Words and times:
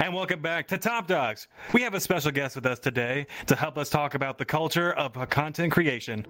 And 0.00 0.14
welcome 0.14 0.40
back 0.40 0.68
to 0.68 0.78
Top 0.78 1.08
Dogs. 1.08 1.48
We 1.72 1.82
have 1.82 1.92
a 1.92 2.00
special 2.00 2.30
guest 2.30 2.54
with 2.54 2.64
us 2.66 2.78
today 2.78 3.26
to 3.46 3.56
help 3.56 3.76
us 3.76 3.90
talk 3.90 4.14
about 4.14 4.38
the 4.38 4.44
culture 4.44 4.92
of 4.92 5.12
content 5.28 5.72
creation. 5.72 6.24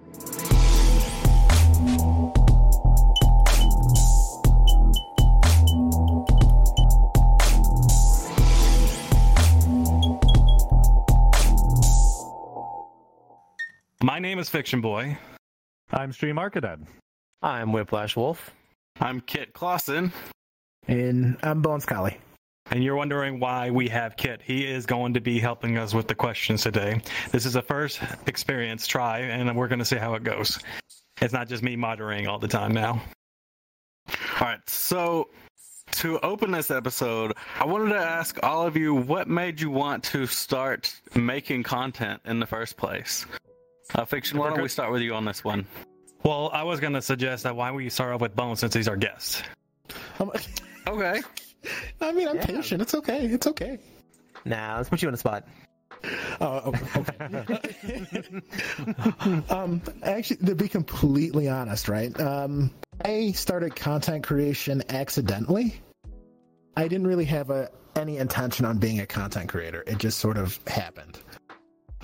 My 14.01 14.17
name 14.17 14.39
is 14.39 14.49
FictionBoi. 14.49 15.15
I'm 15.91 16.11
Stream 16.11 16.37
Arcadad. 16.37 16.87
I'm 17.43 17.71
Whiplash 17.71 18.15
Wolf. 18.15 18.49
I'm 18.99 19.21
Kit 19.21 19.53
Clausen. 19.53 20.11
And 20.87 21.37
I'm 21.43 21.61
Bones 21.61 21.85
Collie. 21.85 22.17
And 22.71 22.83
you're 22.83 22.95
wondering 22.95 23.39
why 23.39 23.71
we 23.71 23.87
have 23.89 24.15
Kit. 24.15 24.41
He 24.43 24.65
is 24.65 24.85
going 24.85 25.13
to 25.15 25.21
be 25.21 25.39
helping 25.39 25.77
us 25.77 25.93
with 25.93 26.07
the 26.07 26.15
questions 26.15 26.61
today. 26.61 27.01
This 27.31 27.45
is 27.45 27.55
a 27.55 27.61
first 27.61 27.99
experience 28.27 28.85
try, 28.85 29.19
and 29.19 29.55
we're 29.55 29.67
going 29.67 29.79
to 29.79 29.85
see 29.85 29.95
how 29.95 30.13
it 30.13 30.23
goes. 30.23 30.59
It's 31.21 31.33
not 31.33 31.49
just 31.49 31.63
me 31.63 31.75
moderating 31.75 32.27
all 32.27 32.39
the 32.39 32.47
time 32.47 32.71
now. 32.73 33.01
All 34.39 34.47
right, 34.47 34.69
so 34.69 35.29
to 35.93 36.19
open 36.19 36.51
this 36.51 36.69
episode, 36.71 37.33
I 37.59 37.65
wanted 37.65 37.89
to 37.89 37.99
ask 37.99 38.37
all 38.43 38.65
of 38.65 38.77
you 38.77 38.93
what 38.93 39.27
made 39.27 39.59
you 39.59 39.71
want 39.71 40.03
to 40.05 40.27
start 40.27 40.93
making 41.15 41.63
content 41.63 42.21
in 42.25 42.39
the 42.39 42.45
first 42.45 42.77
place? 42.77 43.25
Uh, 43.95 44.05
Fiction, 44.05 44.37
why 44.37 44.49
don't 44.49 44.61
we 44.61 44.69
start 44.69 44.91
with 44.91 45.01
you 45.01 45.15
on 45.15 45.25
this 45.25 45.43
one? 45.43 45.65
Well, 46.23 46.51
I 46.53 46.63
was 46.63 46.79
going 46.79 46.93
to 46.93 47.01
suggest 47.01 47.43
that 47.43 47.55
why 47.55 47.71
we 47.71 47.89
start 47.89 48.13
off 48.13 48.21
with 48.21 48.35
Bones 48.35 48.59
since 48.59 48.73
he's 48.73 48.87
our 48.87 48.97
guest. 48.97 49.43
Um, 50.19 50.31
Okay. 50.87 51.21
I 52.01 52.11
mean, 52.11 52.27
I'm 52.27 52.37
Yeah. 52.37 52.45
patient. 52.45 52.81
It's 52.81 52.95
okay. 52.95 53.25
It's 53.25 53.47
okay. 53.47 53.79
Nah, 54.45 54.77
let's 54.77 54.89
put 54.89 55.01
you 55.01 55.07
on 55.07 55.13
the 55.13 55.17
spot. 55.17 55.45
Oh, 56.39 56.73
okay. 56.95 57.43
um, 59.49 59.81
actually, 60.03 60.37
to 60.45 60.55
be 60.55 60.67
completely 60.67 61.49
honest, 61.49 61.89
right? 61.89 62.17
Um, 62.19 62.71
I 63.03 63.31
started 63.31 63.75
content 63.75 64.23
creation 64.25 64.83
accidentally. 64.89 65.81
I 66.77 66.87
didn't 66.87 67.07
really 67.07 67.25
have 67.25 67.49
a, 67.49 67.69
any 67.95 68.17
intention 68.17 68.65
on 68.65 68.77
being 68.77 68.99
a 69.01 69.05
content 69.05 69.49
creator. 69.49 69.83
It 69.87 69.97
just 69.97 70.19
sort 70.19 70.37
of 70.37 70.57
happened. 70.67 71.19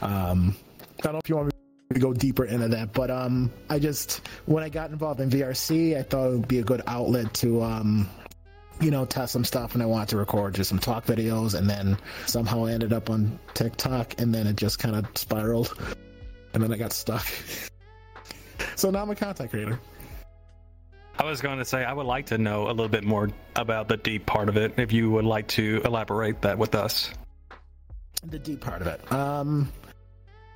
Um, 0.02 0.56
I 1.00 1.02
don't 1.03 1.14
know 1.14 1.19
if 1.23 1.30
you 1.30 1.36
want 1.38 1.47
me 1.47 1.52
to 1.94 2.00
go 2.00 2.12
deeper 2.14 2.45
into 2.45 2.67
that, 2.67 2.92
but 2.92 3.09
um, 3.09 3.52
I 3.69 3.80
just 3.80 4.28
when 4.45 4.64
I 4.64 4.69
got 4.69 4.90
involved 4.90 5.22
in 5.22 5.30
VRC, 5.30 5.97
I 5.97 6.03
thought 6.03 6.28
it 6.28 6.31
would 6.31 6.47
be 6.47 6.59
a 6.59 6.64
good 6.64 6.81
outlet 6.88 7.34
to 7.36 7.62
um, 7.64 8.09
you 8.81 8.92
know, 8.92 9.06
test 9.06 9.34
some 9.34 9.45
stuff 9.45 9.73
and 9.73 9.81
I 9.81 9.86
wanted 9.86 10.09
to 10.09 10.18
record 10.18 10.56
just 10.56 10.70
some 10.70 10.80
talk 10.80 11.06
videos 11.06 11.58
and 11.58 11.70
then 11.70 11.98
somehow 12.26 12.66
I 12.66 12.72
ended 12.72 12.94
up 12.94 13.09
on 13.09 13.40
TikTok 13.54 14.20
and 14.20 14.34
then 14.34 14.48
it 14.48 14.56
just 14.58 14.80
kind 14.80 14.95
of 14.95 15.06
spiraled 15.16 15.78
and 16.54 16.62
then 16.64 16.72
I 16.72 16.78
got 16.78 16.94
stuck. 16.94 17.26
so 18.76 18.90
now 18.92 19.02
I'm 19.02 19.09
a 19.09 19.16
content 19.16 19.50
creator. 19.50 19.80
I 21.18 21.23
was 21.23 21.42
going 21.42 21.59
to 21.59 21.66
say 21.66 21.86
I 21.86 21.94
would 21.94 22.06
like 22.06 22.26
to 22.28 22.38
know 22.38 22.68
a 22.68 22.72
little 22.72 22.90
bit 22.90 23.06
more 23.06 23.30
about 23.56 23.88
the 23.88 23.98
deep 23.98 24.26
part 24.26 24.50
of 24.50 24.58
it. 24.58 24.78
If 24.78 24.92
you 24.92 25.09
would 25.12 25.26
like 25.26 25.48
to 25.50 25.81
elaborate 25.86 26.42
that 26.42 26.58
with 26.58 26.76
us. 26.76 27.09
The 28.26 28.40
deep 28.40 28.59
part 28.59 28.81
of 28.81 28.88
it. 28.88 29.12
Um, 29.12 29.72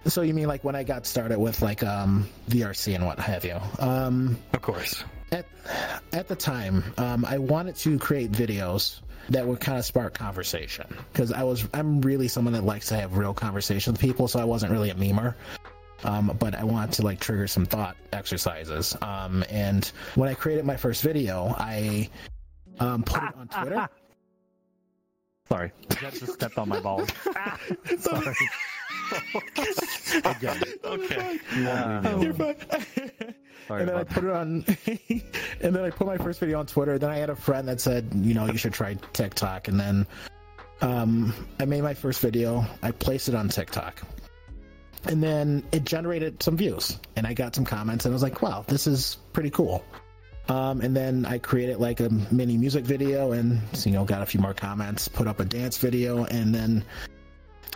so 0.05 0.21
you 0.21 0.33
mean 0.33 0.47
like 0.47 0.63
when 0.63 0.75
I 0.75 0.83
got 0.83 1.05
started 1.05 1.39
with 1.39 1.61
like 1.61 1.83
um 1.83 2.27
VRC 2.49 2.95
and 2.95 3.05
what 3.05 3.19
have 3.19 3.45
you? 3.45 3.59
Um, 3.79 4.37
Of 4.53 4.61
course. 4.61 5.03
At 5.31 5.45
at 6.13 6.27
the 6.27 6.35
time, 6.35 6.83
um, 6.97 7.25
I 7.25 7.37
wanted 7.37 7.75
to 7.77 7.97
create 7.99 8.31
videos 8.31 8.99
that 9.29 9.45
would 9.45 9.59
kind 9.59 9.77
of 9.77 9.85
spark 9.85 10.13
conversation 10.13 10.85
because 11.13 11.31
I 11.31 11.43
was 11.43 11.67
I'm 11.73 12.01
really 12.01 12.27
someone 12.27 12.53
that 12.53 12.63
likes 12.63 12.87
to 12.89 12.95
have 12.95 13.17
real 13.17 13.33
conversation 13.33 13.93
with 13.93 14.01
people, 14.01 14.27
so 14.27 14.39
I 14.39 14.43
wasn't 14.43 14.71
really 14.71 14.89
a 14.89 14.95
memer. 14.95 15.35
Um, 16.03 16.35
but 16.39 16.55
I 16.55 16.63
wanted 16.63 16.93
to 16.93 17.01
like 17.03 17.19
trigger 17.19 17.45
some 17.45 17.65
thought 17.65 17.97
exercises. 18.13 18.95
Um, 19.01 19.43
and 19.49 19.91
when 20.15 20.29
I 20.29 20.33
created 20.33 20.65
my 20.65 20.77
first 20.77 21.03
video, 21.03 21.53
I 21.57 22.09
um, 22.79 23.03
put 23.03 23.21
it 23.21 23.35
on 23.35 23.47
Twitter. 23.49 23.89
Sorry, 25.49 25.71
that 25.89 26.13
just 26.13 26.33
stepped 26.33 26.57
on 26.57 26.69
my 26.69 26.79
balls. 26.79 27.09
Sorry. 27.99 28.35
Again. 30.25 30.63
Okay. 30.83 31.39
You 31.55 31.65
won't 31.65 32.03
leave 32.03 32.17
me 32.17 32.23
You're 32.23 32.33
alone. 32.33 32.55
fine. 32.55 33.35
Sorry 33.67 33.81
and 33.81 33.89
then 33.89 33.97
I 33.97 34.01
about 34.01 34.09
put 34.09 34.23
it 34.23 34.31
on, 34.31 34.65
and 35.61 35.75
then 35.75 35.83
I 35.83 35.89
put 35.91 36.07
my 36.07 36.17
first 36.17 36.39
video 36.39 36.59
on 36.59 36.65
Twitter. 36.65 36.97
Then 36.97 37.11
I 37.11 37.17
had 37.17 37.29
a 37.29 37.35
friend 37.35 37.67
that 37.67 37.79
said, 37.79 38.09
you 38.15 38.33
know, 38.33 38.47
you 38.47 38.57
should 38.57 38.73
try 38.73 38.95
TikTok. 39.13 39.67
And 39.67 39.79
then 39.79 40.07
um, 40.81 41.33
I 41.59 41.65
made 41.65 41.83
my 41.83 41.93
first 41.93 42.21
video. 42.21 42.65
I 42.81 42.89
placed 42.91 43.29
it 43.29 43.35
on 43.35 43.49
TikTok, 43.49 44.01
and 45.05 45.21
then 45.21 45.63
it 45.71 45.83
generated 45.85 46.41
some 46.41 46.57
views, 46.57 46.97
and 47.15 47.27
I 47.27 47.33
got 47.33 47.53
some 47.53 47.65
comments, 47.65 48.05
and 48.05 48.11
I 48.11 48.15
was 48.15 48.23
like, 48.23 48.41
wow, 48.41 48.65
this 48.67 48.87
is 48.87 49.17
pretty 49.33 49.51
cool. 49.51 49.85
Um, 50.47 50.81
and 50.81 50.95
then 50.95 51.27
I 51.27 51.37
created 51.37 51.77
like 51.77 51.99
a 51.99 52.09
mini 52.31 52.57
music 52.57 52.83
video, 52.85 53.33
and 53.33 53.61
you 53.85 53.91
know, 53.91 54.03
got 54.03 54.23
a 54.23 54.25
few 54.25 54.39
more 54.39 54.55
comments. 54.55 55.07
Put 55.07 55.27
up 55.27 55.39
a 55.39 55.45
dance 55.45 55.77
video, 55.77 56.23
and 56.25 56.55
then 56.55 56.83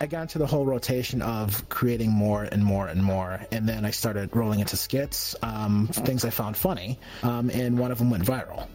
I 0.00 0.06
got 0.06 0.22
into 0.22 0.38
the 0.38 0.46
whole 0.46 0.64
rotation 0.64 1.22
of 1.22 1.68
creating 1.68 2.10
more 2.10 2.42
and 2.42 2.64
more 2.64 2.88
and 2.88 3.02
more, 3.02 3.40
and 3.52 3.68
then 3.68 3.84
I 3.84 3.90
started 3.90 4.34
rolling 4.34 4.60
into 4.60 4.76
skits, 4.76 5.36
um, 5.42 5.88
things 5.88 6.24
I 6.24 6.30
found 6.30 6.56
funny, 6.56 6.98
um, 7.22 7.48
and 7.50 7.78
one 7.78 7.92
of 7.92 7.98
them 7.98 8.10
went 8.10 8.24
viral, 8.24 8.66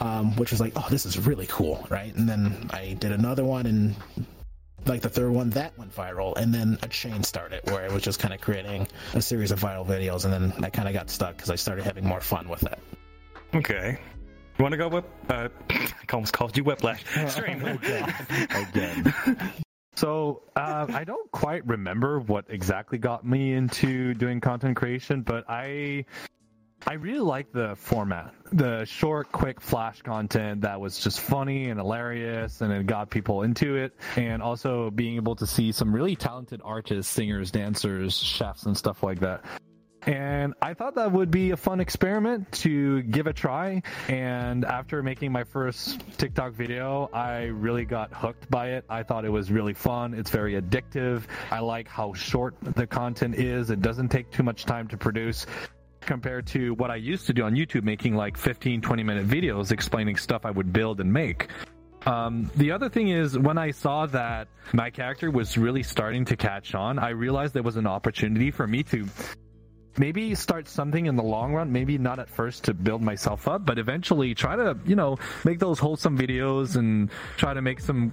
um, 0.00 0.34
which 0.36 0.50
was 0.50 0.60
like, 0.60 0.72
oh, 0.76 0.86
this 0.90 1.06
is 1.06 1.18
really 1.18 1.46
cool, 1.46 1.86
right? 1.90 2.14
And 2.14 2.28
then 2.28 2.70
I 2.72 2.94
did 2.94 3.12
another 3.12 3.44
one, 3.44 3.66
and 3.66 3.94
like 4.84 5.00
the 5.00 5.08
third 5.08 5.30
one, 5.30 5.50
that 5.50 5.78
went 5.78 5.94
viral, 5.94 6.36
and 6.36 6.52
then 6.52 6.76
a 6.82 6.88
chain 6.88 7.22
started 7.22 7.60
where 7.70 7.84
it 7.84 7.92
was 7.92 8.02
just 8.02 8.18
kind 8.18 8.34
of 8.34 8.40
creating 8.40 8.88
a 9.14 9.22
series 9.22 9.52
of 9.52 9.60
viral 9.60 9.86
videos, 9.86 10.24
and 10.24 10.32
then 10.32 10.64
I 10.64 10.70
kind 10.70 10.88
of 10.88 10.94
got 10.94 11.08
stuck 11.08 11.36
because 11.36 11.50
I 11.50 11.56
started 11.56 11.84
having 11.84 12.04
more 12.04 12.20
fun 12.20 12.48
with 12.48 12.64
it. 12.64 12.78
Okay. 13.54 13.98
You 14.58 14.62
want 14.62 14.72
to 14.72 14.76
go 14.76 14.88
whip? 14.88 15.08
Uh, 15.28 15.48
I 15.70 15.92
almost 16.12 16.32
called 16.32 16.56
you 16.56 16.64
Whiplash. 16.64 17.04
Stream. 17.28 17.62
Again. 17.64 19.14
So 19.96 20.42
uh, 20.56 20.86
I 20.92 21.04
don't 21.04 21.30
quite 21.30 21.66
remember 21.66 22.18
what 22.20 22.46
exactly 22.48 22.98
got 22.98 23.24
me 23.24 23.52
into 23.52 24.14
doing 24.14 24.40
content 24.40 24.76
creation, 24.76 25.22
but 25.22 25.44
I 25.48 26.04
I 26.86 26.94
really 26.94 27.20
like 27.20 27.50
the 27.50 27.74
format, 27.76 28.34
the 28.52 28.84
short, 28.84 29.32
quick 29.32 29.60
flash 29.60 30.02
content 30.02 30.60
that 30.62 30.78
was 30.78 30.98
just 30.98 31.20
funny 31.20 31.70
and 31.70 31.80
hilarious, 31.80 32.60
and 32.60 32.70
it 32.72 32.86
got 32.86 33.08
people 33.08 33.42
into 33.42 33.76
it, 33.76 33.96
and 34.16 34.42
also 34.42 34.90
being 34.90 35.16
able 35.16 35.34
to 35.36 35.46
see 35.46 35.72
some 35.72 35.94
really 35.94 36.14
talented 36.14 36.60
artists, 36.62 37.10
singers, 37.10 37.50
dancers, 37.50 38.18
chefs, 38.18 38.66
and 38.66 38.76
stuff 38.76 39.02
like 39.02 39.20
that. 39.20 39.44
And 40.06 40.52
I 40.60 40.74
thought 40.74 40.94
that 40.96 41.10
would 41.12 41.30
be 41.30 41.52
a 41.52 41.56
fun 41.56 41.80
experiment 41.80 42.50
to 42.52 43.02
give 43.04 43.26
a 43.26 43.32
try. 43.32 43.82
And 44.08 44.64
after 44.64 45.02
making 45.02 45.32
my 45.32 45.44
first 45.44 46.02
TikTok 46.18 46.52
video, 46.52 47.08
I 47.12 47.44
really 47.44 47.84
got 47.84 48.12
hooked 48.12 48.50
by 48.50 48.72
it. 48.72 48.84
I 48.88 49.02
thought 49.02 49.24
it 49.24 49.30
was 49.30 49.50
really 49.50 49.72
fun. 49.72 50.12
It's 50.12 50.30
very 50.30 50.60
addictive. 50.60 51.22
I 51.50 51.60
like 51.60 51.88
how 51.88 52.12
short 52.12 52.54
the 52.60 52.86
content 52.86 53.36
is. 53.36 53.70
It 53.70 53.80
doesn't 53.80 54.08
take 54.08 54.30
too 54.30 54.42
much 54.42 54.66
time 54.66 54.88
to 54.88 54.96
produce 54.96 55.46
compared 56.02 56.46
to 56.46 56.74
what 56.74 56.90
I 56.90 56.96
used 56.96 57.26
to 57.28 57.32
do 57.32 57.44
on 57.44 57.54
YouTube, 57.54 57.82
making 57.82 58.14
like 58.14 58.36
15, 58.36 58.82
20 58.82 59.02
minute 59.02 59.26
videos 59.26 59.72
explaining 59.72 60.16
stuff 60.16 60.44
I 60.44 60.50
would 60.50 60.70
build 60.70 61.00
and 61.00 61.10
make. 61.10 61.48
Um, 62.06 62.50
the 62.56 62.70
other 62.70 62.90
thing 62.90 63.08
is 63.08 63.38
when 63.38 63.56
I 63.56 63.70
saw 63.70 64.04
that 64.06 64.48
my 64.74 64.90
character 64.90 65.30
was 65.30 65.56
really 65.56 65.82
starting 65.82 66.26
to 66.26 66.36
catch 66.36 66.74
on, 66.74 66.98
I 66.98 67.10
realized 67.10 67.54
there 67.54 67.62
was 67.62 67.76
an 67.76 67.86
opportunity 67.86 68.50
for 68.50 68.66
me 68.66 68.82
to 68.84 69.08
maybe 69.98 70.34
start 70.34 70.68
something 70.68 71.06
in 71.06 71.16
the 71.16 71.22
long 71.22 71.52
run 71.52 71.70
maybe 71.72 71.98
not 71.98 72.18
at 72.18 72.28
first 72.28 72.64
to 72.64 72.74
build 72.74 73.02
myself 73.02 73.48
up 73.48 73.64
but 73.64 73.78
eventually 73.78 74.34
try 74.34 74.56
to 74.56 74.76
you 74.84 74.96
know 74.96 75.16
make 75.44 75.58
those 75.58 75.78
wholesome 75.78 76.16
videos 76.18 76.76
and 76.76 77.10
try 77.36 77.54
to 77.54 77.62
make 77.62 77.80
some 77.80 78.12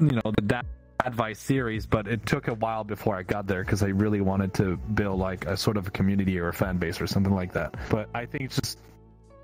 you 0.00 0.20
know 0.24 0.32
the 0.36 0.42
dad 0.42 0.66
advice 1.04 1.38
series 1.38 1.86
but 1.86 2.08
it 2.08 2.24
took 2.26 2.48
a 2.48 2.54
while 2.54 2.82
before 2.82 3.14
i 3.14 3.22
got 3.22 3.46
there 3.46 3.62
because 3.62 3.82
i 3.82 3.88
really 3.88 4.20
wanted 4.20 4.52
to 4.52 4.76
build 4.94 5.18
like 5.18 5.46
a 5.46 5.56
sort 5.56 5.76
of 5.76 5.86
a 5.86 5.90
community 5.90 6.38
or 6.38 6.48
a 6.48 6.52
fan 6.52 6.76
base 6.76 7.00
or 7.00 7.06
something 7.06 7.34
like 7.34 7.52
that. 7.52 7.74
But 7.88 8.08
i 8.14 8.26
think 8.26 8.44
it's 8.44 8.56
just 8.56 8.78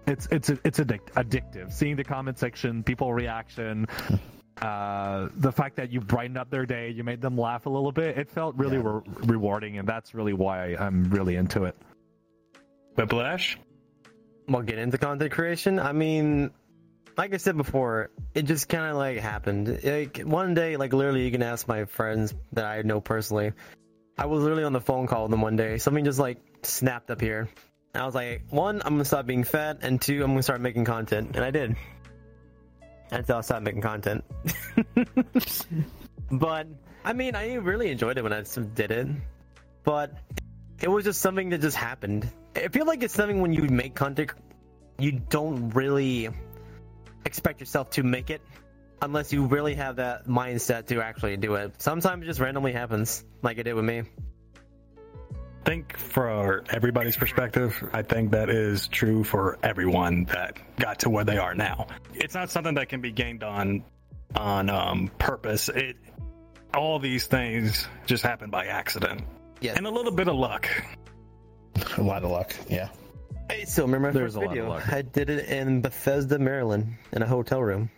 it's 0.06 0.26
it's 0.30 0.50
it's 0.50 0.78
addic- 0.80 1.12
addictive. 1.12 1.72
Seeing 1.72 1.96
the 1.96 2.04
comment 2.04 2.38
section 2.38 2.82
people 2.82 3.12
reaction 3.12 3.86
uh, 4.62 5.28
the 5.36 5.50
fact 5.52 5.76
that 5.76 5.90
you 5.90 6.00
brightened 6.00 6.38
up 6.38 6.50
their 6.50 6.66
day, 6.66 6.90
you 6.90 7.02
made 7.04 7.20
them 7.20 7.36
laugh 7.36 7.66
a 7.66 7.70
little 7.70 7.92
bit, 7.92 8.16
it 8.18 8.30
felt 8.30 8.54
really 8.56 8.76
Yeah. 8.76 9.00
re- 9.04 9.26
rewarding, 9.26 9.78
and 9.78 9.88
that's 9.88 10.14
really 10.14 10.32
why 10.32 10.76
I'm 10.78 11.04
really 11.10 11.36
into 11.36 11.64
it. 11.64 11.76
Whiplash. 12.96 13.58
We'll 14.48 14.62
get 14.62 14.78
into 14.78 14.98
content 14.98 15.32
creation. 15.32 15.78
I 15.78 15.92
mean, 15.92 16.50
like 17.16 17.32
I 17.34 17.38
said 17.38 17.56
before, 17.56 18.10
it 18.34 18.42
just 18.42 18.68
kind 18.68 18.84
of 18.90 18.96
like 18.96 19.18
happened. 19.18 19.80
Like 19.82 20.18
one 20.18 20.54
day, 20.54 20.76
like 20.76 20.92
literally, 20.92 21.24
you 21.24 21.30
can 21.30 21.42
ask 21.42 21.66
my 21.66 21.86
friends 21.86 22.34
that 22.52 22.64
I 22.64 22.82
know 22.82 23.00
personally. 23.00 23.52
I 24.18 24.26
was 24.26 24.42
literally 24.42 24.64
on 24.64 24.72
the 24.72 24.80
phone 24.80 25.06
call 25.06 25.22
with 25.22 25.30
them 25.32 25.40
one 25.40 25.56
day. 25.56 25.78
Something 25.78 26.04
just 26.04 26.18
like 26.20 26.38
snapped 26.62 27.10
up 27.10 27.20
here. 27.20 27.48
And 27.94 28.02
I 28.02 28.06
was 28.06 28.14
like, 28.14 28.42
one, 28.50 28.82
I'm 28.84 28.94
gonna 28.94 29.04
stop 29.04 29.26
being 29.26 29.44
fat, 29.44 29.78
and 29.82 30.00
two, 30.00 30.22
I'm 30.22 30.32
gonna 30.32 30.42
start 30.42 30.60
making 30.60 30.84
content, 30.84 31.32
and 31.34 31.44
I 31.44 31.50
did. 31.50 31.76
Until 33.14 33.38
I 33.38 33.40
started 33.40 33.64
making 33.64 33.82
content. 33.82 34.24
but 36.30 36.66
I 37.04 37.12
mean, 37.12 37.34
I 37.34 37.54
really 37.54 37.90
enjoyed 37.90 38.18
it 38.18 38.22
when 38.22 38.32
I 38.32 38.42
did 38.74 38.90
it, 38.90 39.08
but 39.84 40.12
it 40.80 40.88
was 40.88 41.04
just 41.04 41.20
something 41.20 41.50
that 41.50 41.60
just 41.60 41.76
happened. 41.76 42.30
I 42.56 42.68
feel 42.68 42.86
like 42.86 43.02
it's 43.02 43.14
something 43.14 43.40
when 43.40 43.52
you 43.52 43.62
make 43.62 43.94
content, 43.94 44.32
you 44.98 45.12
don't 45.12 45.70
really 45.70 46.28
expect 47.24 47.60
yourself 47.60 47.90
to 47.90 48.02
make 48.02 48.30
it 48.30 48.42
unless 49.02 49.32
you 49.32 49.46
really 49.46 49.74
have 49.74 49.96
that 49.96 50.26
mindset 50.26 50.86
to 50.86 51.00
actually 51.02 51.36
do 51.36 51.54
it. 51.54 51.80
Sometimes 51.80 52.22
it 52.22 52.26
just 52.26 52.40
randomly 52.40 52.72
happens, 52.72 53.24
like 53.42 53.58
it 53.58 53.64
did 53.64 53.74
with 53.74 53.84
me. 53.84 54.02
I 55.64 55.70
think 55.70 55.96
for 55.96 56.62
everybody's 56.68 57.16
perspective, 57.16 57.88
I 57.94 58.02
think 58.02 58.32
that 58.32 58.50
is 58.50 58.86
true 58.88 59.24
for 59.24 59.58
everyone 59.62 60.24
that 60.24 60.58
got 60.76 60.98
to 61.00 61.08
where 61.10 61.24
they 61.24 61.38
are 61.38 61.54
now. 61.54 61.86
It's 62.12 62.34
not 62.34 62.50
something 62.50 62.74
that 62.74 62.90
can 62.90 63.00
be 63.00 63.10
gained 63.10 63.42
on 63.42 63.82
on 64.36 64.68
um, 64.68 65.10
purpose. 65.18 65.70
It 65.70 65.96
all 66.74 66.98
these 66.98 67.28
things 67.28 67.88
just 68.04 68.22
happen 68.22 68.50
by 68.50 68.66
accident. 68.66 69.22
Yeah. 69.62 69.72
And 69.74 69.86
a 69.86 69.90
little 69.90 70.12
bit 70.12 70.28
of 70.28 70.34
luck. 70.36 70.68
A 71.96 72.02
lot 72.02 72.24
of 72.24 72.30
luck. 72.30 72.54
Yeah. 72.68 72.90
I 73.48 73.64
still 73.64 73.86
remember 73.86 74.08
my 74.08 74.12
There's 74.12 74.34
first 74.34 74.36
a 74.36 74.40
lot 74.40 74.46
of 74.48 74.50
video. 74.52 74.68
luck. 74.68 74.92
I 74.92 75.00
did 75.00 75.30
it 75.30 75.48
in 75.48 75.80
Bethesda, 75.80 76.38
Maryland, 76.38 76.94
in 77.12 77.22
a 77.22 77.26
hotel 77.26 77.62
room. 77.62 77.88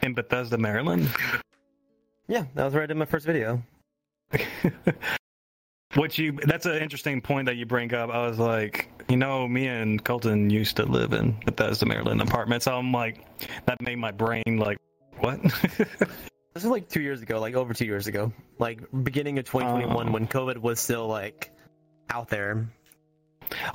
In 0.00 0.14
Bethesda, 0.14 0.58
Maryland. 0.58 1.08
Yeah, 2.32 2.46
that 2.54 2.64
was 2.64 2.72
where 2.72 2.82
I 2.82 2.86
did 2.86 2.96
my 2.96 3.04
first 3.04 3.26
video. 3.26 3.62
What 5.94 6.16
you 6.16 6.32
that's 6.32 6.64
an 6.64 6.76
interesting 6.76 7.20
point 7.20 7.44
that 7.44 7.56
you 7.56 7.66
bring 7.66 7.92
up. 7.92 8.08
I 8.08 8.26
was 8.26 8.38
like, 8.38 8.88
you 9.10 9.18
know, 9.18 9.46
me 9.46 9.66
and 9.66 10.02
Colton 10.02 10.48
used 10.48 10.76
to 10.76 10.86
live 10.86 11.12
in 11.12 11.36
Bethesda, 11.44 11.84
Maryland 11.84 12.22
apartment. 12.22 12.62
So 12.62 12.74
I'm 12.74 12.90
like 12.92 13.26
that 13.66 13.82
made 13.82 13.96
my 13.96 14.10
brain 14.10 14.42
like 14.46 14.78
what? 15.18 15.38
This 16.54 16.64
was 16.64 16.70
like 16.70 16.88
two 16.88 17.02
years 17.02 17.20
ago, 17.20 17.40
like 17.40 17.54
over 17.54 17.74
two 17.74 17.84
years 17.84 18.06
ago, 18.06 18.32
like 18.58 18.80
beginning 19.02 19.38
of 19.38 19.44
2021 19.44 20.08
Oh. 20.08 20.12
when 20.12 20.26
COVID 20.26 20.56
was 20.58 20.80
still 20.80 21.06
like 21.06 21.50
out 22.08 22.28
there. 22.28 22.66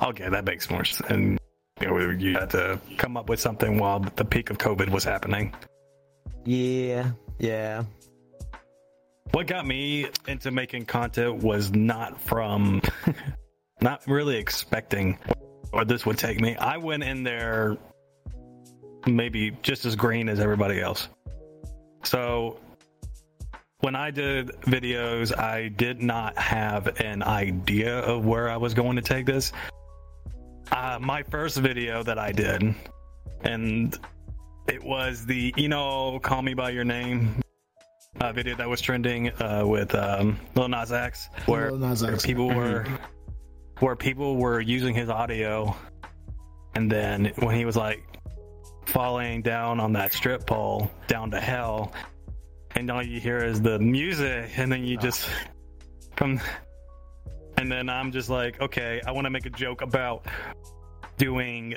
okay, 0.02 0.28
that 0.28 0.44
makes 0.44 0.68
more 0.70 0.84
sense. 0.84 1.08
And 1.10 1.38
you, 1.80 1.86
know, 1.86 2.10
you 2.10 2.32
had 2.34 2.50
to 2.50 2.80
come 2.96 3.16
up 3.16 3.28
with 3.28 3.38
something 3.40 3.78
while 3.78 4.00
the 4.00 4.24
peak 4.24 4.50
of 4.50 4.58
COVID 4.58 4.90
was 4.90 5.04
happening. 5.04 5.54
Yeah, 6.44 7.12
yeah. 7.38 7.84
What 9.32 9.46
got 9.46 9.66
me 9.66 10.08
into 10.26 10.50
making 10.50 10.86
content 10.86 11.42
was 11.42 11.70
not 11.72 12.20
from 12.20 12.80
not 13.80 14.02
really 14.06 14.36
expecting 14.36 15.18
where 15.70 15.84
this 15.84 16.06
would 16.06 16.18
take 16.18 16.40
me. 16.40 16.56
I 16.56 16.78
went 16.78 17.02
in 17.02 17.22
there 17.22 17.76
maybe 19.06 19.52
just 19.62 19.84
as 19.84 19.96
green 19.96 20.28
as 20.28 20.40
everybody 20.40 20.80
else. 20.80 21.08
So 22.04 22.58
when 23.80 23.94
I 23.94 24.10
did 24.10 24.48
videos, 24.62 25.36
I 25.38 25.68
did 25.68 26.02
not 26.02 26.36
have 26.38 27.00
an 27.00 27.22
idea 27.22 27.98
of 28.00 28.24
where 28.24 28.48
I 28.48 28.56
was 28.56 28.74
going 28.74 28.96
to 28.96 29.02
take 29.02 29.26
this. 29.26 29.52
Uh, 30.72 30.98
my 31.00 31.22
first 31.22 31.58
video 31.58 32.02
that 32.02 32.18
I 32.18 32.32
did, 32.32 32.74
and 33.42 33.98
it 34.66 34.82
was 34.82 35.24
the, 35.26 35.54
you 35.56 35.68
know, 35.68 36.18
Call 36.20 36.42
Me 36.42 36.54
By 36.54 36.70
Your 36.70 36.84
Name 36.84 37.40
uh, 38.20 38.32
video 38.32 38.56
that 38.56 38.68
was 38.68 38.80
trending 38.80 39.30
uh, 39.40 39.62
with 39.64 39.94
um, 39.94 40.38
Lil 40.54 40.68
Nas 40.68 40.92
X, 40.92 41.28
where, 41.46 41.70
Lil 41.70 41.88
Nas 41.88 42.02
where 42.02 42.16
people 42.16 42.48
were 42.48 42.86
where 43.80 43.96
people 43.96 44.36
were 44.36 44.60
using 44.60 44.94
his 44.94 45.08
audio, 45.08 45.74
and 46.74 46.90
then 46.90 47.32
when 47.36 47.54
he 47.56 47.64
was 47.64 47.76
like 47.76 48.02
falling 48.86 49.42
down 49.42 49.78
on 49.80 49.92
that 49.92 50.12
strip 50.12 50.46
pole 50.46 50.90
down 51.06 51.30
to 51.30 51.40
hell, 51.40 51.92
and 52.74 52.90
all 52.90 53.02
you 53.02 53.20
hear 53.20 53.38
is 53.38 53.60
the 53.60 53.78
music, 53.78 54.50
and 54.56 54.72
then 54.72 54.84
you 54.84 54.96
just 54.96 55.28
from, 56.16 56.40
and 57.56 57.70
then 57.70 57.88
I'm 57.88 58.10
just 58.10 58.28
like, 58.28 58.60
okay, 58.60 59.00
I 59.06 59.12
want 59.12 59.26
to 59.26 59.30
make 59.30 59.46
a 59.46 59.50
joke 59.50 59.82
about 59.82 60.26
doing 61.16 61.74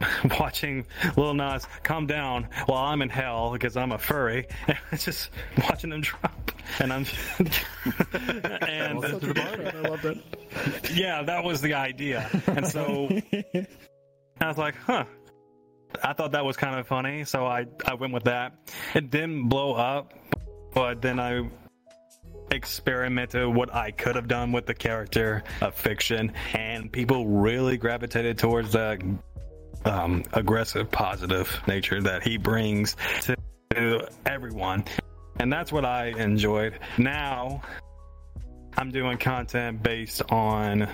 watching 0.38 0.86
Lil 1.16 1.34
Nas 1.34 1.66
calm 1.82 2.06
down 2.06 2.48
while 2.66 2.84
I'm 2.84 3.02
in 3.02 3.08
hell 3.08 3.52
because 3.52 3.76
I'm 3.76 3.92
a 3.92 3.98
furry. 3.98 4.46
It's 4.92 5.04
just 5.04 5.30
watching 5.64 5.92
him 5.92 6.00
drop, 6.00 6.52
and 6.78 6.92
I'm 6.92 7.04
and 7.38 9.02
Such 9.02 9.22
a 9.22 9.34
fun, 9.34 9.66
I 9.66 9.88
love 9.88 10.02
that. 10.02 10.90
yeah, 10.94 11.22
that 11.22 11.44
was 11.44 11.60
the 11.60 11.74
idea. 11.74 12.28
And 12.46 12.66
so 12.66 13.08
I 14.40 14.48
was 14.48 14.58
like, 14.58 14.76
huh. 14.76 15.04
I 16.02 16.12
thought 16.12 16.32
that 16.32 16.44
was 16.44 16.56
kind 16.56 16.78
of 16.78 16.86
funny, 16.86 17.24
so 17.24 17.46
I 17.46 17.66
I 17.86 17.94
went 17.94 18.12
with 18.12 18.24
that. 18.24 18.54
It 18.94 19.10
didn't 19.10 19.48
blow 19.48 19.74
up, 19.74 20.12
but 20.74 21.00
then 21.02 21.18
I 21.18 21.48
experimented 22.50 23.46
what 23.46 23.74
I 23.74 23.90
could 23.90 24.16
have 24.16 24.28
done 24.28 24.52
with 24.52 24.66
the 24.66 24.74
character 24.74 25.44
of 25.60 25.74
fiction, 25.74 26.32
and 26.54 26.90
people 26.90 27.26
really 27.26 27.76
gravitated 27.76 28.38
towards 28.38 28.72
that 28.72 29.00
um, 29.88 30.22
aggressive, 30.32 30.90
positive 30.90 31.60
nature 31.66 32.00
that 32.02 32.22
he 32.22 32.36
brings 32.36 32.96
to 33.70 34.08
everyone, 34.26 34.84
and 35.40 35.52
that's 35.52 35.72
what 35.72 35.84
I 35.84 36.08
enjoyed. 36.08 36.78
Now 36.98 37.62
I'm 38.76 38.90
doing 38.90 39.18
content 39.18 39.82
based 39.82 40.22
on 40.30 40.88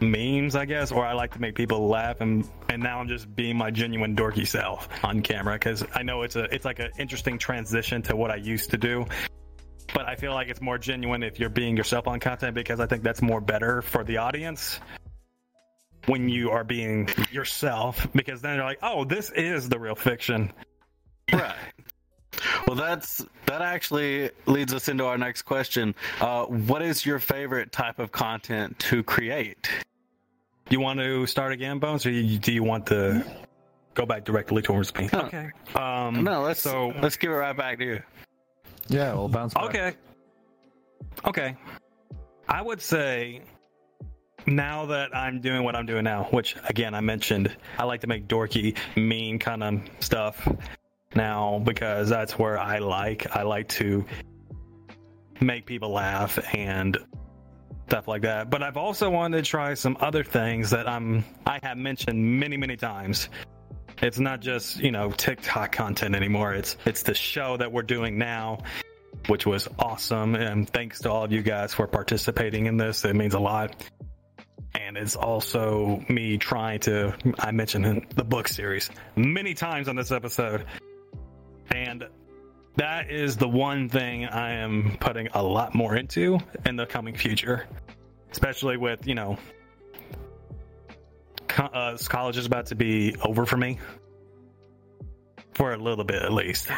memes, 0.00 0.54
I 0.54 0.64
guess, 0.64 0.92
or 0.92 1.04
I 1.04 1.14
like 1.14 1.32
to 1.32 1.40
make 1.40 1.54
people 1.54 1.88
laugh, 1.88 2.20
and 2.20 2.48
and 2.68 2.82
now 2.82 3.00
I'm 3.00 3.08
just 3.08 3.34
being 3.34 3.56
my 3.56 3.70
genuine 3.70 4.14
dorky 4.14 4.46
self 4.46 4.88
on 5.02 5.22
camera 5.22 5.54
because 5.54 5.84
I 5.94 6.02
know 6.02 6.22
it's 6.22 6.36
a 6.36 6.44
it's 6.54 6.64
like 6.64 6.78
an 6.78 6.90
interesting 6.98 7.38
transition 7.38 8.02
to 8.02 8.16
what 8.16 8.30
I 8.30 8.36
used 8.36 8.70
to 8.70 8.78
do. 8.78 9.06
But 9.94 10.06
I 10.06 10.16
feel 10.16 10.34
like 10.34 10.48
it's 10.48 10.60
more 10.60 10.78
genuine 10.78 11.22
if 11.22 11.38
you're 11.40 11.48
being 11.48 11.76
yourself 11.76 12.06
on 12.06 12.20
content 12.20 12.54
because 12.54 12.80
I 12.80 12.86
think 12.86 13.02
that's 13.02 13.22
more 13.22 13.40
better 13.40 13.80
for 13.80 14.04
the 14.04 14.18
audience 14.18 14.80
when 16.06 16.28
you 16.28 16.50
are 16.50 16.64
being 16.64 17.08
yourself 17.30 18.06
because 18.14 18.40
then 18.40 18.56
you're 18.56 18.64
like, 18.64 18.78
oh, 18.82 19.04
this 19.04 19.30
is 19.30 19.68
the 19.68 19.78
real 19.78 19.94
fiction. 19.94 20.52
Right. 21.32 21.54
Well, 22.66 22.76
that's 22.76 23.24
that 23.46 23.62
actually 23.62 24.30
leads 24.46 24.74
us 24.74 24.88
into 24.88 25.04
our 25.04 25.16
next 25.18 25.42
question. 25.42 25.94
Uh, 26.20 26.44
what 26.44 26.82
is 26.82 27.04
your 27.06 27.18
favorite 27.18 27.72
type 27.72 27.98
of 27.98 28.12
content 28.12 28.78
to 28.80 29.02
create? 29.02 29.70
You 30.68 30.80
want 30.80 30.98
to 31.00 31.26
start 31.26 31.52
again, 31.52 31.78
Bones, 31.78 32.04
or 32.06 32.10
you, 32.10 32.38
do 32.38 32.52
you 32.52 32.62
want 32.62 32.86
to 32.86 33.24
go 33.94 34.04
back 34.04 34.24
directly 34.24 34.62
towards 34.62 34.94
me? 34.96 35.06
Huh. 35.06 35.24
Okay. 35.26 35.50
Um, 35.74 36.24
No, 36.24 36.42
let's 36.42 36.60
so 36.60 36.92
let's 37.00 37.16
give 37.16 37.30
it 37.30 37.34
right 37.34 37.56
back 37.56 37.78
to 37.78 37.84
you. 37.84 38.02
Yeah, 38.88 39.14
we'll 39.14 39.28
bounce 39.28 39.54
back. 39.54 39.64
Okay. 39.64 39.92
Okay. 41.24 41.56
I 42.48 42.62
would 42.62 42.80
say 42.80 43.42
now 44.46 44.86
that 44.86 45.14
I'm 45.14 45.40
doing 45.40 45.64
what 45.64 45.74
I'm 45.74 45.86
doing 45.86 46.04
now, 46.04 46.24
which 46.30 46.56
again 46.68 46.94
I 46.94 47.00
mentioned, 47.00 47.54
I 47.78 47.84
like 47.84 48.00
to 48.02 48.06
make 48.06 48.28
dorky, 48.28 48.76
mean 48.96 49.38
kind 49.38 49.62
of 49.62 49.80
stuff 50.00 50.48
now 51.14 51.60
because 51.64 52.08
that's 52.08 52.38
where 52.38 52.58
I 52.58 52.78
like. 52.78 53.34
I 53.34 53.42
like 53.42 53.68
to 53.70 54.04
make 55.40 55.66
people 55.66 55.90
laugh 55.90 56.38
and 56.54 56.96
stuff 57.88 58.08
like 58.08 58.22
that. 58.22 58.50
But 58.50 58.62
I've 58.62 58.76
also 58.76 59.10
wanted 59.10 59.44
to 59.44 59.50
try 59.50 59.74
some 59.74 59.96
other 60.00 60.24
things 60.24 60.70
that 60.70 60.88
I'm 60.88 61.24
I 61.46 61.58
have 61.62 61.76
mentioned 61.76 62.40
many, 62.40 62.56
many 62.56 62.76
times. 62.76 63.28
It's 64.02 64.18
not 64.18 64.40
just, 64.40 64.78
you 64.78 64.90
know, 64.92 65.10
TikTok 65.10 65.72
content 65.72 66.14
anymore. 66.14 66.54
It's 66.54 66.76
it's 66.84 67.02
the 67.02 67.14
show 67.14 67.56
that 67.56 67.72
we're 67.72 67.82
doing 67.82 68.18
now 68.18 68.58
which 69.28 69.46
was 69.46 69.68
awesome. 69.78 70.34
And 70.34 70.68
thanks 70.68 71.00
to 71.00 71.10
all 71.10 71.24
of 71.24 71.32
you 71.32 71.42
guys 71.42 71.74
for 71.74 71.86
participating 71.86 72.66
in 72.66 72.76
this. 72.76 73.04
It 73.04 73.16
means 73.16 73.34
a 73.34 73.40
lot. 73.40 73.74
And 74.74 74.96
it's 74.96 75.16
also 75.16 76.04
me 76.08 76.38
trying 76.38 76.80
to, 76.80 77.14
I 77.38 77.50
mentioned 77.50 78.06
the 78.14 78.24
book 78.24 78.48
series 78.48 78.90
many 79.14 79.54
times 79.54 79.88
on 79.88 79.96
this 79.96 80.12
episode. 80.12 80.66
And 81.70 82.04
that 82.76 83.10
is 83.10 83.36
the 83.36 83.48
one 83.48 83.88
thing 83.88 84.26
I 84.26 84.52
am 84.52 84.98
putting 85.00 85.28
a 85.28 85.42
lot 85.42 85.74
more 85.74 85.96
into 85.96 86.38
in 86.66 86.76
the 86.76 86.86
coming 86.86 87.16
future, 87.16 87.66
especially 88.30 88.76
with, 88.76 89.06
you 89.06 89.14
know, 89.14 89.38
co- 91.48 91.64
uh, 91.64 91.96
college 92.08 92.36
is 92.36 92.46
about 92.46 92.66
to 92.66 92.74
be 92.74 93.16
over 93.22 93.46
for 93.46 93.56
me. 93.56 93.78
For 95.54 95.72
a 95.72 95.78
little 95.78 96.04
bit 96.04 96.22
at 96.22 96.32
least. 96.34 96.68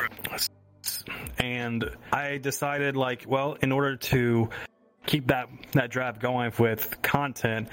And 1.39 1.85
I 2.13 2.39
decided 2.39 2.97
like, 2.97 3.25
well, 3.27 3.55
in 3.61 3.73
order 3.73 3.97
to 3.97 4.51
keep 5.09 5.27
that 5.29 5.49
that 5.73 5.91
drive 5.91 6.21
going 6.21 6.53
with 6.59 7.01
content, 7.03 7.69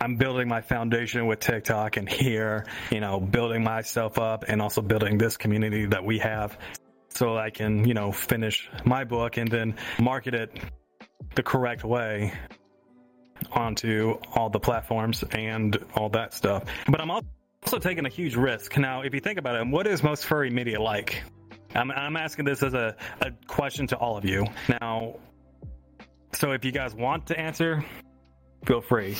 I'm 0.00 0.16
building 0.16 0.48
my 0.48 0.62
foundation 0.62 1.26
with 1.26 1.40
TikTok 1.40 1.96
and 1.98 2.08
here, 2.08 2.66
you 2.90 3.00
know, 3.00 3.20
building 3.20 3.62
myself 3.62 4.18
up 4.18 4.44
and 4.48 4.62
also 4.62 4.80
building 4.80 5.18
this 5.18 5.36
community 5.36 5.86
that 5.86 6.04
we 6.04 6.18
have 6.20 6.58
so 7.10 7.36
I 7.36 7.50
can, 7.50 7.86
you 7.86 7.94
know, 7.94 8.10
finish 8.12 8.68
my 8.84 9.04
book 9.04 9.36
and 9.36 9.50
then 9.50 9.76
market 10.00 10.34
it 10.34 10.56
the 11.34 11.42
correct 11.42 11.84
way 11.84 12.32
onto 13.52 14.18
all 14.34 14.48
the 14.50 14.60
platforms 14.60 15.22
and 15.32 15.76
all 15.94 16.08
that 16.10 16.32
stuff. 16.32 16.64
But 16.88 17.00
I'm 17.00 17.10
also 17.10 17.78
taking 17.78 18.06
a 18.06 18.08
huge 18.08 18.36
risk. 18.36 18.76
Now, 18.78 19.02
if 19.02 19.14
you 19.14 19.20
think 19.20 19.38
about 19.38 19.56
it, 19.56 19.66
what 19.66 19.86
is 19.86 20.02
most 20.02 20.24
furry 20.24 20.50
media 20.50 20.80
like? 20.80 21.22
I'm, 21.74 21.90
I'm 21.90 22.16
asking 22.16 22.46
this 22.46 22.62
as 22.62 22.72
a, 22.72 22.96
a 23.20 23.32
question 23.46 23.86
to 23.88 23.96
all 23.96 24.16
of 24.16 24.24
you. 24.24 24.46
Now, 24.80 25.16
so 26.32 26.52
if 26.52 26.64
you 26.64 26.72
guys 26.72 26.94
want 26.94 27.26
to 27.26 27.38
answer, 27.38 27.84
feel 28.64 28.80
free. 28.80 29.16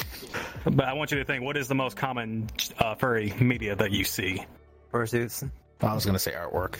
But 0.65 0.85
I 0.85 0.93
want 0.93 1.11
you 1.11 1.19
to 1.19 1.25
think 1.25 1.45
what 1.45 1.57
is 1.57 1.69
the 1.69 1.75
most 1.75 1.97
common 1.97 2.49
uh, 2.79 2.95
furry 2.95 3.33
media 3.41 3.77
that 3.77 3.93
you 3.93 4.05
see? 4.05 4.45
Fursuits. 4.93 5.49
I 5.81 5.95
was 5.95 6.05
gonna 6.05 6.19
say 6.19 6.33
artwork. 6.33 6.77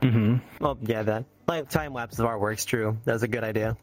Mm-hmm. 0.00 0.36
Well, 0.64 0.78
yeah, 0.82 1.02
that 1.02 1.24
like 1.46 1.68
time 1.68 1.92
lapse 1.92 2.18
of 2.18 2.26
artwork's 2.26 2.64
true. 2.64 2.98
That's 3.04 3.22
a 3.22 3.28
good 3.28 3.44
idea. 3.44 3.76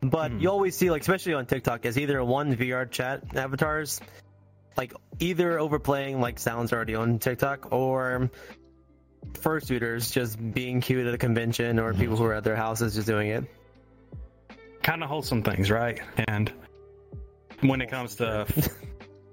But 0.00 0.40
you 0.40 0.50
always 0.50 0.76
see, 0.76 0.90
like, 0.90 1.00
especially 1.00 1.34
on 1.34 1.46
TikTok, 1.46 1.84
is 1.84 1.98
either 1.98 2.22
one 2.22 2.54
VR 2.54 2.88
chat 2.88 3.34
avatars, 3.34 4.00
like 4.76 4.92
either 5.18 5.58
overplaying 5.58 6.20
like 6.20 6.38
sounds 6.38 6.72
already 6.72 6.94
on 6.94 7.18
TikTok, 7.18 7.72
or 7.72 8.30
fursuiters 9.32 10.12
just 10.12 10.38
being 10.54 10.80
cute 10.80 11.06
at 11.06 11.14
a 11.14 11.18
convention, 11.18 11.78
or 11.80 11.94
people 11.94 12.16
who 12.16 12.24
are 12.24 12.34
at 12.34 12.44
their 12.44 12.56
houses 12.56 12.94
just 12.94 13.08
doing 13.08 13.30
it. 13.30 13.44
Kind 14.88 15.02
of 15.02 15.10
wholesome 15.10 15.42
things, 15.42 15.70
right? 15.70 16.00
And 16.28 16.50
when 17.60 17.82
it 17.82 17.90
comes 17.90 18.14
to 18.14 18.46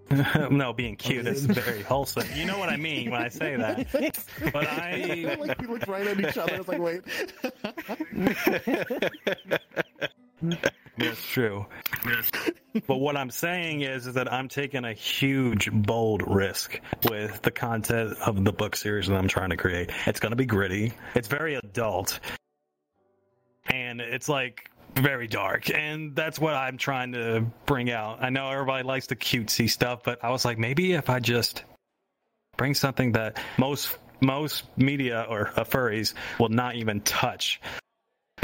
no 0.51 0.73
being 0.73 0.97
cute, 0.97 1.25
it's 1.25 1.43
very 1.43 1.81
wholesome. 1.81 2.27
You 2.35 2.43
know 2.43 2.59
what 2.59 2.67
I 2.67 2.75
mean 2.75 3.09
when 3.09 3.21
I 3.21 3.29
say 3.29 3.55
that. 3.55 3.87
But 4.51 4.67
I 4.67 5.37
like 5.39 5.61
we 5.61 5.67
looked 5.67 5.87
right 5.87 6.07
at 6.07 6.19
each 6.19 6.37
other. 6.37 6.55
It's 6.55 6.67
like, 6.67 6.81
wait. 6.81 7.03
That's 10.97 11.25
true. 11.25 11.65
but 12.85 12.97
what 12.97 13.15
I'm 13.15 13.29
saying 13.29 13.79
is, 13.79 14.07
is 14.07 14.13
that 14.15 14.33
I'm 14.33 14.49
taking 14.49 14.83
a 14.83 14.91
huge, 14.91 15.71
bold 15.71 16.21
risk 16.27 16.81
with 17.09 17.41
the 17.43 17.51
content 17.51 18.17
of 18.19 18.43
the 18.43 18.51
book 18.51 18.75
series 18.75 19.07
that 19.07 19.15
I'm 19.15 19.29
trying 19.29 19.51
to 19.51 19.57
create. 19.57 19.89
It's 20.05 20.19
going 20.19 20.33
to 20.33 20.35
be 20.35 20.45
gritty. 20.45 20.91
It's 21.13 21.29
very 21.29 21.55
adult. 21.55 22.19
And 23.67 24.01
it's 24.01 24.27
like 24.29 24.69
very 24.95 25.27
dark. 25.27 25.69
And 25.69 26.15
that's 26.15 26.39
what 26.39 26.53
I'm 26.53 26.77
trying 26.77 27.13
to 27.13 27.45
bring 27.65 27.91
out. 27.91 28.23
I 28.23 28.29
know 28.29 28.49
everybody 28.49 28.83
likes 28.83 29.07
the 29.07 29.15
cutesy 29.15 29.69
stuff, 29.69 30.01
but 30.03 30.23
I 30.23 30.29
was 30.29 30.45
like, 30.45 30.57
maybe 30.57 30.93
if 30.93 31.09
I 31.09 31.19
just 31.19 31.63
bring 32.57 32.73
something 32.73 33.13
that 33.13 33.37
most 33.57 33.97
most 34.21 34.63
media 34.77 35.25
or 35.29 35.49
uh, 35.49 35.65
furries 35.65 36.13
will 36.39 36.49
not 36.49 36.75
even 36.75 37.01
touch 37.01 37.59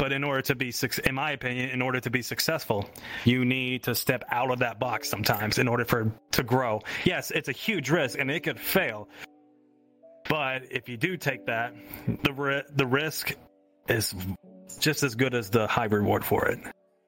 but 0.02 0.10
in 0.10 0.24
order 0.24 0.42
to 0.42 0.56
be, 0.56 0.72
in 1.04 1.14
my 1.14 1.30
opinion, 1.30 1.70
in 1.70 1.80
order 1.80 2.00
to 2.00 2.10
be 2.10 2.22
successful, 2.22 2.88
you 3.24 3.44
need 3.44 3.84
to 3.84 3.94
step 3.94 4.24
out 4.30 4.50
of 4.50 4.58
that 4.58 4.80
box 4.80 5.08
sometimes 5.08 5.58
in 5.58 5.68
order 5.68 5.84
for 5.84 6.10
to 6.32 6.42
grow. 6.42 6.80
Yes, 7.04 7.30
it's 7.30 7.48
a 7.48 7.52
huge 7.52 7.88
risk 7.88 8.18
and 8.18 8.28
it 8.28 8.40
could 8.40 8.58
fail. 8.58 9.08
But 10.28 10.72
if 10.72 10.88
you 10.88 10.96
do 10.96 11.16
take 11.16 11.46
that, 11.46 11.74
the 12.24 12.64
the 12.74 12.86
risk 12.86 13.36
is 13.88 14.12
just 14.78 15.02
as 15.02 15.14
good 15.14 15.34
as 15.34 15.50
the 15.50 15.66
high 15.66 15.86
reward 15.86 16.24
for 16.24 16.46
it. 16.46 16.58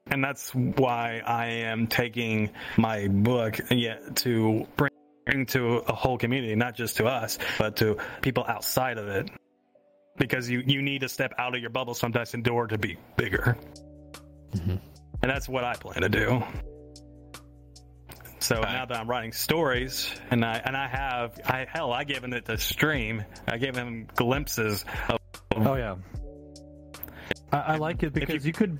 And 0.06 0.22
that's 0.22 0.54
why 0.54 1.22
I 1.24 1.46
am 1.46 1.86
taking 1.86 2.50
my 2.76 3.08
book 3.08 3.58
yeah, 3.70 3.96
to 4.16 4.66
bring 4.76 5.46
to 5.46 5.78
a 5.78 5.94
whole 5.94 6.18
community, 6.18 6.54
not 6.54 6.74
just 6.74 6.98
to 6.98 7.06
us, 7.06 7.38
but 7.58 7.76
to 7.76 7.96
people 8.20 8.44
outside 8.46 8.98
of 8.98 9.08
it 9.08 9.30
because 10.16 10.48
you, 10.48 10.62
you 10.66 10.82
need 10.82 11.00
to 11.00 11.08
step 11.08 11.32
out 11.38 11.54
of 11.54 11.60
your 11.60 11.70
bubble 11.70 11.94
sometimes 11.94 12.34
in 12.34 12.46
order 12.48 12.76
to 12.76 12.78
be 12.78 12.96
bigger. 13.16 13.56
Mhm. 14.52 14.78
And 15.22 15.30
that's 15.30 15.48
what 15.48 15.64
I 15.64 15.74
plan 15.74 16.02
to 16.02 16.08
do. 16.08 16.42
So 18.40 18.60
now 18.60 18.84
that 18.84 18.98
I'm 18.98 19.08
writing 19.08 19.32
stories, 19.32 20.14
and 20.30 20.44
I 20.44 20.60
and 20.62 20.76
I 20.76 20.86
have, 20.86 21.40
I 21.46 21.66
hell, 21.66 21.94
I 21.94 22.04
given 22.04 22.34
it 22.34 22.44
to 22.44 22.58
stream. 22.58 23.24
I 23.48 23.56
gave 23.56 23.74
him 23.74 24.06
glimpses 24.14 24.84
of. 25.08 25.18
Oh 25.56 25.76
yeah. 25.76 25.96
I, 27.54 27.74
I 27.74 27.76
like 27.76 28.02
it 28.02 28.12
because 28.12 28.46
you, 28.46 28.52
could 28.52 28.78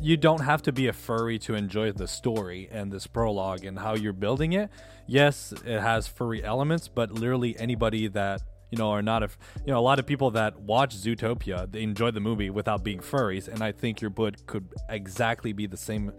you 0.00 0.16
don't 0.16 0.40
have 0.40 0.62
to 0.62 0.72
be 0.72 0.88
a 0.88 0.92
furry 0.92 1.38
to 1.40 1.54
enjoy 1.54 1.92
the 1.92 2.08
story 2.08 2.68
and 2.70 2.90
this 2.90 3.06
prologue 3.06 3.64
and 3.64 3.78
how 3.78 3.94
you're 3.94 4.12
building 4.12 4.52
it. 4.52 4.70
Yes, 5.06 5.52
it 5.64 5.80
has 5.80 6.06
furry 6.06 6.42
elements, 6.42 6.88
but 6.88 7.12
literally 7.12 7.58
anybody 7.58 8.08
that 8.08 8.42
you 8.70 8.78
know 8.78 8.90
are 8.90 9.02
not 9.02 9.22
a 9.22 9.28
you 9.64 9.72
know 9.72 9.78
a 9.78 9.80
lot 9.80 9.98
of 9.98 10.06
people 10.06 10.30
that 10.32 10.58
watch 10.60 10.96
Zootopia 10.96 11.70
they 11.70 11.82
enjoy 11.82 12.10
the 12.10 12.20
movie 12.20 12.50
without 12.50 12.82
being 12.82 13.00
furries, 13.00 13.48
and 13.48 13.62
I 13.62 13.72
think 13.72 14.00
your 14.00 14.10
book 14.10 14.34
could 14.46 14.66
exactly 14.88 15.52
be 15.52 15.66
the 15.66 15.76
same. 15.76 16.12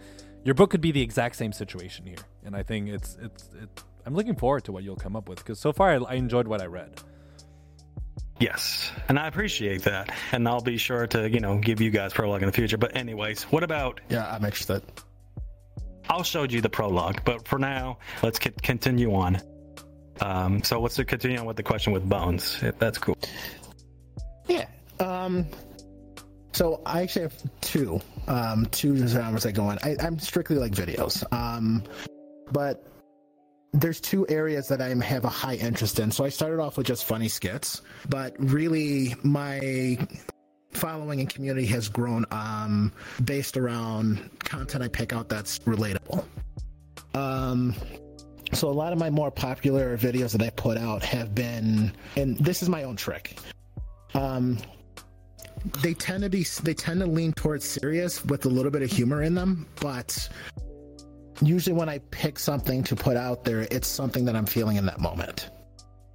Your 0.44 0.56
book 0.56 0.70
could 0.70 0.82
be 0.82 0.92
the 0.92 1.02
exact 1.02 1.36
same 1.36 1.52
situation 1.52 2.06
here, 2.06 2.24
and 2.46 2.56
I 2.56 2.64
think 2.64 2.90
it's 2.90 3.18
it's. 3.22 3.50
it 3.62 3.84
I'm 4.06 4.16
looking 4.16 4.36
forward 4.38 4.64
to 4.64 4.72
what 4.72 4.86
you'll 4.86 4.96
come 4.96 5.18
up 5.18 5.28
with 5.28 5.40
because 5.40 5.60
so 5.60 5.74
far 5.74 5.92
I, 5.92 5.96
I 5.98 6.14
enjoyed 6.14 6.48
what 6.48 6.62
I 6.62 6.66
read. 6.68 7.02
Yes, 8.40 8.92
and 9.10 9.18
I 9.18 9.28
appreciate 9.28 9.84
that, 9.84 10.14
and 10.32 10.48
I'll 10.48 10.62
be 10.62 10.78
sure 10.78 11.08
to 11.08 11.30
you 11.30 11.40
know 11.40 11.58
give 11.58 11.82
you 11.82 11.90
guys 11.90 12.14
prologue 12.14 12.44
in 12.44 12.48
the 12.48 12.54
future. 12.54 12.78
But 12.78 12.96
anyways, 12.96 13.44
what 13.44 13.64
about? 13.64 14.00
Yeah, 14.10 14.28
I'm 14.28 14.46
interested. 14.46 14.84
I'll 16.10 16.24
show 16.24 16.44
you 16.44 16.62
the 16.62 16.70
prologue, 16.70 17.22
but 17.26 17.48
for 17.48 17.60
now, 17.60 17.98
let's 18.22 18.42
c- 18.42 18.52
continue 18.62 19.14
on. 19.14 19.42
Um, 20.22 20.64
so 20.64 20.80
let's 20.80 20.96
continue 21.04 21.38
on 21.38 21.46
with 21.46 21.58
the 21.58 21.64
question 21.64 21.94
with 21.94 22.08
bones. 22.08 22.64
That's 22.80 22.98
cool. 22.98 23.18
Yeah. 24.48 24.68
Um. 25.00 25.48
So 26.54 26.82
I 26.86 27.02
actually 27.04 27.24
have 27.24 27.62
two, 27.62 28.02
um, 28.28 28.66
two 28.72 29.08
genres 29.08 29.46
I 29.46 29.52
go 29.52 29.66
on. 29.66 29.78
I, 29.84 29.96
I'm 30.00 30.18
strictly 30.18 30.56
like 30.56 30.72
videos. 30.72 31.24
Um, 31.32 31.84
but 32.52 32.84
there's 33.80 34.02
two 34.02 34.28
areas 34.28 34.68
that 34.68 34.82
I 34.82 34.90
have 35.06 35.24
a 35.24 35.30
high 35.30 35.56
interest 35.56 36.00
in. 36.00 36.12
So 36.12 36.26
I 36.26 36.30
started 36.30 36.60
off 36.60 36.78
with 36.78 36.88
just 36.88 37.06
funny 37.06 37.28
skits, 37.28 37.82
but 38.10 38.34
really 38.40 39.16
my 39.24 39.98
following 40.72 41.20
and 41.20 41.30
community 41.30 41.68
has 41.68 41.88
grown 41.88 42.26
um, 42.32 42.92
based 43.24 43.56
around 43.56 44.30
content 44.40 44.84
I 44.84 44.88
pick 44.88 45.14
out 45.14 45.30
that's 45.30 45.60
relatable. 45.60 46.26
Um, 47.14 47.76
so 48.54 48.70
a 48.70 48.72
lot 48.72 48.94
of 48.94 49.00
my 49.00 49.10
more 49.10 49.30
popular 49.30 49.98
videos 49.98 50.32
that 50.32 50.42
I 50.42 50.50
put 50.52 50.78
out 50.78 51.04
have 51.04 51.36
been, 51.36 51.92
and 52.16 52.38
this 52.38 52.64
is 52.64 52.70
my 52.70 52.84
own 52.84 52.96
trick. 52.96 53.38
Um, 54.14 54.58
they 55.82 55.94
tend 55.94 56.24
to 56.24 56.30
be, 56.30 56.46
they 56.64 56.74
tend 56.74 57.02
to 57.02 57.06
lean 57.06 57.34
towards 57.34 57.66
serious 57.68 58.24
with 58.26 58.46
a 58.46 58.50
little 58.50 58.72
bit 58.72 58.82
of 58.82 58.90
humor 58.90 59.22
in 59.22 59.36
them, 59.36 59.68
but 59.82 60.30
usually 61.42 61.74
when 61.74 61.90
I 61.90 62.00
pick 62.00 62.40
something 62.40 62.84
to 62.84 62.96
put 62.96 63.18
out 63.18 63.44
there, 63.44 63.62
it's 63.70 63.88
something 63.88 64.26
that 64.26 64.36
I'm 64.36 64.46
feeling 64.46 64.78
in 64.78 64.86
that 64.86 65.00
moment. 65.00 65.50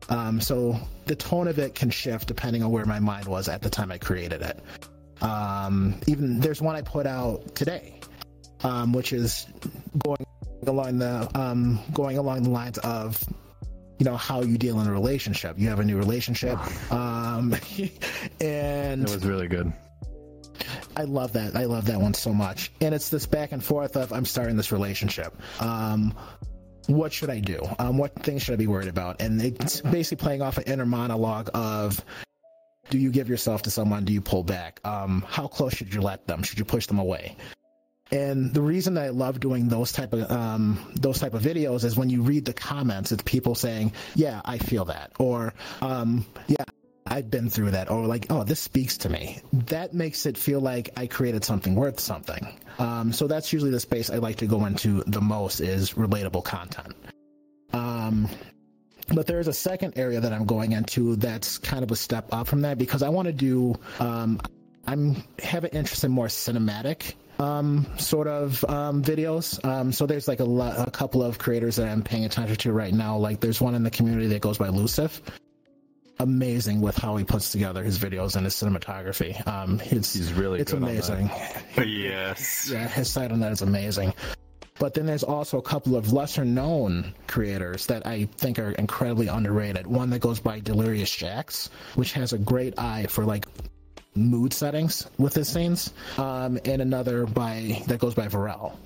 Um, 0.09 0.41
so 0.41 0.79
the 1.07 1.15
tone 1.15 1.49
of 1.49 1.59
it 1.59 1.75
can 1.75 1.91
shift 1.91 2.29
depending 2.29 2.63
on 2.63 2.71
where 2.71 2.85
my 2.85 2.99
mind 2.99 3.27
was 3.27 3.49
at 3.49 3.63
the 3.63 3.71
time 3.71 3.93
I 3.93 3.99
created 3.99 4.43
it. 4.43 4.61
Um, 5.23 5.95
even 6.07 6.41
there's 6.41 6.61
one 6.61 6.75
I 6.75 6.83
put 6.83 7.07
out 7.07 7.55
today, 7.55 8.01
um, 8.65 8.93
which 8.93 9.13
is 9.13 9.47
going 10.05 10.27
along 10.67 10.99
the 10.99 11.29
um, 11.39 11.79
going 11.93 12.19
along 12.19 12.43
the 12.43 12.51
lines 12.51 12.79
of 12.79 13.23
you 13.99 14.05
know 14.05 14.17
how 14.17 14.43
you 14.43 14.59
deal 14.59 14.81
in 14.81 14.89
a 14.89 14.93
relationship. 14.93 15.59
You 15.59 15.69
have 15.69 15.79
a 15.79 15.85
new 15.85 15.97
relationship, 15.97 16.59
um, 16.93 17.55
and 18.41 19.03
it 19.03 19.11
was 19.11 19.25
really 19.25 19.47
good. 19.47 19.73
I 20.97 21.05
love 21.05 21.33
that. 21.35 21.57
I 21.57 21.65
love 21.65 21.87
that 21.87 22.01
one 22.01 22.15
so 22.15 22.33
much. 22.33 22.73
And 22.81 22.95
it's 22.95 23.09
this 23.09 23.27
back 23.27 23.53
and 23.53 23.63
forth 23.63 23.97
of 23.97 24.13
I'm 24.13 24.25
starting 24.25 24.57
this 24.57 24.73
relationship. 24.73 25.35
Um, 25.61 26.15
what 26.87 27.13
should 27.13 27.31
I 27.31 27.41
do? 27.41 27.61
Um, 27.79 27.97
what 27.99 28.15
things 28.23 28.43
should 28.43 28.55
I 28.55 28.57
be 28.57 28.67
worried 28.67 28.89
about? 28.89 29.21
And 29.21 29.41
it's 29.41 29.81
basically 29.81 30.23
playing 30.23 30.43
off 30.43 30.59
an 30.59 30.65
inner 30.65 30.87
monologue 30.87 31.51
of 31.55 32.05
do 32.91 32.99
you 32.99 33.11
give 33.11 33.29
yourself 33.29 33.63
to 33.63 33.71
someone? 33.71 34.05
Do 34.05 34.13
you 34.13 34.21
pull 34.21 34.43
back? 34.43 34.81
Um, 34.85 35.25
how 35.29 35.47
close 35.47 35.75
should 35.75 35.95
you 35.95 36.03
let 36.03 36.27
them? 36.27 36.43
Should 36.43 36.59
you 36.59 36.65
push 36.65 36.87
them 36.87 36.99
away? 36.99 37.37
And 38.11 38.53
the 38.53 38.61
reason 38.61 38.95
that 38.95 39.05
I 39.05 39.09
love 39.09 39.41
doing 39.41 39.69
those 39.69 39.91
type 39.91 40.13
of 40.13 40.31
um, 40.31 40.79
those 40.97 41.19
type 41.19 41.33
of 41.33 41.43
videos 41.43 41.83
is 41.85 41.97
when 41.97 42.11
you 42.11 42.21
read 42.21 42.45
the 42.45 42.53
comments, 42.53 43.11
it's 43.11 43.23
people 43.23 43.55
saying, 43.55 43.93
"Yeah, 44.15 44.43
I 44.45 44.59
feel 44.59 44.85
that," 44.87 45.13
or 45.19 45.55
um, 45.81 46.27
"Yeah, 46.47 46.65
I've 47.13 47.31
been 47.31 47.49
through 47.49 47.73
that," 47.73 47.91
or 47.91 48.07
like, 48.07 48.27
"Oh, 48.31 48.43
this 48.43 48.61
speaks 48.61 48.97
to 48.99 49.09
me." 49.09 49.41
That 49.53 49.95
makes 49.95 50.27
it 50.27 50.39
feel 50.39 50.61
like 50.61 50.91
I 50.97 51.07
created 51.07 51.45
something 51.45 51.75
worth 51.75 52.01
something. 52.01 52.47
Um, 52.79 53.13
so 53.13 53.27
that's 53.27 53.53
usually 53.53 53.71
the 53.71 53.81
space 53.81 54.11
I 54.11 54.17
like 54.17 54.37
to 54.37 54.47
go 54.47 54.65
into 54.67 55.03
the 55.07 55.21
most 55.21 55.61
is 55.61 55.93
relatable 55.93 56.45
content. 56.45 56.95
Um, 57.73 58.29
but 59.15 59.27
there 59.27 59.41
is 59.41 59.49
a 59.49 59.53
second 59.53 59.95
area 59.97 60.21
that 60.21 60.33
I'm 60.33 60.47
going 60.47 60.73
into 60.73 61.17
that's 61.17 61.59
kind 61.59 61.83
of 61.83 61.91
a 61.91 61.97
step 61.97 62.27
up 62.33 62.47
from 62.47 62.63
that 62.63 62.79
because 62.79 63.03
I 63.03 63.09
want 63.09 63.27
to 63.27 63.33
do. 63.33 63.75
Um, 64.01 64.41
I'm 64.87 65.23
have 65.39 65.65
an 65.65 65.71
interest 65.71 66.03
in 66.03 66.11
more 66.11 66.27
cinematic 66.27 67.15
um, 67.39 67.87
sort 67.99 68.29
of 68.29 68.65
um, 68.65 69.03
videos. 69.03 69.63
Um, 69.65 69.93
so 69.93 70.07
there's 70.07 70.29
like 70.29 70.41
a, 70.41 70.45
lo- 70.45 70.75
a 70.77 70.91
couple 70.91 71.23
of 71.23 71.39
creators 71.39 71.77
that 71.77 71.89
I'm 71.89 72.03
paying 72.03 72.25
attention 72.25 72.57
to 72.57 72.73
right 72.73 72.93
now. 72.93 73.17
Like 73.17 73.41
there's 73.41 73.61
one 73.61 73.75
in 73.75 73.83
the 73.83 73.91
community 73.91 74.29
that 74.29 74.41
goes 74.41 74.59
by 74.59 74.69
Lucif. 74.69 75.21
Amazing 76.23 76.81
with 76.81 76.97
how 76.97 77.17
he 77.17 77.25
puts 77.25 77.51
together 77.51 77.83
his 77.83 77.99
videos 77.99 78.37
and 78.37 78.45
his 78.45 78.55
cinematography. 78.55 79.45
Um, 79.47 79.81
it's 79.85 80.15
He's 80.15 80.33
really 80.33 80.61
it's 80.61 80.73
good 80.73 80.83
on 80.85 80.95
that. 80.95 81.09
amazing. 81.09 81.31
Yes. 81.85 82.71
Yeah, 82.71 82.87
his 82.87 83.11
site 83.11 83.33
on 83.33 83.41
that 83.41 83.51
is 83.51 83.63
amazing. 83.63 84.15
But 84.79 84.95
then 84.95 85.05
there's 85.07 85.25
also 85.25 85.59
a 85.59 85.63
couple 85.63 85.97
of 85.97 86.13
lesser 86.13 86.45
known 86.45 87.13
creators 87.27 87.87
that 87.87 88.07
I 88.07 88.27
think 88.37 88.59
are 88.61 88.71
incredibly 88.73 89.27
underrated. 89.27 89.87
One 89.87 90.11
that 90.11 90.21
goes 90.21 90.39
by 90.39 90.61
Delirious 90.61 91.11
Jacks, 91.15 91.71
which 91.97 92.13
has 92.13 92.33
a 92.33 92.39
great 92.39 92.79
eye 92.79 93.07
for 93.09 93.25
like 93.25 93.47
mood 94.15 94.53
settings 94.53 95.09
with 95.19 95.35
his 95.35 95.49
scenes, 95.49 95.93
um, 96.19 96.59
and 96.65 96.81
another 96.83 97.27
by 97.27 97.83
that 97.89 97.99
goes 97.99 98.15
by 98.15 98.29
Varel. 98.29 98.77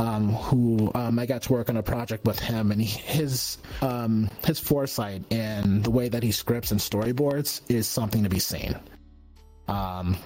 Um, 0.00 0.32
who 0.32 0.90
um, 0.94 1.18
I 1.18 1.26
got 1.26 1.42
to 1.42 1.52
work 1.52 1.68
on 1.68 1.76
a 1.76 1.82
project 1.82 2.24
with 2.24 2.38
him, 2.38 2.72
and 2.72 2.80
he, 2.80 2.86
his 2.86 3.58
um, 3.82 4.30
his 4.46 4.58
foresight 4.58 5.22
and 5.30 5.84
the 5.84 5.90
way 5.90 6.08
that 6.08 6.22
he 6.22 6.32
scripts 6.32 6.70
and 6.70 6.80
storyboards 6.80 7.60
is 7.68 7.86
something 7.86 8.22
to 8.22 8.30
be 8.30 8.38
seen. 8.38 8.74
Um, 9.68 10.16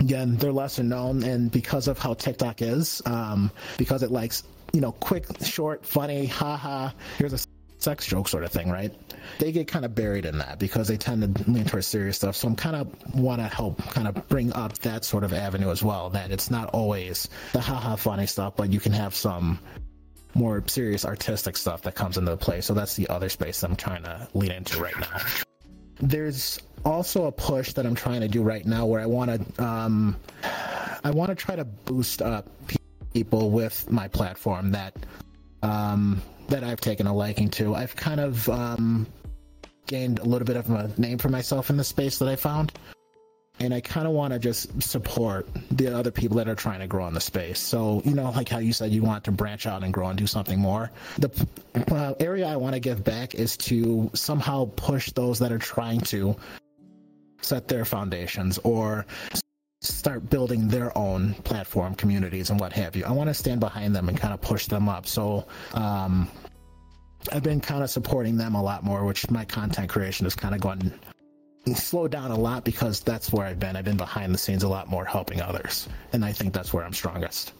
again, 0.00 0.34
they're 0.36 0.50
lesser 0.50 0.82
known, 0.82 1.22
and 1.22 1.48
because 1.48 1.86
of 1.86 2.00
how 2.00 2.14
TikTok 2.14 2.60
is, 2.60 3.00
um, 3.06 3.52
because 3.76 4.02
it 4.02 4.10
likes 4.10 4.42
you 4.72 4.80
know 4.80 4.90
quick, 4.90 5.26
short, 5.44 5.86
funny, 5.86 6.26
haha. 6.26 6.90
Here's 7.18 7.32
a 7.32 7.38
sex 7.78 8.06
joke 8.06 8.28
sort 8.28 8.44
of 8.44 8.50
thing, 8.50 8.70
right? 8.70 8.92
They 9.38 9.52
get 9.52 9.68
kind 9.68 9.84
of 9.84 9.94
buried 9.94 10.26
in 10.26 10.38
that 10.38 10.58
because 10.58 10.88
they 10.88 10.96
tend 10.96 11.36
to 11.36 11.50
lean 11.50 11.64
towards 11.64 11.86
serious 11.86 12.16
stuff. 12.16 12.36
So 12.36 12.48
I'm 12.48 12.56
kind 12.56 12.76
of 12.76 13.14
want 13.14 13.40
to 13.40 13.48
help 13.48 13.78
kind 13.90 14.08
of 14.08 14.28
bring 14.28 14.52
up 14.52 14.76
that 14.78 15.04
sort 15.04 15.24
of 15.24 15.32
avenue 15.32 15.70
as 15.70 15.82
well. 15.82 16.10
That 16.10 16.30
it's 16.30 16.50
not 16.50 16.70
always 16.70 17.28
the 17.52 17.60
haha 17.60 17.96
funny 17.96 18.26
stuff, 18.26 18.56
but 18.56 18.72
you 18.72 18.80
can 18.80 18.92
have 18.92 19.14
some 19.14 19.58
more 20.34 20.62
serious 20.66 21.04
artistic 21.04 21.56
stuff 21.56 21.82
that 21.82 21.94
comes 21.94 22.18
into 22.18 22.36
play. 22.36 22.60
So 22.60 22.74
that's 22.74 22.94
the 22.96 23.08
other 23.08 23.28
space 23.28 23.62
I'm 23.62 23.76
trying 23.76 24.02
to 24.04 24.28
lean 24.34 24.52
into 24.52 24.80
right 24.82 24.98
now. 24.98 25.20
There's 26.00 26.60
also 26.84 27.24
a 27.24 27.32
push 27.32 27.72
that 27.72 27.86
I'm 27.86 27.94
trying 27.94 28.20
to 28.20 28.28
do 28.28 28.42
right 28.42 28.64
now 28.64 28.86
where 28.86 29.00
I 29.00 29.06
want 29.06 29.56
to 29.56 29.64
um, 29.64 30.16
I 31.04 31.10
want 31.10 31.30
to 31.30 31.34
try 31.34 31.56
to 31.56 31.64
boost 31.64 32.22
up 32.22 32.48
people 33.12 33.50
with 33.50 33.90
my 33.90 34.08
platform 34.08 34.72
that 34.72 34.94
um, 35.62 36.22
that 36.48 36.64
I've 36.64 36.80
taken 36.80 37.06
a 37.06 37.14
liking 37.14 37.50
to. 37.50 37.74
I've 37.74 37.94
kind 37.94 38.20
of 38.20 38.48
um, 38.48 39.06
gained 39.86 40.18
a 40.18 40.24
little 40.24 40.46
bit 40.46 40.56
of 40.56 40.70
a 40.70 40.90
name 40.98 41.18
for 41.18 41.28
myself 41.28 41.70
in 41.70 41.76
the 41.76 41.84
space 41.84 42.18
that 42.18 42.28
I 42.28 42.36
found. 42.36 42.72
And 43.60 43.74
I 43.74 43.80
kind 43.80 44.06
of 44.06 44.12
want 44.12 44.32
to 44.32 44.38
just 44.38 44.80
support 44.80 45.48
the 45.72 45.96
other 45.98 46.12
people 46.12 46.36
that 46.36 46.48
are 46.48 46.54
trying 46.54 46.78
to 46.78 46.86
grow 46.86 47.08
in 47.08 47.14
the 47.14 47.20
space. 47.20 47.58
So, 47.58 48.02
you 48.04 48.14
know, 48.14 48.30
like 48.30 48.48
how 48.48 48.58
you 48.58 48.72
said 48.72 48.92
you 48.92 49.02
want 49.02 49.24
to 49.24 49.32
branch 49.32 49.66
out 49.66 49.82
and 49.82 49.92
grow 49.92 50.08
and 50.08 50.16
do 50.16 50.28
something 50.28 50.60
more. 50.60 50.92
The 51.18 51.46
uh, 51.90 52.14
area 52.20 52.46
I 52.46 52.54
want 52.54 52.74
to 52.74 52.80
give 52.80 53.02
back 53.02 53.34
is 53.34 53.56
to 53.58 54.10
somehow 54.14 54.70
push 54.76 55.10
those 55.10 55.40
that 55.40 55.50
are 55.50 55.58
trying 55.58 56.00
to 56.02 56.36
set 57.40 57.66
their 57.66 57.84
foundations 57.84 58.58
or 58.58 59.06
start 59.80 60.28
building 60.28 60.68
their 60.68 60.96
own 60.98 61.34
platform 61.34 61.94
communities 61.94 62.50
and 62.50 62.58
what 62.58 62.72
have 62.72 62.96
you. 62.96 63.04
I 63.04 63.12
want 63.12 63.28
to 63.28 63.34
stand 63.34 63.60
behind 63.60 63.94
them 63.94 64.08
and 64.08 64.18
kind 64.18 64.34
of 64.34 64.40
push 64.40 64.66
them 64.66 64.88
up. 64.88 65.06
So, 65.06 65.46
um, 65.74 66.28
I've 67.32 67.42
been 67.42 67.60
kind 67.60 67.82
of 67.82 67.90
supporting 67.90 68.36
them 68.36 68.54
a 68.54 68.62
lot 68.62 68.84
more, 68.84 69.04
which 69.04 69.30
my 69.30 69.44
content 69.44 69.88
creation 69.88 70.24
has 70.24 70.34
kind 70.34 70.54
of 70.54 70.60
gone 70.60 70.92
slowed 71.74 72.10
down 72.10 72.30
a 72.30 72.38
lot 72.38 72.64
because 72.64 73.00
that's 73.00 73.32
where 73.32 73.46
I've 73.46 73.58
been. 73.58 73.76
I've 73.76 73.84
been 73.84 73.96
behind 73.96 74.32
the 74.32 74.38
scenes 74.38 74.62
a 74.62 74.68
lot 74.68 74.88
more 74.88 75.04
helping 75.04 75.40
others. 75.40 75.88
And 76.12 76.24
I 76.24 76.32
think 76.32 76.54
that's 76.54 76.72
where 76.72 76.84
I'm 76.84 76.94
strongest. 76.94 77.52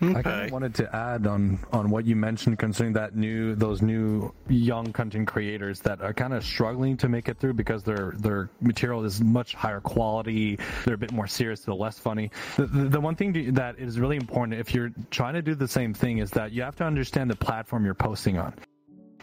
I 0.00 0.22
kind 0.22 0.46
of 0.46 0.52
wanted 0.52 0.74
to 0.76 0.94
add 0.94 1.26
on 1.26 1.58
on 1.72 1.90
what 1.90 2.04
you 2.04 2.16
mentioned 2.16 2.58
concerning 2.58 2.92
that 2.94 3.16
new 3.16 3.54
those 3.54 3.80
new 3.80 4.32
young 4.48 4.92
content 4.92 5.26
creators 5.26 5.80
that 5.80 6.02
are 6.02 6.12
kind 6.12 6.34
of 6.34 6.44
struggling 6.44 6.96
to 6.98 7.08
make 7.08 7.28
it 7.28 7.38
through 7.38 7.54
because 7.54 7.82
their 7.82 8.12
their 8.18 8.50
material 8.60 9.04
is 9.04 9.20
much 9.20 9.54
higher 9.54 9.80
quality. 9.80 10.58
They're 10.84 10.94
a 10.94 10.98
bit 10.98 11.12
more 11.12 11.26
serious, 11.26 11.60
they're 11.60 11.74
less 11.74 11.98
funny. 11.98 12.30
The, 12.56 12.66
the, 12.66 12.88
the 12.90 13.00
one 13.00 13.14
thing 13.14 13.32
to, 13.34 13.52
that 13.52 13.78
is 13.78 13.98
really 13.98 14.16
important 14.16 14.58
if 14.58 14.74
you're 14.74 14.90
trying 15.10 15.34
to 15.34 15.42
do 15.42 15.54
the 15.54 15.68
same 15.68 15.94
thing 15.94 16.18
is 16.18 16.30
that 16.32 16.52
you 16.52 16.62
have 16.62 16.76
to 16.76 16.84
understand 16.84 17.30
the 17.30 17.36
platform 17.36 17.84
you're 17.84 17.94
posting 17.94 18.38
on. 18.38 18.52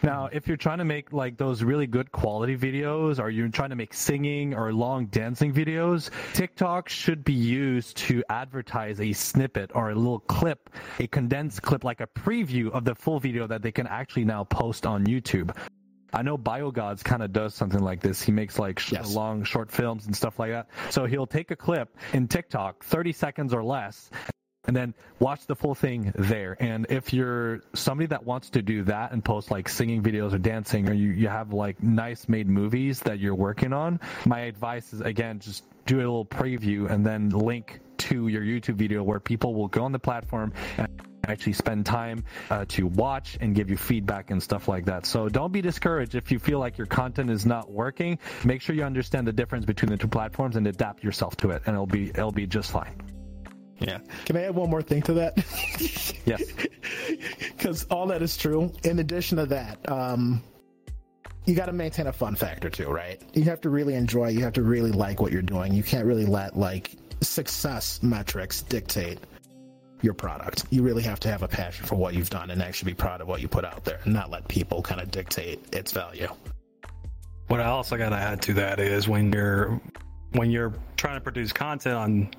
Now, 0.04 0.28
if 0.30 0.46
you're 0.46 0.58
trying 0.58 0.78
to 0.78 0.84
make 0.84 1.14
like 1.14 1.38
those 1.38 1.62
really 1.62 1.86
good 1.86 2.12
quality 2.12 2.58
videos, 2.58 3.18
or 3.18 3.30
you're 3.30 3.48
trying 3.48 3.70
to 3.70 3.76
make 3.76 3.94
singing 3.94 4.52
or 4.52 4.70
long 4.70 5.06
dancing 5.06 5.50
videos, 5.50 6.10
TikTok 6.34 6.90
should 6.90 7.24
be 7.24 7.32
used 7.32 7.96
to 7.96 8.22
advertise 8.28 9.00
a 9.00 9.14
snippet 9.14 9.70
or 9.74 9.90
a 9.90 9.94
little 9.94 10.20
clip, 10.20 10.68
a 11.00 11.06
condensed 11.06 11.62
clip, 11.62 11.84
like 11.84 12.02
a 12.02 12.06
preview 12.06 12.70
of 12.70 12.84
the 12.84 12.94
full 12.94 13.18
video 13.18 13.46
that 13.46 13.62
they 13.62 13.72
can 13.72 13.86
actually 13.86 14.26
now 14.26 14.44
post 14.44 14.84
on 14.84 15.06
YouTube. 15.06 15.56
I 16.12 16.20
know 16.20 16.36
BioGods 16.36 17.02
kind 17.02 17.22
of 17.22 17.32
does 17.32 17.54
something 17.54 17.80
like 17.82 18.00
this. 18.00 18.20
He 18.22 18.30
makes 18.30 18.58
like 18.58 18.78
sh- 18.78 18.92
Yes. 18.92 19.14
long 19.14 19.42
short 19.42 19.72
films 19.72 20.04
and 20.04 20.14
stuff 20.14 20.38
like 20.38 20.50
that. 20.50 20.68
So 20.90 21.06
he'll 21.06 21.26
take 21.26 21.50
a 21.50 21.56
clip 21.56 21.96
in 22.12 22.28
TikTok, 22.28 22.84
30 22.84 23.12
seconds 23.12 23.54
or 23.54 23.64
less, 23.64 24.10
and 24.66 24.74
then 24.74 24.94
watch 25.18 25.46
the 25.46 25.54
full 25.54 25.74
thing 25.74 26.12
there. 26.14 26.56
And 26.60 26.86
if 26.90 27.12
you're 27.12 27.60
somebody 27.74 28.06
that 28.08 28.24
wants 28.24 28.50
to 28.50 28.62
do 28.62 28.84
that 28.84 29.12
and 29.12 29.24
post 29.24 29.50
like 29.50 29.68
singing 29.68 30.02
videos 30.02 30.32
or 30.32 30.38
dancing, 30.38 30.88
or 30.88 30.92
you, 30.92 31.10
you 31.10 31.28
have 31.28 31.52
like 31.52 31.82
nice 31.82 32.28
made 32.28 32.48
movies 32.48 33.00
that 33.00 33.18
you're 33.18 33.34
working 33.34 33.72
on, 33.72 34.00
my 34.24 34.40
advice 34.40 34.92
is 34.92 35.00
again, 35.00 35.40
just 35.40 35.64
do 35.86 35.96
a 35.96 35.98
little 35.98 36.24
preview 36.24 36.90
and 36.90 37.04
then 37.04 37.28
link 37.30 37.80
to 37.98 38.28
your 38.28 38.42
YouTube 38.42 38.76
video 38.76 39.02
where 39.02 39.20
people 39.20 39.54
will 39.54 39.68
go 39.68 39.84
on 39.84 39.92
the 39.92 39.98
platform 39.98 40.52
and 40.78 40.88
actually 41.26 41.52
spend 41.52 41.86
time 41.86 42.24
uh, 42.50 42.64
to 42.68 42.86
watch 42.86 43.38
and 43.40 43.54
give 43.54 43.70
you 43.70 43.76
feedback 43.76 44.30
and 44.30 44.42
stuff 44.42 44.68
like 44.68 44.86
that. 44.86 45.06
So 45.06 45.28
don't 45.28 45.52
be 45.52 45.62
discouraged 45.62 46.14
if 46.14 46.30
you 46.30 46.38
feel 46.38 46.58
like 46.58 46.76
your 46.78 46.86
content 46.86 47.30
is 47.30 47.46
not 47.46 47.70
working. 47.70 48.18
Make 48.44 48.60
sure 48.60 48.74
you 48.74 48.84
understand 48.84 49.26
the 49.26 49.32
difference 49.32 49.64
between 49.64 49.90
the 49.90 49.96
two 49.96 50.08
platforms 50.08 50.56
and 50.56 50.66
adapt 50.66 51.02
yourself 51.02 51.36
to 51.38 51.50
it, 51.50 51.62
and 51.66 51.74
it'll 51.74 51.86
be 51.86 52.10
it'll 52.10 52.32
be 52.32 52.46
just 52.46 52.70
fine. 52.70 53.13
Yeah. 53.80 53.98
Can 54.24 54.36
I 54.36 54.42
add 54.44 54.54
one 54.54 54.70
more 54.70 54.82
thing 54.82 55.02
to 55.02 55.14
that? 55.14 55.36
Yes. 56.26 56.42
Because 57.40 57.84
all 57.84 58.06
that 58.08 58.22
is 58.22 58.36
true. 58.36 58.72
In 58.82 58.98
addition 58.98 59.38
to 59.38 59.46
that, 59.46 59.78
um, 59.90 60.42
you 61.46 61.54
got 61.54 61.66
to 61.66 61.72
maintain 61.72 62.06
a 62.06 62.12
fun 62.12 62.34
factor 62.34 62.68
too, 62.68 62.88
right? 62.88 63.20
You 63.34 63.44
have 63.44 63.60
to 63.62 63.70
really 63.70 63.94
enjoy. 63.94 64.28
You 64.28 64.42
have 64.42 64.52
to 64.54 64.62
really 64.62 64.92
like 64.92 65.20
what 65.20 65.32
you're 65.32 65.42
doing. 65.42 65.72
You 65.72 65.82
can't 65.82 66.06
really 66.06 66.26
let 66.26 66.58
like 66.58 66.96
success 67.20 68.02
metrics 68.02 68.62
dictate 68.62 69.18
your 70.02 70.14
product. 70.14 70.64
You 70.70 70.82
really 70.82 71.02
have 71.02 71.20
to 71.20 71.28
have 71.28 71.42
a 71.42 71.48
passion 71.48 71.86
for 71.86 71.96
what 71.96 72.14
you've 72.14 72.30
done 72.30 72.50
and 72.50 72.62
actually 72.62 72.92
be 72.92 72.96
proud 72.96 73.20
of 73.20 73.28
what 73.28 73.40
you 73.40 73.48
put 73.48 73.64
out 73.64 73.84
there, 73.84 74.00
and 74.04 74.12
not 74.12 74.30
let 74.30 74.46
people 74.48 74.82
kind 74.82 75.00
of 75.00 75.10
dictate 75.10 75.74
its 75.74 75.92
value. 75.92 76.28
What 77.48 77.60
I 77.60 77.66
also 77.66 77.96
got 77.96 78.10
to 78.10 78.16
add 78.16 78.42
to 78.42 78.54
that 78.54 78.80
is 78.80 79.08
when 79.08 79.32
you're 79.32 79.80
when 80.32 80.50
you're 80.50 80.74
trying 80.96 81.16
to 81.16 81.20
produce 81.20 81.52
content 81.52 81.96
on 81.96 82.30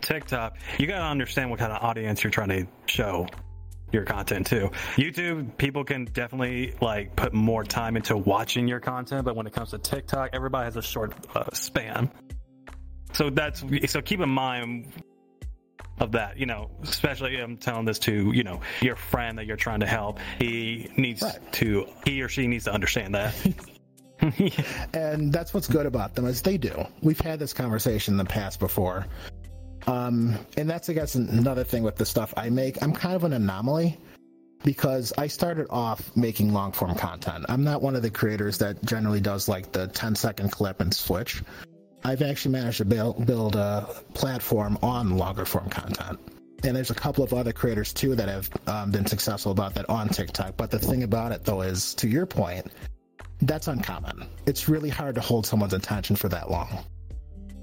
TikTok, 0.00 0.56
you 0.78 0.86
got 0.86 0.98
to 0.98 1.04
understand 1.04 1.50
what 1.50 1.58
kind 1.58 1.72
of 1.72 1.82
audience 1.82 2.22
you're 2.24 2.30
trying 2.30 2.48
to 2.48 2.66
show 2.86 3.26
your 3.92 4.04
content 4.04 4.46
to. 4.48 4.70
YouTube, 4.96 5.56
people 5.56 5.84
can 5.84 6.04
definitely 6.06 6.74
like 6.80 7.16
put 7.16 7.32
more 7.32 7.64
time 7.64 7.96
into 7.96 8.16
watching 8.16 8.68
your 8.68 8.80
content, 8.80 9.24
but 9.24 9.34
when 9.34 9.46
it 9.46 9.52
comes 9.52 9.70
to 9.70 9.78
TikTok, 9.78 10.30
everybody 10.32 10.64
has 10.64 10.76
a 10.76 10.82
short 10.82 11.14
uh, 11.34 11.44
span. 11.52 12.10
So 13.14 13.30
that's 13.30 13.64
so 13.86 14.02
keep 14.02 14.20
in 14.20 14.28
mind 14.28 14.92
of 15.98 16.12
that, 16.12 16.38
you 16.38 16.46
know, 16.46 16.70
especially 16.82 17.36
I'm 17.40 17.56
telling 17.56 17.84
this 17.84 17.98
to, 18.00 18.32
you 18.32 18.44
know, 18.44 18.60
your 18.80 18.94
friend 18.96 19.38
that 19.38 19.46
you're 19.46 19.56
trying 19.56 19.80
to 19.80 19.86
help. 19.86 20.18
He 20.38 20.90
needs 20.96 21.22
Right. 21.22 21.52
to 21.54 21.86
he 22.04 22.22
or 22.22 22.28
she 22.28 22.46
needs 22.46 22.64
to 22.64 22.72
understand 22.72 23.14
that. 23.14 23.34
and 24.94 25.32
that's 25.32 25.54
what's 25.54 25.68
good 25.68 25.86
about 25.86 26.14
them 26.14 26.26
is 26.26 26.42
they 26.42 26.58
do. 26.58 26.84
We've 27.02 27.20
had 27.20 27.38
this 27.38 27.52
conversation 27.52 28.14
in 28.14 28.18
the 28.18 28.24
past 28.24 28.58
before, 28.58 29.06
um, 29.88 30.38
and 30.56 30.68
that's 30.68 30.90
I 30.90 30.92
guess 30.92 31.14
another 31.14 31.64
thing 31.64 31.82
with 31.82 31.96
the 31.96 32.04
stuff 32.04 32.34
I 32.36 32.50
make. 32.50 32.82
I'm 32.82 32.92
kind 32.92 33.16
of 33.16 33.24
an 33.24 33.32
anomaly 33.32 33.98
because 34.62 35.14
I 35.16 35.28
started 35.28 35.66
off 35.70 36.14
making 36.14 36.52
long 36.52 36.72
form 36.72 36.94
content. 36.94 37.46
I'm 37.48 37.64
not 37.64 37.80
one 37.80 37.96
of 37.96 38.02
the 38.02 38.10
creators 38.10 38.58
that 38.58 38.84
generally 38.84 39.20
does 39.20 39.48
like 39.48 39.72
the 39.72 39.86
10 39.88 40.14
second 40.14 40.52
clip 40.52 40.80
and 40.80 40.92
switch. 40.92 41.42
I've 42.04 42.22
actually 42.22 42.52
managed 42.52 42.78
to 42.78 42.84
build, 42.84 43.24
build 43.26 43.56
a 43.56 43.88
platform 44.12 44.78
on 44.82 45.16
longer 45.16 45.46
form 45.46 45.70
content. 45.70 46.18
And 46.64 46.76
there's 46.76 46.90
a 46.90 46.94
couple 46.94 47.24
of 47.24 47.32
other 47.32 47.52
creators 47.52 47.92
too 47.94 48.14
that 48.16 48.28
have 48.28 48.50
um, 48.66 48.90
been 48.90 49.06
successful 49.06 49.52
about 49.52 49.74
that 49.74 49.88
on 49.88 50.08
TikTok. 50.08 50.56
But 50.56 50.70
the 50.70 50.78
thing 50.78 51.02
about 51.02 51.32
it 51.32 51.44
though 51.44 51.62
is, 51.62 51.94
to 51.94 52.08
your 52.08 52.26
point, 52.26 52.66
that's 53.40 53.68
uncommon. 53.68 54.28
It's 54.46 54.68
really 54.68 54.90
hard 54.90 55.14
to 55.14 55.20
hold 55.20 55.46
someone's 55.46 55.72
attention 55.72 56.16
for 56.16 56.28
that 56.28 56.50
long. 56.50 56.84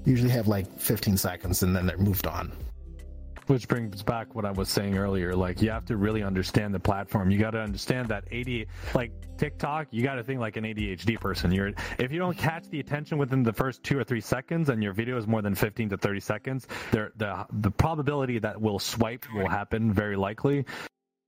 Usually 0.06 0.30
have 0.30 0.46
like 0.46 0.66
15 0.78 1.16
seconds 1.16 1.62
and 1.62 1.74
then 1.74 1.84
they're 1.84 1.98
moved 1.98 2.26
on. 2.26 2.52
Which 3.48 3.68
brings 3.68 4.02
back 4.02 4.34
what 4.34 4.44
I 4.44 4.52
was 4.52 4.68
saying 4.68 4.96
earlier. 4.96 5.34
Like 5.34 5.60
you 5.60 5.70
have 5.70 5.84
to 5.86 5.96
really 5.96 6.22
understand 6.22 6.72
the 6.74 6.80
platform. 6.80 7.30
You 7.30 7.38
got 7.38 7.50
to 7.50 7.60
understand 7.60 8.08
that 8.08 8.24
80, 8.30 8.66
like 8.94 9.12
TikTok, 9.36 9.88
you 9.90 10.02
got 10.02 10.14
to 10.14 10.24
think 10.24 10.40
like 10.40 10.56
an 10.56 10.64
ADHD 10.64 11.20
person. 11.20 11.52
You're 11.52 11.72
if 11.98 12.10
you 12.12 12.18
don't 12.18 12.36
catch 12.36 12.68
the 12.70 12.80
attention 12.80 13.18
within 13.18 13.42
the 13.42 13.52
first 13.52 13.82
two 13.84 13.98
or 13.98 14.04
three 14.04 14.20
seconds, 14.20 14.68
and 14.68 14.82
your 14.82 14.92
video 14.92 15.16
is 15.16 15.26
more 15.28 15.42
than 15.42 15.54
15 15.54 15.90
to 15.90 15.96
30 15.96 16.20
seconds, 16.20 16.66
there 16.90 17.12
the 17.16 17.46
the 17.52 17.70
probability 17.70 18.40
that 18.40 18.60
will 18.60 18.80
swipe 18.80 19.26
will 19.32 19.48
happen 19.48 19.92
very 19.92 20.16
likely. 20.16 20.64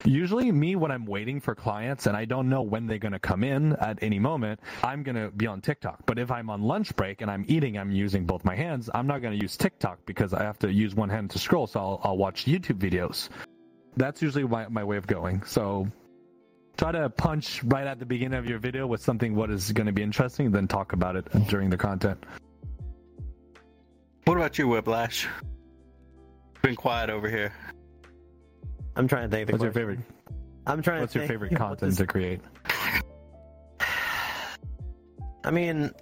Usually, 0.05 0.53
me 0.53 0.77
when 0.77 0.93
I'm 0.93 1.05
waiting 1.05 1.41
for 1.41 1.57
clients 1.57 2.07
and 2.07 2.17
I 2.17 2.25
don't 2.25 2.49
know 2.49 2.63
when 2.63 2.87
they're 2.87 2.99
going 2.99 3.13
to 3.13 3.19
come 3.19 3.43
in 3.43 3.73
at 3.75 4.01
any 4.01 4.21
moment, 4.21 4.61
I'm 4.85 5.03
going 5.03 5.17
to 5.17 5.31
be 5.33 5.49
on 5.49 5.61
TikTok. 5.61 6.07
But 6.07 6.21
if 6.21 6.31
I'm 6.31 6.51
on 6.51 6.63
lunch 6.63 6.95
break 6.95 7.21
and 7.21 7.29
I'm 7.29 7.45
eating, 7.49 7.77
I'm 7.77 7.91
using 7.91 8.25
both 8.25 8.45
my 8.45 8.55
hands. 8.55 8.89
I'm 8.95 9.09
not 9.09 9.23
going 9.23 9.37
to 9.37 9.43
use 9.43 9.57
TikTok 9.57 9.99
because 10.07 10.33
I 10.33 10.45
have 10.45 10.59
to 10.61 10.73
use 10.73 10.95
one 10.95 11.09
hand 11.09 11.31
to 11.33 11.39
scroll. 11.41 11.67
So 11.67 11.81
I'll, 11.81 12.01
I'll 12.05 12.17
watch 12.17 12.47
YouTube 12.47 12.79
videos. 12.79 13.29
that's 13.97 14.23
usually 14.23 14.45
my, 14.45 14.69
my 14.69 14.85
way 14.85 14.97
of 14.97 15.07
going. 15.09 15.43
So 15.43 15.89
try 16.77 16.93
to 16.93 17.11
punch 17.11 17.65
right 17.65 17.87
at 17.87 17.99
the 17.99 18.07
beginning 18.07 18.39
of 18.39 18.47
your 18.47 18.61
video 18.61 18.87
with 18.87 19.03
something 19.03 19.35
what 19.35 19.51
is 19.51 19.73
going 19.73 19.89
to 19.89 19.93
be 19.93 20.03
interesting, 20.03 20.53
then 20.53 20.69
talk 20.69 20.93
about 20.93 21.17
it 21.17 21.27
during 21.49 21.71
the 21.71 21.77
content. 21.77 22.25
What 24.25 24.37
about 24.37 24.59
you, 24.59 24.69
Whiplash? 24.69 25.27
Been 26.63 26.77
quiet 26.77 27.11
over 27.11 27.29
here. 27.29 27.53
I'm 28.99 29.07
trying 29.07 29.31
to 29.31 29.37
think. 29.37 29.51
What's 29.51 29.63
your 29.63 29.73
favorite? 29.73 30.01
I'm 30.67 30.83
trying 30.83 31.01
What's 31.01 31.15
your 31.15 31.27
favorite 31.27 31.55
content 31.57 31.93
this- 31.93 31.97
to 31.99 32.07
create? 32.07 32.41
I 35.45 35.51
mean, 35.53 35.93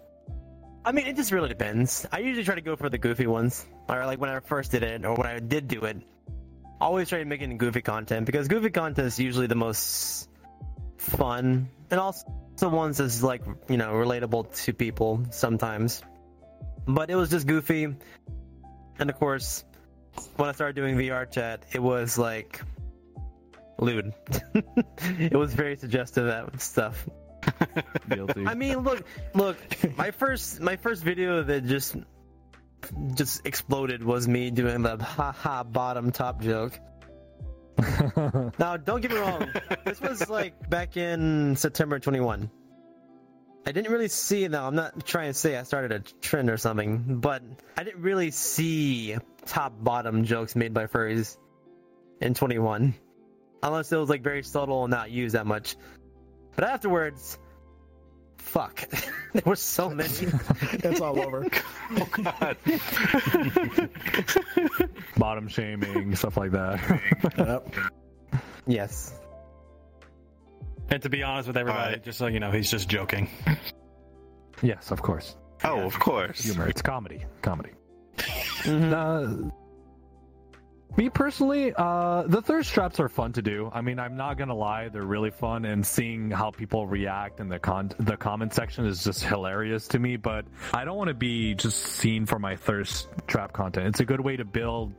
I 0.85 0.93
mean, 0.93 1.07
it 1.07 1.15
just 1.15 1.31
really 1.31 1.49
depends. 1.49 2.07
I 2.11 2.19
usually 2.21 2.45
try 2.45 2.55
to 2.55 2.63
go 2.63 2.75
for 2.75 2.89
the 2.89 2.99
goofy 2.99 3.27
ones, 3.27 3.67
or 3.89 4.05
like 4.07 4.19
when 4.19 4.31
I 4.31 4.41
first 4.41 4.73
did 4.73 4.83
it, 4.83 5.05
or 5.05 5.15
when 5.15 5.27
I 5.27 5.39
did 5.39 5.69
do 5.69 5.85
it. 5.85 5.99
Always 6.81 7.09
try 7.09 7.19
to 7.19 7.25
make 7.25 7.41
it 7.43 7.57
goofy 7.59 7.81
content 7.81 8.27
because 8.27 8.49
goofy 8.49 8.71
content 8.71 9.07
is 9.07 9.19
usually 9.19 9.47
the 9.47 9.55
most 9.55 10.29
fun, 10.97 11.69
and 11.91 12.01
also 12.01 12.27
the 12.57 12.69
ones 12.69 12.97
that's 12.99 13.23
like 13.23 13.43
you 13.69 13.77
know 13.77 13.93
relatable 13.93 14.55
to 14.65 14.73
people 14.73 15.25
sometimes. 15.31 16.03
But 16.87 17.11
it 17.11 17.15
was 17.15 17.31
just 17.31 17.47
goofy, 17.47 17.95
and 18.99 19.11
of 19.11 19.19
course, 19.19 19.65
when 20.37 20.49
I 20.49 20.53
started 20.53 20.77
doing 20.77 20.97
VR 20.97 21.31
chat, 21.31 21.65
it 21.73 21.83
was 21.83 22.19
like 22.19 22.61
lewd. 23.79 24.13
it 25.19 25.37
was 25.37 25.55
very 25.55 25.77
suggestive 25.77 26.27
that 26.27 26.61
stuff. 26.61 27.09
Guilty. 28.09 28.47
I 28.47 28.55
mean, 28.55 28.79
look, 28.79 29.05
look. 29.35 29.57
My 29.97 30.11
first, 30.11 30.61
my 30.61 30.77
first 30.77 31.03
video 31.05 31.43
that 31.43 31.67
just, 31.67 31.97
just 33.15 33.47
exploded 33.47 34.03
was 34.03 34.27
me 34.27 34.51
doing 34.51 34.83
the 34.83 34.97
ha 34.97 35.33
ha 35.33 35.63
bottom 35.63 36.13
top 36.13 36.41
joke. 36.41 36.79
Now, 38.59 38.79
don't 38.79 39.03
get 39.03 39.11
me 39.11 39.19
wrong. 39.19 39.49
this 39.85 40.01
was 40.01 40.31
like 40.31 40.71
back 40.71 40.97
in 40.97 41.57
September 41.57 41.99
21. 41.99 42.51
I 43.67 43.73
didn't 43.73 43.93
really 43.93 44.09
see. 44.09 44.47
Now, 44.49 44.67
I'm 44.67 44.75
not 44.75 45.05
trying 45.05 45.31
to 45.31 45.35
say 45.35 45.57
I 45.57 45.65
started 45.65 45.93
a 45.93 46.01
trend 46.21 46.49
or 46.49 46.57
something, 46.57 47.19
but 47.21 47.43
I 47.77 47.85
didn't 47.85 48.01
really 48.01 48.31
see 48.31 49.17
top 49.45 49.73
bottom 49.83 50.25
jokes 50.25 50.57
made 50.57 50.73
by 50.73 50.87
furries 50.87 51.37
in 52.21 52.35
21, 52.35 52.95
unless 53.69 53.93
it 53.93 53.97
was 53.97 54.09
like 54.09 54.23
very 54.23 54.43
subtle 54.43 54.85
and 54.85 54.91
not 54.91 55.11
used 55.11 55.35
that 55.35 55.47
much. 55.47 55.77
But 56.55 56.65
afterwards, 56.65 57.39
fuck, 58.39 58.89
there 59.33 59.43
were 59.45 59.57
so 59.57 59.91
many. 59.91 60.09
It's 60.73 61.01
all 61.01 61.21
over. 61.21 61.47
Oh 61.89 62.09
God. 62.11 62.57
Bottom 65.17 65.47
shaming, 65.47 66.17
stuff 66.17 66.37
like 66.37 66.51
that. 66.51 66.81
Yep. 67.39 67.75
yes. 68.67 69.15
And 70.91 71.01
to 71.03 71.09
be 71.09 71.23
honest 71.23 71.47
with 71.47 71.57
everybody, 71.57 71.85
Alright. 71.85 72.03
just 72.05 72.19
so 72.19 72.27
you 72.27 72.41
know, 72.41 72.51
he's 72.51 72.69
just 72.71 72.89
joking. 72.89 73.29
yes, 74.63 74.91
of 74.91 75.01
course. 75.01 75.37
oh, 75.65 75.81
of 75.83 75.97
course. 76.01 76.43
Humor. 76.45 76.69
It's 76.69 76.83
comedy. 76.83 77.25
Comedy. 77.43 77.71
Uh, 78.67 79.29
me 80.97 81.09
personally, 81.11 81.73
uh, 81.77 82.25
the 82.27 82.41
thirst 82.41 82.73
traps 82.73 83.01
are 83.01 83.09
fun 83.09 83.33
to 83.33 83.43
do. 83.43 83.71
I 83.73 83.81
mean, 83.81 83.99
I'm 83.99 84.17
not 84.17 84.39
gonna 84.39 84.55
lie, 84.55 84.89
they're 84.89 85.03
really 85.03 85.31
fun, 85.31 85.65
and 85.65 85.87
seeing 85.87 86.31
how 86.31 86.51
people 86.51 86.87
react 86.87 87.41
in 87.41 87.49
the 87.49 87.59
con 87.59 87.93
the 87.99 88.17
comment 88.17 88.55
section 88.55 88.87
is 88.87 89.05
just 89.05 89.23
hilarious 89.23 89.89
to 89.89 89.99
me. 89.99 90.17
But 90.17 90.47
I 90.73 90.85
don't 90.85 90.97
want 90.97 91.09
to 91.09 91.15
be 91.15 91.55
just 91.55 91.83
seen 91.83 92.27
for 92.27 92.39
my 92.39 92.57
thirst 92.57 93.09
trap 93.27 93.53
content. 93.53 93.89
It's 93.89 94.01
a 94.01 94.05
good 94.05 94.21
way 94.21 94.37
to 94.37 94.45
build. 94.45 94.93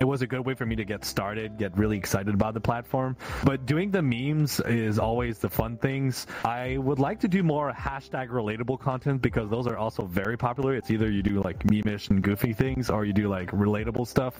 It 0.00 0.04
was 0.04 0.22
a 0.22 0.26
good 0.26 0.44
way 0.44 0.54
for 0.54 0.66
me 0.66 0.74
to 0.76 0.84
get 0.84 1.04
started, 1.04 1.56
get 1.56 1.78
really 1.78 1.96
excited 1.96 2.34
about 2.34 2.54
the 2.54 2.60
platform. 2.60 3.16
But 3.44 3.64
doing 3.64 3.92
the 3.92 4.02
memes 4.02 4.58
is 4.60 4.98
always 4.98 5.38
the 5.38 5.48
fun 5.48 5.78
things. 5.78 6.26
I 6.44 6.78
would 6.78 6.98
like 6.98 7.20
to 7.20 7.28
do 7.28 7.42
more 7.42 7.72
hashtag 7.72 8.28
relatable 8.28 8.80
content 8.80 9.22
because 9.22 9.48
those 9.50 9.68
are 9.68 9.76
also 9.76 10.04
very 10.04 10.36
popular. 10.36 10.74
It's 10.74 10.90
either 10.90 11.10
you 11.10 11.22
do 11.22 11.40
like 11.40 11.60
memeish 11.60 12.10
and 12.10 12.22
goofy 12.22 12.52
things 12.52 12.90
or 12.90 13.04
you 13.04 13.12
do 13.12 13.28
like 13.28 13.52
relatable 13.52 14.06
stuff. 14.06 14.34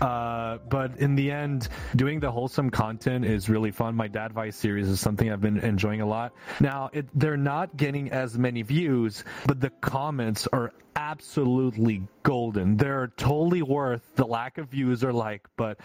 Uh, 0.00 0.58
but 0.68 0.96
in 0.98 1.14
the 1.14 1.30
end, 1.30 1.68
doing 1.96 2.20
the 2.20 2.30
wholesome 2.30 2.70
content 2.70 3.24
is 3.24 3.48
really 3.48 3.70
fun. 3.70 3.94
My 3.94 4.08
Dad 4.08 4.32
Vice 4.32 4.56
series 4.56 4.88
is 4.88 5.00
something 5.00 5.30
I've 5.30 5.40
been 5.40 5.58
enjoying 5.58 6.00
a 6.00 6.06
lot. 6.06 6.34
Now, 6.60 6.90
it, 6.92 7.06
they're 7.14 7.36
not 7.36 7.76
getting 7.76 8.10
as 8.10 8.36
many 8.38 8.62
views, 8.62 9.24
but 9.46 9.60
the 9.60 9.70
comments 9.80 10.46
are 10.52 10.72
absolutely 10.96 12.02
golden. 12.22 12.76
They're 12.76 13.12
totally 13.16 13.62
worth 13.62 14.02
the 14.16 14.26
lack 14.26 14.58
of 14.58 14.68
views 14.68 15.04
or 15.04 15.12
like, 15.12 15.46
but 15.56 15.78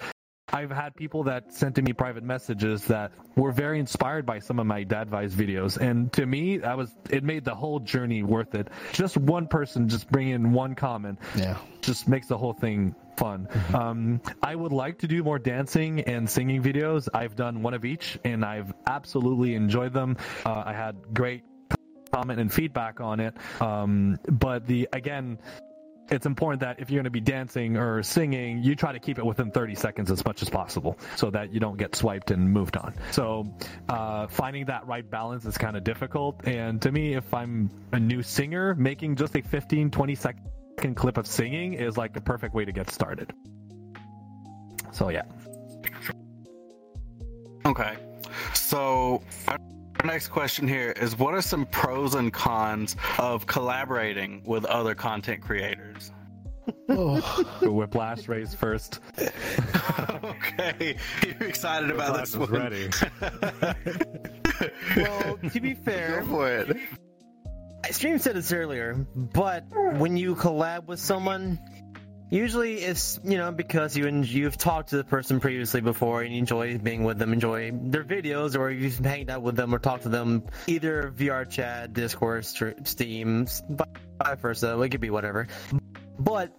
I've 0.54 0.72
had 0.72 0.96
people 0.96 1.24
that 1.24 1.54
sent 1.54 1.76
to 1.76 1.82
me 1.82 1.94
private 1.94 2.24
messages 2.24 2.86
that 2.86 3.12
were 3.36 3.52
very 3.52 3.80
inspired 3.80 4.26
by 4.26 4.40
some 4.40 4.60
of 4.60 4.66
my 4.68 4.84
dad 4.84 5.04
advice 5.04 5.34
videos, 5.34 5.78
and 5.78 6.12
to 6.14 6.26
me, 6.26 6.58
that 6.58 6.78
was 6.78 6.94
it 7.10 7.24
made 7.24 7.46
the 7.46 7.56
whole 7.56 7.80
journey 7.80 8.24
worth 8.24 8.56
it. 8.56 8.68
Just 8.92 9.18
one 9.18 9.48
person 9.48 9.88
just 9.88 10.10
bring 10.12 10.30
in 10.30 10.52
one 10.52 10.76
comment, 10.76 11.20
Yeah. 11.36 11.58
just 11.82 12.08
makes 12.08 12.28
the 12.28 12.38
whole 12.38 12.54
thing 12.54 12.96
fun. 13.18 13.48
Um, 13.74 14.22
I 14.42 14.56
would 14.56 14.72
like 14.72 15.00
to 15.00 15.08
do 15.08 15.24
more 15.24 15.40
dancing 15.40 16.02
and 16.02 16.30
singing 16.30 16.62
videos. 16.64 17.08
I've 17.14 17.36
done 17.36 17.62
one 17.62 17.74
of 17.74 17.86
each, 17.86 18.18
and 18.24 18.44
I've 18.44 18.74
absolutely 18.88 19.56
enjoyed 19.56 19.94
them. 19.94 20.18
Uh, 20.46 20.64
I 20.66 20.74
had 20.74 20.96
great 21.14 21.44
comment 22.12 22.40
and 22.40 22.52
feedback 22.52 23.00
on 23.00 23.20
it. 23.20 23.36
Um, 23.62 24.18
but 24.30 24.68
the 24.68 24.90
again, 24.92 25.38
it's 26.12 26.26
important 26.26 26.60
that 26.60 26.80
if 26.80 26.89
you're 26.89 26.97
going 26.97 27.06
to 27.06 27.10
be 27.10 27.21
dancing 27.21 27.78
or 27.78 28.04
singing, 28.04 28.62
you 28.62 28.76
try 28.76 28.91
to 28.91 29.00
keep 29.00 29.17
it 29.17 29.26
within 29.26 29.50
30 29.50 29.76
seconds 29.76 30.12
as 30.12 30.24
much 30.26 30.41
as 30.41 30.50
possible 30.50 30.97
so 31.15 31.32
that 31.32 31.54
you 31.54 31.60
don't 31.60 31.78
get 31.78 31.95
swiped 31.95 32.32
and 32.32 32.52
moved 32.52 32.76
on. 32.76 32.93
So, 33.12 33.52
uh, 33.88 34.28
finding 34.28 34.65
that 34.65 34.86
right 34.86 35.10
balance 35.10 35.45
is 35.45 35.58
kind 35.58 35.78
of 35.78 35.84
difficult. 35.84 36.45
And 36.45 36.82
to 36.82 36.91
me, 36.91 37.13
if 37.13 37.34
I'm 37.34 37.69
a 37.93 38.00
new 38.00 38.21
singer, 38.21 38.76
making 38.76 39.15
just 39.15 39.36
a 39.36 39.41
15, 39.41 39.89
20 39.89 40.15
second 40.15 40.95
clip 40.95 41.17
of 41.17 41.26
singing 41.26 41.74
is 41.74 41.97
like 41.97 42.13
the 42.13 42.21
perfect 42.21 42.54
way 42.54 42.65
to 42.65 42.71
get 42.71 42.89
started. 42.89 43.34
So, 44.91 45.10
yeah. 45.10 45.24
Okay. 47.65 47.95
So 48.54 49.21
our 49.47 49.58
our 50.02 50.08
next 50.08 50.30
question 50.30 50.68
here 50.68 50.92
is 50.92 51.16
what 51.18 51.34
are 51.36 51.42
some 51.42 51.66
pros 51.68 52.16
and 52.16 52.34
cons 52.34 52.96
of 53.20 53.46
collaborating 53.46 54.42
with 54.46 54.66
other 54.66 54.96
content 54.96 55.42
creators? 55.42 56.12
Oh, 56.90 57.20
The 57.62 57.72
whiplash 57.72 58.28
race 58.28 58.54
first. 58.56 59.00
okay. 60.24 60.96
You're 61.24 61.48
excited 61.48 61.92
about 61.92 62.12
Whiplash 62.14 62.30
this 62.30 62.36
was 62.38 62.50
one. 62.50 62.62
ready. 62.62 62.90
Well, 64.96 65.38
to 65.52 65.60
be 65.60 65.74
fair, 65.86 66.22
Go 66.22 66.28
for 66.28 66.48
it. 66.52 66.78
Stream 67.90 68.20
said 68.20 68.36
this 68.36 68.52
earlier, 68.52 68.94
but 69.16 69.66
when 69.98 70.18
you 70.18 70.36
collab 70.36 70.86
with 70.86 71.00
someone, 71.00 71.58
usually 72.32 72.78
it's 72.78 73.20
you 73.24 73.38
know 73.38 73.52
because 73.52 73.96
you 73.96 74.08
en- 74.08 74.24
you've 74.24 74.58
talked 74.58 74.89
to 74.89 74.98
the 74.98 75.04
person 75.04 75.39
previously 75.39 75.82
before 75.82 76.22
and 76.22 76.34
you 76.34 76.39
enjoy 76.39 76.78
being 76.80 77.04
with 77.04 77.20
them, 77.20 77.34
enjoy 77.34 77.72
their 77.72 78.04
videos, 78.04 78.58
or 78.58 78.72
you've 78.72 78.98
hanged 78.98 79.30
out 79.30 79.44
with 79.44 79.56
them 79.56 79.76
or 79.76 79.80
talked 79.80 80.04
to 80.04 80.10
them 80.10 80.44
either 80.65 81.13
VR 81.15 81.48
chat, 81.48 81.94
Discord, 81.94 82.46
Steam, 82.46 83.46
vice 83.70 84.39
versa. 84.39 84.82
It 84.82 84.89
could 84.89 85.02
be 85.02 85.12
whatever. 85.12 85.48
But 86.17 86.56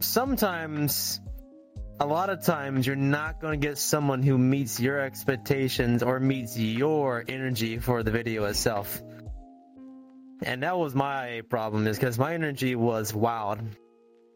sometimes. 0.00 1.20
A 2.00 2.06
lot 2.06 2.30
of 2.30 2.42
times, 2.42 2.84
you're 2.84 2.96
not 2.96 3.40
going 3.40 3.60
to 3.60 3.64
get 3.64 3.78
someone 3.78 4.24
who 4.24 4.36
meets 4.36 4.80
your 4.80 4.98
expectations 4.98 6.02
or 6.02 6.18
meets 6.18 6.58
your 6.58 7.22
energy 7.28 7.78
for 7.78 8.02
the 8.02 8.10
video 8.10 8.46
itself. 8.46 9.00
And 10.42 10.64
that 10.64 10.76
was 10.76 10.96
my 10.96 11.42
problem, 11.48 11.86
is 11.86 11.96
because 11.96 12.18
my 12.18 12.34
energy 12.34 12.74
was 12.74 13.14
wild. 13.14 13.60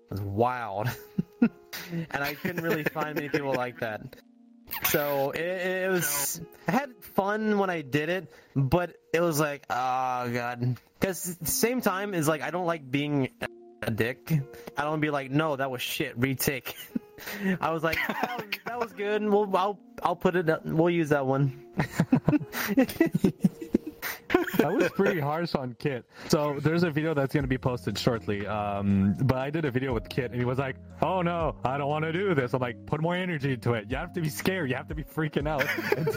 It 0.07 0.11
was 0.11 0.21
wild. 0.21 0.89
and 1.41 1.51
I 2.13 2.35
couldn't 2.35 2.63
really 2.63 2.85
find 2.85 3.15
many 3.15 3.29
people 3.29 3.55
like 3.55 3.81
that. 3.81 4.17
So 4.85 5.31
it, 5.31 5.41
it 5.41 5.91
was. 5.91 6.41
I 6.67 6.73
had 6.73 6.91
fun 7.15 7.59
when 7.59 7.71
I 7.71 7.83
did 7.83 8.09
it, 8.09 8.33
but 8.55 8.97
it 9.13 9.21
was 9.21 9.39
like, 9.39 9.65
oh 9.71 10.29
god. 10.31 10.77
Because 10.99 11.31
at 11.31 11.41
the 11.41 11.51
same 11.51 11.81
time 11.81 12.15
is 12.15 12.27
like 12.27 12.43
I 12.43 12.51
don't 12.51 12.67
like 12.67 12.91
being 12.91 13.31
a 13.83 13.91
dick. 13.91 14.33
I 14.77 14.83
don't 14.83 15.01
be 15.01 15.11
like, 15.11 15.31
no, 15.31 15.57
that 15.57 15.71
was 15.71 15.83
shit. 15.83 16.19
Retake. 16.19 16.75
I 17.61 17.71
was 17.71 17.83
like, 17.83 17.97
that 18.07 18.39
was, 18.39 18.47
oh, 18.55 18.59
that 18.67 18.79
was 18.79 18.93
good. 18.93 19.23
We'll, 19.23 19.57
I'll, 19.57 19.79
I'll 20.03 20.17
put 20.17 20.37
it. 20.37 20.49
We'll 20.65 20.91
use 20.91 21.11
that 21.11 21.27
one. 21.27 21.65
That 24.59 24.73
was 24.73 24.91
pretty 24.91 25.21
harsh 25.21 25.55
on 25.55 25.75
Kit. 25.79 26.05
So 26.29 26.59
there's 26.61 26.83
a 26.83 26.91
video 26.91 27.15
that's 27.15 27.33
going 27.33 27.45
to 27.45 27.49
be 27.49 27.59
posted 27.59 27.99
shortly. 27.99 28.47
Um, 28.47 29.17
but 29.23 29.39
I 29.39 29.51
did 29.51 29.65
a 29.65 29.71
video 29.71 29.93
with 29.93 30.09
Kit, 30.09 30.31
and 30.31 30.39
he 30.39 30.45
was 30.45 30.59
like, 30.59 30.77
"Oh 31.03 31.23
no, 31.23 31.57
I 31.65 31.79
don't 31.79 31.89
want 31.89 32.05
to 32.05 32.13
do 32.13 32.35
this." 32.35 32.55
I'm 32.55 32.61
like, 32.61 32.87
"Put 32.87 33.01
more 33.01 33.15
energy 33.15 33.53
into 33.55 33.75
it. 33.75 33.91
You 33.91 33.97
have 33.97 34.13
to 34.15 34.21
be 34.21 34.29
scared. 34.29 34.71
You 34.71 34.77
have 34.77 34.89
to 34.89 34.95
be 34.95 35.05
freaking 35.05 35.49
out." 35.49 35.67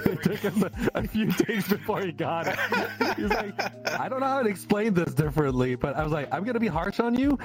It 0.10 0.24
took 0.24 0.44
a, 0.44 0.72
a 0.96 1.08
few 1.08 1.32
days 1.32 1.68
before 1.68 2.02
he 2.02 2.12
got 2.12 2.48
it. 2.48 2.58
He's 3.16 3.30
like, 3.30 3.54
"I 4.00 4.10
don't 4.10 4.20
know 4.20 4.28
how 4.28 4.44
to 4.44 4.50
explain 4.50 4.94
this 4.94 5.14
differently," 5.14 5.76
but 5.76 5.96
I 5.96 6.04
was 6.04 6.12
like, 6.12 6.28
"I'm 6.34 6.44
going 6.44 6.56
to 6.56 6.60
be 6.60 6.68
harsh 6.68 7.00
on 7.00 7.16
you." 7.16 7.38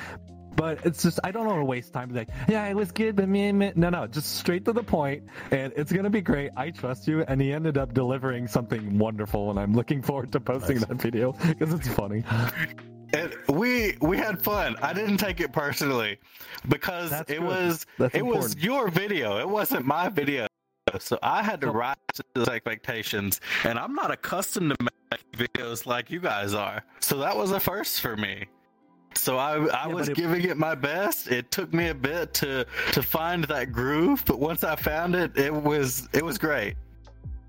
But 0.57 0.85
it's 0.85 1.03
just 1.03 1.19
I 1.25 1.31
don't 1.31 1.47
want 1.47 1.61
to 1.61 1.64
waste 1.64 1.93
time. 1.93 2.14
Like, 2.14 2.29
yeah, 2.49 2.67
it 2.67 2.75
was 2.75 2.93
good, 2.93 3.17
but 3.17 3.29
me, 3.29 3.53
me. 3.53 3.73
no, 3.75 3.90
no, 3.90 4.07
just 4.07 4.37
straight 4.37 4.64
to 4.67 4.73
the 4.73 4.83
point, 4.83 5.25
and 5.51 5.73
it's 5.77 5.93
gonna 5.93 6.11
be 6.11 6.21
great. 6.21 6.51
I 6.57 6.71
trust 6.71 7.09
you. 7.09 7.23
And 7.23 7.40
he 7.40 7.53
ended 7.53 7.79
up 7.79 7.95
delivering 7.95 8.47
something 8.47 8.99
wonderful, 8.99 9.51
and 9.51 9.59
I'm 9.59 9.75
looking 9.75 10.03
forward 10.03 10.33
to 10.33 10.40
posting 10.40 10.79
that 10.79 10.95
video 10.95 11.33
because 11.33 11.73
it's 11.73 11.88
funny. 11.88 12.25
And 13.12 13.33
we 13.49 13.97
we 14.01 14.17
had 14.17 14.43
fun. 14.43 14.77
I 14.83 14.93
didn't 14.93 15.19
take 15.19 15.40
it 15.40 15.53
personally 15.53 16.19
because 16.69 17.11
That's 17.11 17.31
it 17.31 17.38
good. 17.38 17.47
was 17.47 17.87
That's 17.99 18.14
it 18.14 18.27
was 18.27 18.57
your 18.57 18.88
video. 18.88 19.38
It 19.38 19.49
wasn't 19.49 19.87
my 19.87 20.09
video. 20.09 20.47
So 20.99 21.19
I 21.23 21.43
had 21.43 21.61
to 21.62 21.71
rise 21.71 21.97
to 22.14 22.25
those 22.35 22.49
expectations, 22.49 23.40
and 23.64 23.79
I'm 23.79 23.95
not 23.95 24.11
accustomed 24.11 24.77
to 24.79 24.88
making 25.11 25.49
videos 25.49 25.87
like 25.87 26.11
you 26.11 26.21
guys 26.21 26.55
are. 26.55 26.85
So 27.01 27.19
that 27.19 27.37
was 27.37 27.51
a 27.53 27.61
first 27.61 28.01
for 28.01 28.17
me. 28.17 28.47
So 29.18 29.38
I 29.38 29.57
I 29.57 29.87
Yeah, 29.88 29.94
was 29.94 30.09
it- 30.09 30.16
giving 30.16 30.42
it 30.42 30.57
my 30.57 30.74
best. 30.74 31.29
It 31.29 31.50
took 31.50 31.72
me 31.72 31.88
a 31.88 31.94
bit 31.94 32.35
to 32.35 32.66
to 32.92 33.03
find 33.03 33.44
that 33.44 33.72
groove, 33.72 34.22
but 34.27 34.38
once 34.38 34.64
I 34.64 34.77
found 34.77 35.14
it, 35.14 35.37
it 35.37 35.53
was 35.53 36.09
it 36.12 36.24
was 36.24 36.38
great. 36.38 36.74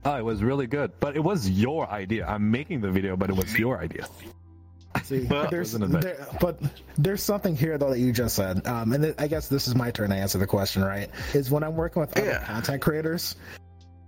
Oh, 0.03 0.15
it 0.15 0.23
was 0.25 0.43
really 0.43 0.67
good, 0.67 0.91
but 0.99 1.15
it 1.15 1.23
was 1.23 1.49
your 1.49 1.89
idea. 1.89 2.27
I'm 2.27 2.51
making 2.51 2.81
the 2.81 2.91
video, 2.91 3.17
but 3.17 3.29
it 3.31 3.35
was 3.35 3.57
your 3.57 3.79
idea. 3.79 4.07
See, 5.03 5.25
Well- 5.29 5.49
there's, 5.49 5.73
Wasn't 5.73 5.83
a 5.83 5.87
bit. 5.97 6.01
there, 6.01 6.27
but 6.39 6.59
there's 6.97 7.21
something 7.21 7.55
here 7.55 7.77
though 7.77 7.89
that 7.89 7.99
you 7.99 8.11
just 8.13 8.35
said, 8.35 8.65
um, 8.67 8.93
and 8.93 9.03
it, 9.05 9.15
I 9.19 9.27
guess 9.27 9.49
this 9.49 9.67
is 9.67 9.75
my 9.75 9.91
turn 9.91 10.11
to 10.11 10.15
answer 10.15 10.37
the 10.37 10.47
question, 10.47 10.83
right? 10.83 11.09
Is 11.33 11.51
when 11.51 11.63
I'm 11.63 11.75
working 11.75 11.99
with 12.01 12.17
other 12.17 12.25
Yeah. 12.27 12.43
content 12.45 12.81
creators, 12.81 13.35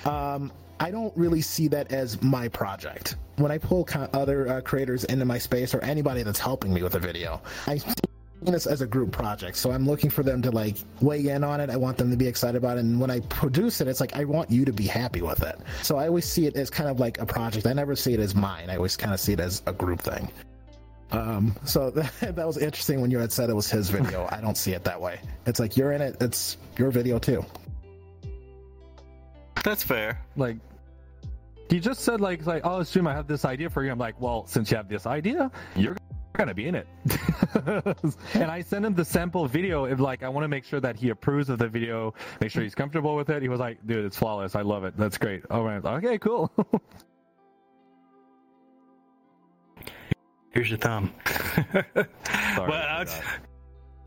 um, 0.05 0.51
I 0.79 0.91
don't 0.91 1.15
really 1.17 1.41
see 1.41 1.67
that 1.69 1.91
as 1.91 2.21
my 2.21 2.47
project. 2.49 3.15
When 3.37 3.51
I 3.51 3.57
pull 3.57 3.87
other 4.13 4.47
uh, 4.47 4.61
creators 4.61 5.03
into 5.05 5.25
my 5.25 5.37
space 5.37 5.73
or 5.73 5.83
anybody 5.83 6.23
that's 6.23 6.39
helping 6.39 6.73
me 6.73 6.83
with 6.83 6.95
a 6.95 6.99
video, 6.99 7.41
I 7.65 7.77
see 7.77 7.93
this 8.41 8.67
as 8.67 8.81
a 8.81 8.87
group 8.87 9.11
project. 9.11 9.57
So 9.57 9.71
I'm 9.71 9.85
looking 9.85 10.09
for 10.09 10.23
them 10.23 10.41
to 10.43 10.51
like 10.51 10.77
weigh 11.01 11.27
in 11.27 11.43
on 11.43 11.59
it. 11.59 11.69
I 11.69 11.77
want 11.77 11.97
them 11.97 12.11
to 12.11 12.17
be 12.17 12.27
excited 12.27 12.57
about 12.57 12.77
it. 12.77 12.81
And 12.81 12.99
when 12.99 13.09
I 13.09 13.19
produce 13.21 13.81
it, 13.81 13.87
it's 13.87 13.99
like 13.99 14.15
I 14.15 14.25
want 14.25 14.51
you 14.51 14.65
to 14.65 14.73
be 14.73 14.85
happy 14.85 15.21
with 15.21 15.43
it. 15.43 15.59
So 15.81 15.97
I 15.97 16.07
always 16.07 16.25
see 16.25 16.45
it 16.45 16.55
as 16.55 16.69
kind 16.69 16.89
of 16.89 16.99
like 16.99 17.19
a 17.19 17.25
project. 17.25 17.65
I 17.65 17.73
never 17.73 17.95
see 17.95 18.13
it 18.13 18.19
as 18.19 18.35
mine. 18.35 18.69
I 18.69 18.75
always 18.75 18.95
kind 18.95 19.13
of 19.13 19.19
see 19.19 19.33
it 19.33 19.39
as 19.39 19.63
a 19.65 19.73
group 19.73 20.01
thing. 20.01 20.29
Um, 21.11 21.55
so 21.63 21.89
that, 21.91 22.11
that 22.35 22.45
was 22.45 22.57
interesting 22.57 23.01
when 23.01 23.11
you 23.11 23.19
had 23.19 23.31
said 23.31 23.49
it 23.49 23.55
was 23.55 23.69
his 23.69 23.89
video. 23.89 24.27
I 24.31 24.41
don't 24.41 24.57
see 24.57 24.73
it 24.73 24.83
that 24.83 24.99
way. 24.99 25.19
It's 25.45 25.59
like 25.59 25.77
you're 25.77 25.93
in 25.93 26.01
it. 26.01 26.17
It's 26.21 26.57
your 26.77 26.91
video 26.91 27.17
too. 27.19 27.45
That's 29.63 29.83
fair. 29.83 30.21
Like, 30.35 30.57
he 31.69 31.79
just 31.79 32.01
said 32.01 32.21
like 32.21 32.45
like 32.45 32.61
oh 32.65 32.83
stream, 32.83 33.07
I 33.07 33.13
have 33.13 33.27
this 33.27 33.43
idea 33.45 33.69
for 33.69 33.83
you. 33.83 33.91
I'm 33.91 33.99
like, 33.99 34.19
well, 34.21 34.45
since 34.47 34.71
you 34.71 34.77
have 34.77 34.87
this 34.87 35.05
idea, 35.05 35.51
you're 35.75 35.97
gonna 36.33 36.53
be 36.53 36.67
in 36.67 36.75
it. 36.75 36.87
and 38.35 38.49
I 38.49 38.61
sent 38.61 38.85
him 38.85 38.93
the 38.93 39.03
sample 39.03 39.45
video. 39.47 39.85
If 39.85 39.99
like 39.99 40.23
I 40.23 40.29
want 40.29 40.45
to 40.45 40.47
make 40.47 40.63
sure 40.63 40.79
that 40.79 40.95
he 40.95 41.09
approves 41.09 41.49
of 41.49 41.59
the 41.59 41.67
video, 41.67 42.13
make 42.39 42.51
sure 42.51 42.63
he's 42.63 42.75
comfortable 42.75 43.15
with 43.15 43.29
it. 43.29 43.41
He 43.41 43.49
was 43.49 43.59
like, 43.59 43.85
dude, 43.85 44.05
it's 44.05 44.17
flawless. 44.17 44.55
I 44.55 44.61
love 44.61 44.85
it. 44.85 44.95
That's 44.97 45.17
great. 45.17 45.43
All 45.49 45.63
right. 45.63 45.83
Okay, 45.83 46.17
cool. 46.17 46.51
Here's 50.51 50.69
your 50.69 50.79
thumb. 50.79 51.13
Sorry 51.83 51.85
but 52.55 53.09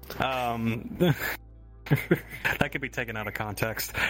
for 0.09 0.25
um, 0.25 1.15
that 2.59 2.71
could 2.73 2.81
be 2.81 2.89
taken 2.89 3.17
out 3.17 3.27
of 3.27 3.35
context. 3.35 3.93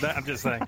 That- 0.00 0.14
I'm 0.16 0.24
just 0.24 0.42
saying. 0.42 0.62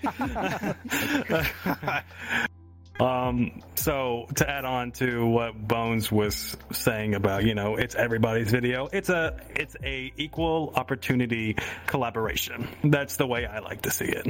um, 3.00 3.62
so 3.76 4.26
to 4.36 4.48
add 4.48 4.64
on 4.64 4.92
to 4.92 5.26
what 5.26 5.68
Bones 5.68 6.10
was 6.10 6.56
saying 6.72 7.14
about, 7.14 7.44
you 7.44 7.54
know, 7.54 7.76
it's 7.76 7.94
everybody's 7.94 8.50
video. 8.50 8.88
It's 8.92 9.08
a 9.08 9.40
it's 9.50 9.76
a 9.84 10.12
equal 10.16 10.72
opportunity 10.74 11.56
collaboration. 11.86 12.68
That's 12.84 13.16
the 13.16 13.26
way 13.26 13.46
I 13.46 13.60
like 13.60 13.82
to 13.82 13.90
see 13.90 14.06
it. 14.06 14.26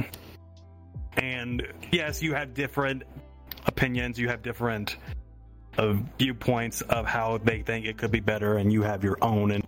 And 1.17 1.67
yes, 1.91 2.21
you 2.21 2.33
have 2.35 2.53
different 2.53 3.03
opinions. 3.65 4.19
You 4.19 4.29
have 4.29 4.41
different 4.41 4.97
of 5.77 6.03
viewpoints 6.17 6.81
of 6.81 7.05
how 7.05 7.37
they 7.37 7.61
think 7.61 7.85
it 7.85 7.97
could 7.97 8.11
be 8.11 8.19
better, 8.19 8.57
and 8.57 8.71
you 8.71 8.83
have 8.83 9.03
your 9.03 9.17
own. 9.21 9.51
And 9.51 9.65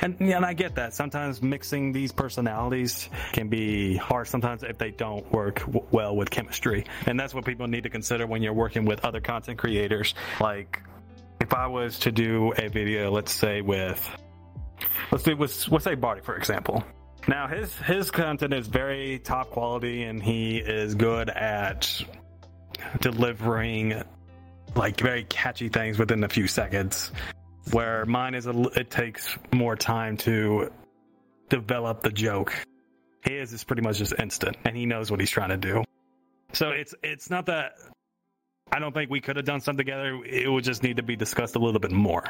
and 0.00 0.20
and 0.20 0.44
I 0.44 0.52
get 0.52 0.74
that. 0.76 0.94
Sometimes 0.94 1.42
mixing 1.42 1.92
these 1.92 2.12
personalities 2.12 3.08
can 3.32 3.48
be 3.48 3.96
hard. 3.96 4.28
Sometimes 4.28 4.62
if 4.62 4.78
they 4.78 4.90
don't 4.90 5.30
work 5.32 5.60
w- 5.60 5.86
well 5.90 6.16
with 6.16 6.30
chemistry, 6.30 6.84
and 7.06 7.18
that's 7.18 7.34
what 7.34 7.44
people 7.44 7.66
need 7.66 7.82
to 7.84 7.90
consider 7.90 8.26
when 8.26 8.42
you're 8.42 8.52
working 8.52 8.84
with 8.84 9.04
other 9.04 9.20
content 9.20 9.58
creators. 9.58 10.14
Like, 10.40 10.82
if 11.40 11.54
I 11.54 11.66
was 11.66 11.98
to 12.00 12.12
do 12.12 12.52
a 12.56 12.68
video, 12.68 13.10
let's 13.10 13.32
say 13.32 13.60
with, 13.60 14.08
let's 15.10 15.24
do 15.24 15.36
let's, 15.36 15.68
let's 15.68 15.84
say 15.84 15.94
Barty 15.94 16.22
for 16.22 16.36
example. 16.36 16.84
Now 17.28 17.46
his 17.46 17.74
his 17.76 18.10
content 18.10 18.52
is 18.52 18.66
very 18.66 19.18
top 19.18 19.50
quality, 19.50 20.02
and 20.02 20.22
he 20.22 20.58
is 20.58 20.94
good 20.94 21.30
at 21.30 22.02
delivering 23.00 24.02
like 24.74 24.98
very 24.98 25.24
catchy 25.24 25.68
things 25.68 25.98
within 25.98 26.24
a 26.24 26.28
few 26.28 26.46
seconds 26.46 27.12
where 27.70 28.04
mine 28.06 28.34
is 28.34 28.46
a 28.46 28.60
it 28.78 28.90
takes 28.90 29.38
more 29.52 29.76
time 29.76 30.16
to 30.16 30.70
develop 31.48 32.02
the 32.02 32.10
joke 32.10 32.52
his 33.22 33.52
is 33.52 33.62
pretty 33.62 33.82
much 33.82 33.98
just 33.98 34.12
instant 34.18 34.56
and 34.64 34.76
he 34.76 34.84
knows 34.84 35.10
what 35.10 35.20
he's 35.20 35.30
trying 35.30 35.50
to 35.50 35.56
do 35.56 35.84
so 36.52 36.70
it's 36.70 36.94
it's 37.02 37.30
not 37.30 37.46
that 37.46 37.74
i 38.72 38.78
don't 38.78 38.92
think 38.92 39.10
we 39.10 39.20
could 39.20 39.36
have 39.36 39.44
done 39.44 39.60
something 39.60 39.86
together 39.86 40.18
it 40.24 40.50
would 40.50 40.64
just 40.64 40.82
need 40.82 40.96
to 40.96 41.02
be 41.02 41.14
discussed 41.14 41.54
a 41.54 41.58
little 41.58 41.80
bit 41.80 41.92
more 41.92 42.24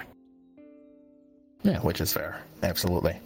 Yeah, 1.62 1.78
which 1.80 2.00
is 2.00 2.12
fair. 2.12 2.40
Absolutely. 2.62 3.20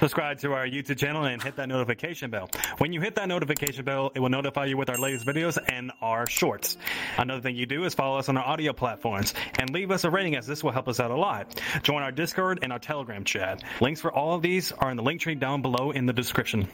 Subscribe 0.00 0.38
to 0.38 0.54
our 0.54 0.66
YouTube 0.66 0.96
channel 0.96 1.24
and 1.24 1.42
hit 1.42 1.56
that 1.56 1.68
notification 1.68 2.30
bell. 2.30 2.48
When 2.78 2.92
you 2.92 3.02
hit 3.02 3.14
that 3.16 3.28
notification 3.28 3.84
bell, 3.84 4.10
it 4.14 4.20
will 4.20 4.30
notify 4.30 4.64
you 4.64 4.78
with 4.78 4.88
our 4.88 4.96
latest 4.96 5.26
videos 5.26 5.58
and 5.68 5.92
our 6.00 6.26
shorts. 6.26 6.78
Another 7.18 7.42
thing 7.42 7.54
you 7.54 7.66
do 7.66 7.84
is 7.84 7.94
follow 7.94 8.18
us 8.18 8.30
on 8.30 8.38
our 8.38 8.44
audio 8.44 8.72
platforms 8.72 9.34
and 9.58 9.68
leave 9.70 9.90
us 9.90 10.04
a 10.04 10.10
rating 10.10 10.36
as 10.36 10.46
this 10.46 10.64
will 10.64 10.72
help 10.72 10.88
us 10.88 11.00
out 11.00 11.10
a 11.10 11.16
lot. 11.16 11.60
Join 11.82 12.02
our 12.02 12.12
Discord 12.12 12.60
and 12.62 12.72
our 12.72 12.78
Telegram 12.78 13.24
chat. 13.24 13.62
Links 13.80 14.00
for 14.00 14.10
all 14.10 14.34
of 14.34 14.40
these 14.40 14.72
are 14.72 14.90
in 14.90 14.96
the 14.96 15.02
link 15.02 15.20
tree 15.20 15.34
down 15.34 15.60
below 15.60 15.90
in 15.90 16.06
the 16.06 16.14
description. 16.14 16.66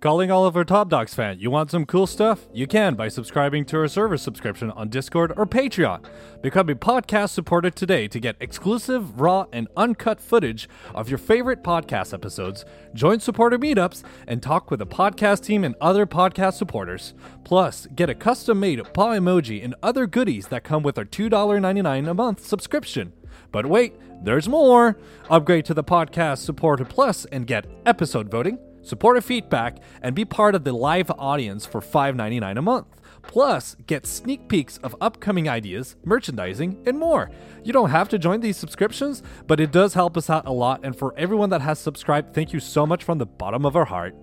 Calling 0.00 0.30
all 0.30 0.46
of 0.46 0.56
our 0.56 0.64
Top 0.64 0.88
Dogs 0.88 1.12
fan, 1.12 1.40
you 1.40 1.50
want 1.50 1.70
some 1.70 1.84
cool 1.84 2.06
stuff? 2.06 2.48
You 2.54 2.66
can 2.66 2.94
by 2.94 3.08
subscribing 3.08 3.66
to 3.66 3.76
our 3.80 3.86
service 3.86 4.22
subscription 4.22 4.70
on 4.70 4.88
Discord 4.88 5.30
or 5.36 5.44
Patreon. 5.44 6.06
Become 6.40 6.70
a 6.70 6.74
podcast 6.74 7.32
supporter 7.32 7.68
today 7.68 8.08
to 8.08 8.18
get 8.18 8.36
exclusive, 8.40 9.20
raw, 9.20 9.44
and 9.52 9.68
uncut 9.76 10.18
footage 10.18 10.70
of 10.94 11.10
your 11.10 11.18
favorite 11.18 11.62
podcast 11.62 12.14
episodes, 12.14 12.64
join 12.94 13.20
supporter 13.20 13.58
meetups, 13.58 14.02
and 14.26 14.42
talk 14.42 14.70
with 14.70 14.78
the 14.78 14.86
podcast 14.86 15.44
team 15.44 15.64
and 15.64 15.74
other 15.82 16.06
podcast 16.06 16.54
supporters. 16.54 17.12
Plus, 17.44 17.86
get 17.94 18.08
a 18.08 18.14
custom 18.14 18.58
made 18.58 18.82
paw 18.94 19.10
emoji 19.10 19.62
and 19.62 19.74
other 19.82 20.06
goodies 20.06 20.48
that 20.48 20.64
come 20.64 20.82
with 20.82 20.96
our 20.96 21.04
$2.99 21.04 22.08
a 22.08 22.14
month 22.14 22.42
subscription. 22.42 23.12
But 23.52 23.66
wait, 23.66 24.00
there's 24.24 24.48
more! 24.48 24.96
Upgrade 25.28 25.66
to 25.66 25.74
the 25.74 25.84
Podcast 25.84 26.38
Supporter 26.38 26.86
Plus 26.86 27.26
and 27.26 27.46
get 27.46 27.66
episode 27.84 28.30
voting, 28.30 28.58
supporter 28.82 29.20
feedback, 29.20 29.78
and 30.02 30.14
be 30.14 30.24
part 30.24 30.54
of 30.54 30.64
the 30.64 30.72
live 30.72 31.10
audience 31.18 31.66
for 31.66 31.80
$5.99 31.80 32.58
a 32.58 32.62
month. 32.62 32.86
Plus, 33.22 33.76
get 33.86 34.06
sneak 34.06 34.48
peeks 34.48 34.78
of 34.78 34.96
upcoming 35.00 35.48
ideas, 35.48 35.94
merchandising, 36.04 36.82
and 36.86 36.98
more. 36.98 37.30
You 37.62 37.72
don't 37.72 37.90
have 37.90 38.08
to 38.08 38.18
join 38.18 38.40
these 38.40 38.56
subscriptions, 38.56 39.22
but 39.46 39.60
it 39.60 39.70
does 39.72 39.92
help 39.92 40.16
us 40.16 40.30
out 40.30 40.46
a 40.46 40.52
lot. 40.52 40.80
And 40.84 40.96
for 40.96 41.14
everyone 41.18 41.50
that 41.50 41.60
has 41.60 41.78
subscribed, 41.78 42.34
thank 42.34 42.52
you 42.54 42.60
so 42.60 42.86
much 42.86 43.04
from 43.04 43.18
the 43.18 43.26
bottom 43.26 43.66
of 43.66 43.76
our 43.76 43.84
heart. 43.84 44.14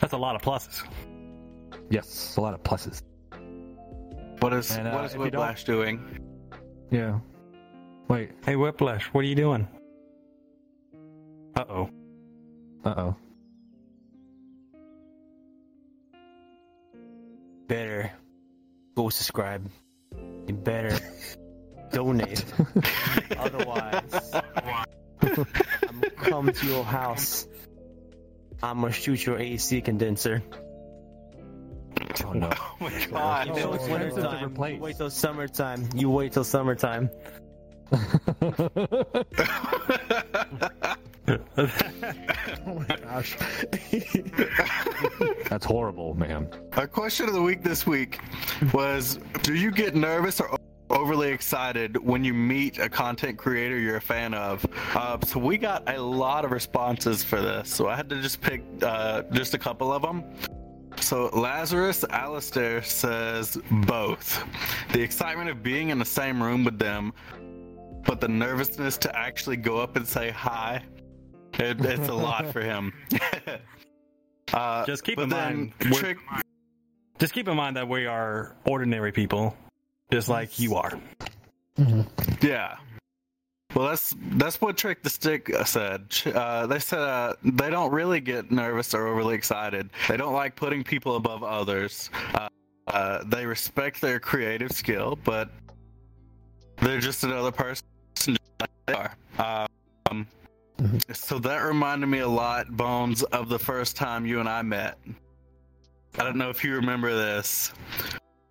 That's 0.00 0.14
a 0.14 0.16
lot 0.18 0.36
of 0.36 0.42
pluses. 0.42 0.82
yes, 1.90 2.36
a 2.36 2.40
lot 2.40 2.54
of 2.54 2.62
pluses. 2.62 3.02
What 4.40 4.52
is 4.54 4.70
And, 4.76 4.88
uh, 4.88 4.92
what 4.92 5.04
is 5.04 5.10
if 5.14 5.18
you 5.18 5.30
don't- 5.30 5.40
Whiplash 5.42 5.64
doing? 5.64 6.00
Yeah. 6.90 7.18
Wait. 8.08 8.30
Hey, 8.44 8.56
Whiplash, 8.56 9.04
what 9.12 9.24
are 9.24 9.28
you 9.28 9.34
doing? 9.34 9.68
Uh 11.56 11.64
oh. 11.68 11.90
Uh 12.84 12.94
oh. 12.96 13.16
better 17.68 18.10
go 18.96 19.10
subscribe. 19.10 19.70
You 20.48 20.54
better 20.54 20.98
donate. 21.92 22.44
Otherwise, 23.38 24.30
I'm 25.22 26.00
gonna 26.00 26.10
come 26.16 26.52
to 26.52 26.66
your 26.66 26.82
house. 26.84 27.46
I'm 28.62 28.80
gonna 28.80 28.92
shoot 28.92 29.24
your 29.24 29.38
AC 29.38 29.82
condenser. 29.82 30.42
Oh 32.24 32.32
no. 32.32 32.50
Oh 32.50 32.76
my 32.80 33.06
god! 33.10 33.48
You 33.48 33.54
so 33.54 33.60
know, 33.60 33.72
it's 33.74 33.84
expensive 33.84 34.14
to 34.14 34.22
wintertime. 34.22 34.44
replace. 34.46 34.74
You 34.76 34.80
wait 34.82 34.96
till 34.96 35.10
summertime. 35.10 35.88
You 35.94 36.10
wait 36.10 36.32
till 36.32 36.44
summertime. 36.44 37.10
Oh 42.66 42.84
my 42.88 42.96
gosh. 42.96 43.36
That's 45.48 45.64
horrible, 45.64 46.14
man. 46.14 46.50
Our 46.74 46.86
question 46.86 47.26
of 47.26 47.34
the 47.34 47.42
week 47.42 47.62
this 47.62 47.86
week 47.86 48.20
was: 48.72 49.18
Do 49.42 49.54
you 49.54 49.70
get 49.70 49.94
nervous 49.94 50.40
or 50.40 50.58
overly 50.90 51.30
excited 51.30 51.96
when 51.96 52.24
you 52.24 52.34
meet 52.34 52.78
a 52.78 52.88
content 52.88 53.38
creator 53.38 53.78
you're 53.78 53.96
a 53.96 54.00
fan 54.00 54.34
of. 54.34 54.66
Uh, 54.94 55.18
so 55.24 55.38
we 55.38 55.58
got 55.58 55.88
a 55.88 56.00
lot 56.00 56.44
of 56.44 56.50
responses 56.50 57.22
for 57.22 57.40
this. 57.40 57.68
So 57.70 57.88
I 57.88 57.96
had 57.96 58.08
to 58.10 58.20
just 58.20 58.40
pick 58.40 58.62
uh, 58.82 59.22
just 59.32 59.54
a 59.54 59.58
couple 59.58 59.92
of 59.92 60.02
them. 60.02 60.24
So 61.00 61.28
Lazarus 61.32 62.04
Alistair 62.10 62.82
says 62.82 63.56
both. 63.70 64.44
The 64.92 65.00
excitement 65.00 65.48
of 65.48 65.62
being 65.62 65.90
in 65.90 65.98
the 65.98 66.04
same 66.04 66.42
room 66.42 66.64
with 66.64 66.78
them, 66.78 67.12
but 68.04 68.20
the 68.20 68.28
nervousness 68.28 68.96
to 68.98 69.16
actually 69.16 69.56
go 69.56 69.78
up 69.78 69.96
and 69.96 70.06
say 70.06 70.30
hi. 70.30 70.82
It, 71.58 71.80
it's 71.84 72.08
a 72.08 72.14
lot 72.14 72.52
for 72.52 72.60
him. 72.60 72.92
uh, 74.52 74.86
Just 74.86 75.04
keep 75.04 75.18
in 75.18 75.28
mind, 75.28 75.72
Trick, 75.80 76.18
Just 77.18 77.32
keep 77.32 77.48
in 77.48 77.56
mind 77.56 77.76
that 77.76 77.88
we 77.88 78.06
are 78.06 78.54
ordinary 78.64 79.12
people, 79.12 79.56
just 80.10 80.28
like 80.28 80.58
you 80.58 80.76
are. 80.76 80.98
Yeah. 82.40 82.76
Well, 83.74 83.88
that's 83.88 84.14
that's 84.32 84.60
what 84.60 84.76
Trick 84.76 85.02
the 85.02 85.10
Stick 85.10 85.54
uh, 85.54 85.62
said. 85.62 86.06
Uh, 86.26 86.66
they 86.66 86.78
said 86.78 87.00
uh, 87.00 87.34
they 87.44 87.68
don't 87.68 87.92
really 87.92 88.18
get 88.20 88.50
nervous 88.50 88.94
or 88.94 89.06
overly 89.06 89.34
excited. 89.34 89.90
They 90.08 90.16
don't 90.16 90.32
like 90.32 90.56
putting 90.56 90.82
people 90.82 91.16
above 91.16 91.44
others. 91.44 92.08
Uh, 92.34 92.48
uh, 92.86 93.22
they 93.26 93.44
respect 93.44 94.00
their 94.00 94.18
creative 94.18 94.72
skill, 94.72 95.18
but 95.22 95.50
they're 96.80 96.98
just 96.98 97.24
another 97.24 97.52
person 97.52 97.84
just 98.14 98.40
like 98.58 98.70
they 98.86 98.94
are. 98.94 99.14
Um, 100.10 100.26
so 101.12 101.38
that 101.38 101.58
reminded 101.58 102.06
me 102.06 102.20
a 102.20 102.28
lot, 102.28 102.76
Bones, 102.76 103.22
of 103.24 103.48
the 103.48 103.58
first 103.58 103.96
time 103.96 104.24
you 104.26 104.40
and 104.40 104.48
I 104.48 104.62
met. 104.62 104.98
I 106.18 106.24
don't 106.24 106.36
know 106.36 106.50
if 106.50 106.64
you 106.64 106.74
remember 106.74 107.14
this. 107.14 107.72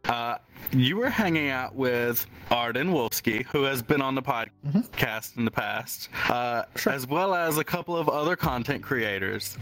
Uh, 0.05 0.37
you 0.71 0.97
were 0.97 1.09
hanging 1.09 1.49
out 1.49 1.75
with 1.75 2.25
Arden 2.49 2.91
Wolski, 2.91 3.45
who 3.45 3.63
has 3.63 3.81
been 3.81 4.01
on 4.01 4.15
the 4.15 4.21
podcast 4.21 5.37
in 5.37 5.45
the 5.45 5.51
past, 5.51 6.09
uh, 6.29 6.63
as 6.85 7.07
well 7.07 7.33
as 7.33 7.57
a 7.57 7.63
couple 7.63 7.95
of 7.95 8.07
other 8.09 8.35
content 8.35 8.83
creators. 8.83 9.57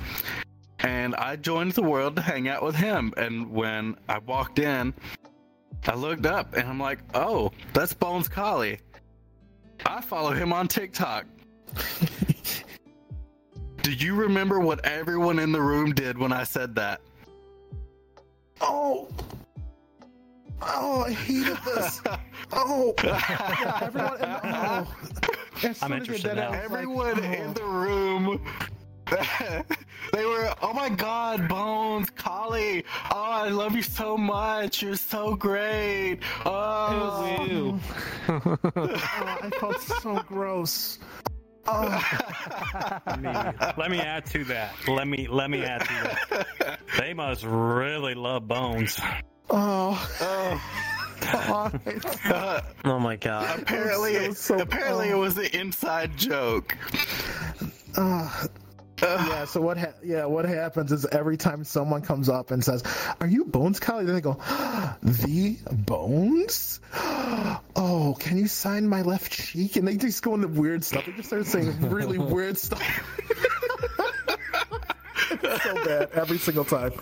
And 0.80 1.16
I 1.16 1.36
joined 1.36 1.72
the 1.72 1.82
world 1.82 2.16
to 2.18 2.22
hang 2.22 2.48
out 2.48 2.64
with 2.64 2.76
him. 2.76 3.14
And 3.18 3.50
when 3.52 3.96
I 4.08 4.20
walked 4.20 4.60
in, 4.60 4.94
I 5.88 5.96
looked 5.96 6.26
up 6.26 6.56
and 6.56 6.68
I'm 6.68 6.80
like, 6.80 7.00
oh, 7.14 7.52
that's 7.74 7.94
BonesCollie. 7.94 8.80
I 9.86 10.02
follow 10.02 10.32
him 10.32 10.54
on 10.54 10.68
TikTok. 10.68 11.26
Do 13.86 13.94
you 13.94 14.16
remember 14.16 14.60
what 14.60 14.84
everyone 14.84 15.38
in 15.38 15.52
the 15.52 15.62
room 15.62 15.94
did 15.94 16.18
when 16.18 16.34
I 16.34 16.44
said 16.44 16.74
that? 16.74 17.02
Oh. 18.60 19.08
Oh, 20.60 21.04
I 21.04 21.12
hated 21.12 21.58
this. 21.64 22.02
Oh. 22.52 22.96
Yeah, 23.04 23.80
everyone. 23.84 24.18
Oh. 24.22 24.96
As 25.64 25.78
soon 25.78 25.92
I'm 25.92 25.94
interested 26.00 26.36
now. 26.36 26.48
I 26.48 26.50
like, 26.50 26.64
Everyone 26.64 27.20
oh. 27.20 27.32
in 27.32 27.54
the 27.54 27.64
room. 27.64 28.46
they 30.14 30.26
were, 30.26 30.52
oh 30.64 30.74
my 30.74 30.90
god, 30.90 31.48
Bones, 31.48 32.10
Collie. 32.10 32.84
Oh, 33.12 33.22
I 33.22 33.50
love 33.50 33.76
you 33.76 33.84
so 33.84 34.18
much. 34.18 34.82
You're 34.82 34.96
so 34.96 35.36
great. 35.36 36.22
Oh, 36.44 37.80
Oh, 38.30 38.60
I 39.44 39.52
felt 39.60 39.80
so 39.80 40.24
gross. 40.28 40.98
Oh, 41.68 42.02
Let 43.78 43.90
me 43.92 44.00
add 44.00 44.26
to 44.28 44.44
that. 44.46 44.74
Let 44.88 45.08
me 45.08 45.28
let 45.28 45.50
me 45.50 45.64
add 45.64 45.82
to 45.82 45.88
that. 46.30 46.80
They 47.00 47.14
must 47.14 47.44
really 47.44 48.14
love 48.14 48.48
bones. 48.48 49.00
oh, 49.50 50.10
oh. 50.22 50.62
God. 51.32 51.80
Uh, 52.26 52.62
Oh 52.86 53.00
my 53.00 53.16
god. 53.16 53.60
apparently, 53.62 54.14
So- 54.34 54.58
so- 54.58 54.60
apparently, 54.64 55.12
oh. 55.12 55.18
it 55.18 55.20
was 55.20 55.38
an 55.38 55.46
inside 55.54 56.16
joke. 56.18 56.78
Uh, 57.98 58.48
yeah. 59.02 59.46
So 59.46 59.62
what? 59.62 59.78
Ha- 59.78 59.94
yeah. 60.04 60.26
What 60.26 60.46
happens 60.46 60.92
is 60.92 61.06
every 61.06 61.38
time 61.38 61.64
someone 61.64 62.02
comes 62.02 62.30
up 62.30 62.52
and 62.52 62.64
says, 62.64 62.84
"Are 63.20 63.28
you 63.28 63.46
BonesCollie?" 63.46 64.06
Then 64.06 64.16
they 64.16 64.22
go, 64.22 64.38
"The 65.04 65.58
Bones? 65.72 66.80
Oh, 67.76 68.16
can 68.20 68.38
you 68.38 68.48
sign 68.48 68.88
my 68.88 69.02
left 69.02 69.32
cheek?" 69.32 69.76
And 69.76 69.88
they 69.88 69.98
just 69.98 70.24
go 70.24 70.34
into 70.36 70.48
weird 70.48 70.84
stuff. 70.84 71.06
They 71.06 71.12
just 71.14 71.28
start 71.28 71.46
saying 71.46 71.90
really 71.90 72.18
weird 72.34 72.58
stuff. 72.58 72.82
it's 75.32 75.64
so 75.64 75.76
bad 75.86 76.10
every 76.14 76.38
single 76.38 76.66
time. 76.66 76.94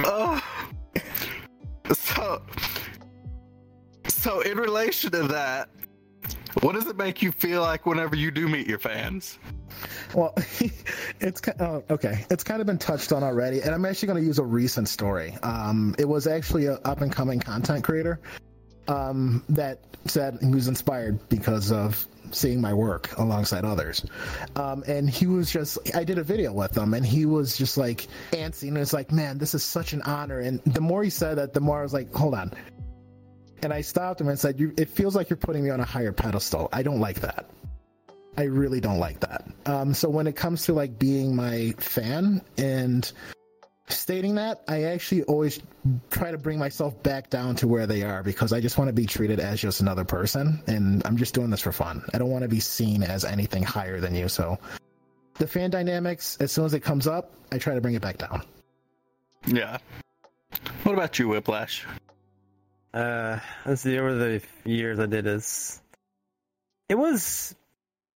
Oh. 0.00 0.40
So, 1.92 2.42
so 4.08 4.40
in 4.40 4.56
relation 4.56 5.10
to 5.10 5.22
that, 5.28 5.68
what 6.60 6.74
does 6.74 6.86
it 6.86 6.96
make 6.96 7.22
you 7.22 7.32
feel 7.32 7.62
like 7.62 7.86
whenever 7.86 8.16
you 8.16 8.30
do 8.30 8.48
meet 8.48 8.66
your 8.66 8.78
fans? 8.78 9.38
Well, 10.14 10.34
it's 11.20 11.40
oh, 11.60 11.82
okay. 11.90 12.26
It's 12.30 12.44
kind 12.44 12.60
of 12.60 12.66
been 12.66 12.78
touched 12.78 13.12
on 13.12 13.22
already, 13.22 13.60
and 13.60 13.74
I'm 13.74 13.84
actually 13.84 14.08
going 14.08 14.20
to 14.20 14.26
use 14.26 14.38
a 14.38 14.44
recent 14.44 14.88
story. 14.88 15.36
Um, 15.42 15.94
it 15.98 16.08
was 16.08 16.26
actually 16.26 16.66
an 16.66 16.78
up 16.84 17.00
and 17.00 17.10
coming 17.10 17.40
content 17.40 17.84
creator 17.84 18.20
um, 18.88 19.44
that 19.48 19.80
said 20.06 20.38
he 20.40 20.50
was 20.50 20.68
inspired 20.68 21.28
because 21.28 21.72
of 21.72 22.06
seeing 22.30 22.60
my 22.60 22.72
work 22.72 23.16
alongside 23.18 23.64
others. 23.64 24.04
Um, 24.56 24.82
and 24.86 25.08
he 25.08 25.26
was 25.26 25.50
just, 25.50 25.78
I 25.94 26.04
did 26.04 26.18
a 26.18 26.24
video 26.24 26.52
with 26.52 26.76
him, 26.76 26.94
and 26.94 27.04
he 27.04 27.26
was 27.26 27.56
just 27.56 27.76
like 27.76 28.08
antsy, 28.32 28.68
and 28.68 28.78
it's 28.78 28.92
like, 28.92 29.12
man, 29.12 29.38
this 29.38 29.54
is 29.54 29.62
such 29.62 29.92
an 29.92 30.02
honor. 30.02 30.40
And 30.40 30.62
the 30.64 30.80
more 30.80 31.02
he 31.02 31.10
said 31.10 31.38
that, 31.38 31.52
the 31.52 31.60
more 31.60 31.80
I 31.80 31.82
was 31.82 31.92
like, 31.92 32.12
hold 32.14 32.34
on. 32.34 32.52
And 33.62 33.72
I 33.72 33.80
stopped 33.80 34.20
him 34.20 34.28
and 34.28 34.38
said, 34.38 34.60
it 34.76 34.88
feels 34.88 35.14
like 35.14 35.30
you're 35.30 35.36
putting 35.36 35.62
me 35.62 35.70
on 35.70 35.80
a 35.80 35.84
higher 35.84 36.12
pedestal. 36.12 36.68
I 36.72 36.82
don't 36.82 37.00
like 37.00 37.20
that. 37.20 37.46
I 38.36 38.44
really 38.44 38.80
don't 38.80 38.98
like 38.98 39.20
that. 39.20 39.46
Um, 39.66 39.94
so 39.94 40.08
when 40.08 40.26
it 40.26 40.34
comes 40.34 40.64
to 40.64 40.72
like 40.72 40.98
being 40.98 41.36
my 41.36 41.74
fan 41.78 42.42
and 42.56 43.10
stating 43.88 44.36
that, 44.36 44.62
I 44.68 44.84
actually 44.84 45.22
always 45.24 45.60
try 46.10 46.30
to 46.30 46.38
bring 46.38 46.58
myself 46.58 47.00
back 47.02 47.30
down 47.30 47.56
to 47.56 47.68
where 47.68 47.86
they 47.86 48.02
are 48.02 48.22
because 48.22 48.52
I 48.52 48.60
just 48.60 48.78
want 48.78 48.88
to 48.88 48.92
be 48.92 49.06
treated 49.06 49.38
as 49.38 49.60
just 49.60 49.80
another 49.80 50.04
person, 50.04 50.62
and 50.66 51.04
I'm 51.06 51.16
just 51.16 51.34
doing 51.34 51.50
this 51.50 51.60
for 51.60 51.72
fun. 51.72 52.02
I 52.14 52.18
don't 52.18 52.30
want 52.30 52.42
to 52.42 52.48
be 52.48 52.60
seen 52.60 53.02
as 53.02 53.24
anything 53.24 53.62
higher 53.62 54.00
than 54.00 54.14
you. 54.14 54.28
So 54.28 54.58
the 55.34 55.46
fan 55.46 55.70
dynamics, 55.70 56.38
as 56.40 56.50
soon 56.52 56.64
as 56.64 56.74
it 56.74 56.80
comes 56.80 57.06
up, 57.06 57.32
I 57.52 57.58
try 57.58 57.74
to 57.74 57.80
bring 57.80 57.94
it 57.94 58.02
back 58.02 58.16
down. 58.16 58.42
Yeah. 59.46 59.76
What 60.84 60.94
about 60.94 61.18
you, 61.18 61.28
Whiplash? 61.28 61.86
Uh, 62.92 63.38
let's 63.64 63.82
see. 63.82 63.98
Over 63.98 64.14
the 64.14 64.42
years 64.64 64.98
I 64.98 65.06
did 65.06 65.24
this, 65.24 65.80
it 66.88 66.94
was 66.94 67.54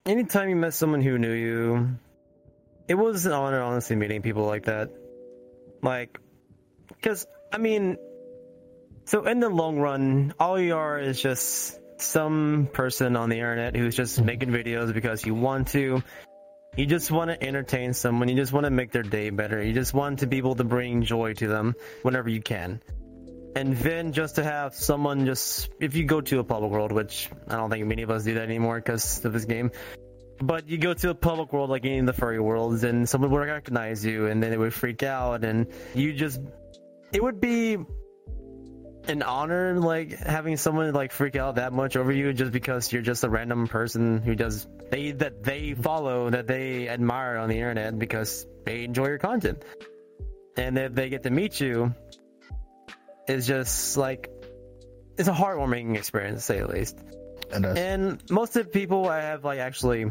anytime 0.04 0.48
you 0.48 0.56
met 0.56 0.74
someone 0.74 1.00
who 1.00 1.18
knew 1.18 1.32
you, 1.32 1.96
it 2.88 2.94
was 2.94 3.26
an 3.26 3.32
honor, 3.32 3.62
honestly, 3.62 3.96
meeting 3.96 4.22
people 4.22 4.44
like 4.44 4.66
that. 4.66 4.90
Like, 5.82 6.18
because 6.88 7.26
I 7.52 7.58
mean, 7.58 7.96
so 9.06 9.24
in 9.24 9.40
the 9.40 9.48
long 9.48 9.78
run, 9.78 10.34
all 10.38 10.58
you 10.58 10.76
are 10.76 10.98
is 10.98 11.20
just 11.20 11.80
some 11.98 12.68
person 12.72 13.16
on 13.16 13.30
the 13.30 13.36
internet 13.36 13.74
who's 13.74 13.96
just 13.96 14.20
making 14.20 14.50
videos 14.50 14.92
because 14.92 15.24
you 15.24 15.34
want 15.34 15.68
to. 15.68 16.02
You 16.76 16.84
just 16.84 17.10
want 17.10 17.30
to 17.30 17.42
entertain 17.42 17.94
someone. 17.94 18.28
You 18.28 18.36
just 18.36 18.52
want 18.52 18.64
to 18.64 18.70
make 18.70 18.92
their 18.92 19.02
day 19.02 19.30
better. 19.30 19.62
You 19.62 19.72
just 19.72 19.94
want 19.94 20.18
to 20.18 20.26
be 20.26 20.36
able 20.36 20.56
to 20.56 20.64
bring 20.64 21.02
joy 21.02 21.32
to 21.34 21.48
them 21.48 21.74
whenever 22.02 22.28
you 22.28 22.42
can. 22.42 22.82
And 23.56 23.74
then 23.74 24.12
just 24.12 24.34
to 24.34 24.44
have 24.44 24.74
someone 24.74 25.24
just, 25.24 25.70
if 25.80 25.96
you 25.96 26.04
go 26.04 26.20
to 26.20 26.40
a 26.40 26.44
public 26.44 26.70
world, 26.70 26.92
which 26.92 27.30
I 27.48 27.56
don't 27.56 27.70
think 27.70 27.86
many 27.86 28.02
of 28.02 28.10
us 28.10 28.24
do 28.24 28.34
that 28.34 28.42
anymore 28.42 28.76
because 28.76 29.24
of 29.24 29.32
this 29.32 29.46
game, 29.46 29.70
but 30.42 30.68
you 30.68 30.76
go 30.76 30.92
to 30.92 31.08
a 31.08 31.14
public 31.14 31.54
world 31.54 31.70
like 31.70 31.86
any 31.86 31.98
of 31.98 32.04
the 32.04 32.12
furry 32.12 32.38
worlds 32.38 32.84
and 32.84 33.08
someone 33.08 33.30
would 33.30 33.38
recognize 33.38 34.04
you 34.04 34.26
and 34.26 34.42
then 34.42 34.50
they 34.50 34.58
would 34.58 34.74
freak 34.74 35.02
out 35.02 35.42
and 35.42 35.68
you 35.94 36.12
just, 36.12 36.38
it 37.14 37.22
would 37.22 37.40
be 37.40 37.78
an 39.08 39.22
honor 39.22 39.80
like 39.80 40.10
having 40.10 40.58
someone 40.58 40.92
like 40.92 41.10
freak 41.10 41.36
out 41.36 41.54
that 41.54 41.72
much 41.72 41.96
over 41.96 42.12
you 42.12 42.34
just 42.34 42.52
because 42.52 42.92
you're 42.92 43.00
just 43.00 43.24
a 43.24 43.30
random 43.30 43.68
person 43.68 44.18
who 44.18 44.34
does 44.34 44.66
they 44.90 45.12
that 45.12 45.42
they 45.42 45.72
follow 45.72 46.28
that 46.28 46.46
they 46.46 46.88
admire 46.88 47.38
on 47.38 47.48
the 47.48 47.56
internet 47.56 47.98
because 47.98 48.46
they 48.66 48.84
enjoy 48.84 49.06
your 49.06 49.18
content. 49.18 49.62
And 50.58 50.76
if 50.76 50.94
they 50.94 51.08
get 51.08 51.22
to 51.22 51.30
meet 51.30 51.60
you 51.60 51.94
it's 53.28 53.46
just 53.46 53.96
like 53.96 54.30
it's 55.18 55.28
a 55.28 55.32
heartwarming 55.32 55.96
experience 55.96 56.40
to 56.40 56.44
say 56.44 56.60
the 56.60 56.68
least 56.68 56.98
And 57.52 58.22
most 58.30 58.56
of 58.56 58.66
the 58.66 58.70
people 58.70 59.08
I 59.08 59.20
have 59.20 59.44
like 59.44 59.58
actually 59.58 60.10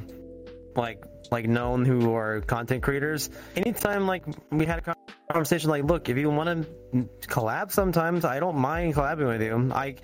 like 0.76 1.04
like 1.32 1.48
known 1.48 1.86
who 1.86 2.14
are 2.16 2.42
content 2.42 2.84
creators. 2.84 3.30
Anytime 3.56 4.08
like 4.08 4.26
we 4.52 4.66
had 4.66 4.88
a 4.88 4.96
conversation 5.32 5.70
like, 5.70 5.84
look, 5.84 6.10
if 6.10 6.18
you 6.18 6.30
want 6.30 6.68
to 6.94 7.08
collab 7.28 7.72
sometimes, 7.72 8.26
I 8.26 8.40
don't 8.40 8.58
mind 8.58 8.94
collabing 8.94 9.28
with 9.28 9.42
you. 9.42 9.72
I 9.74 9.96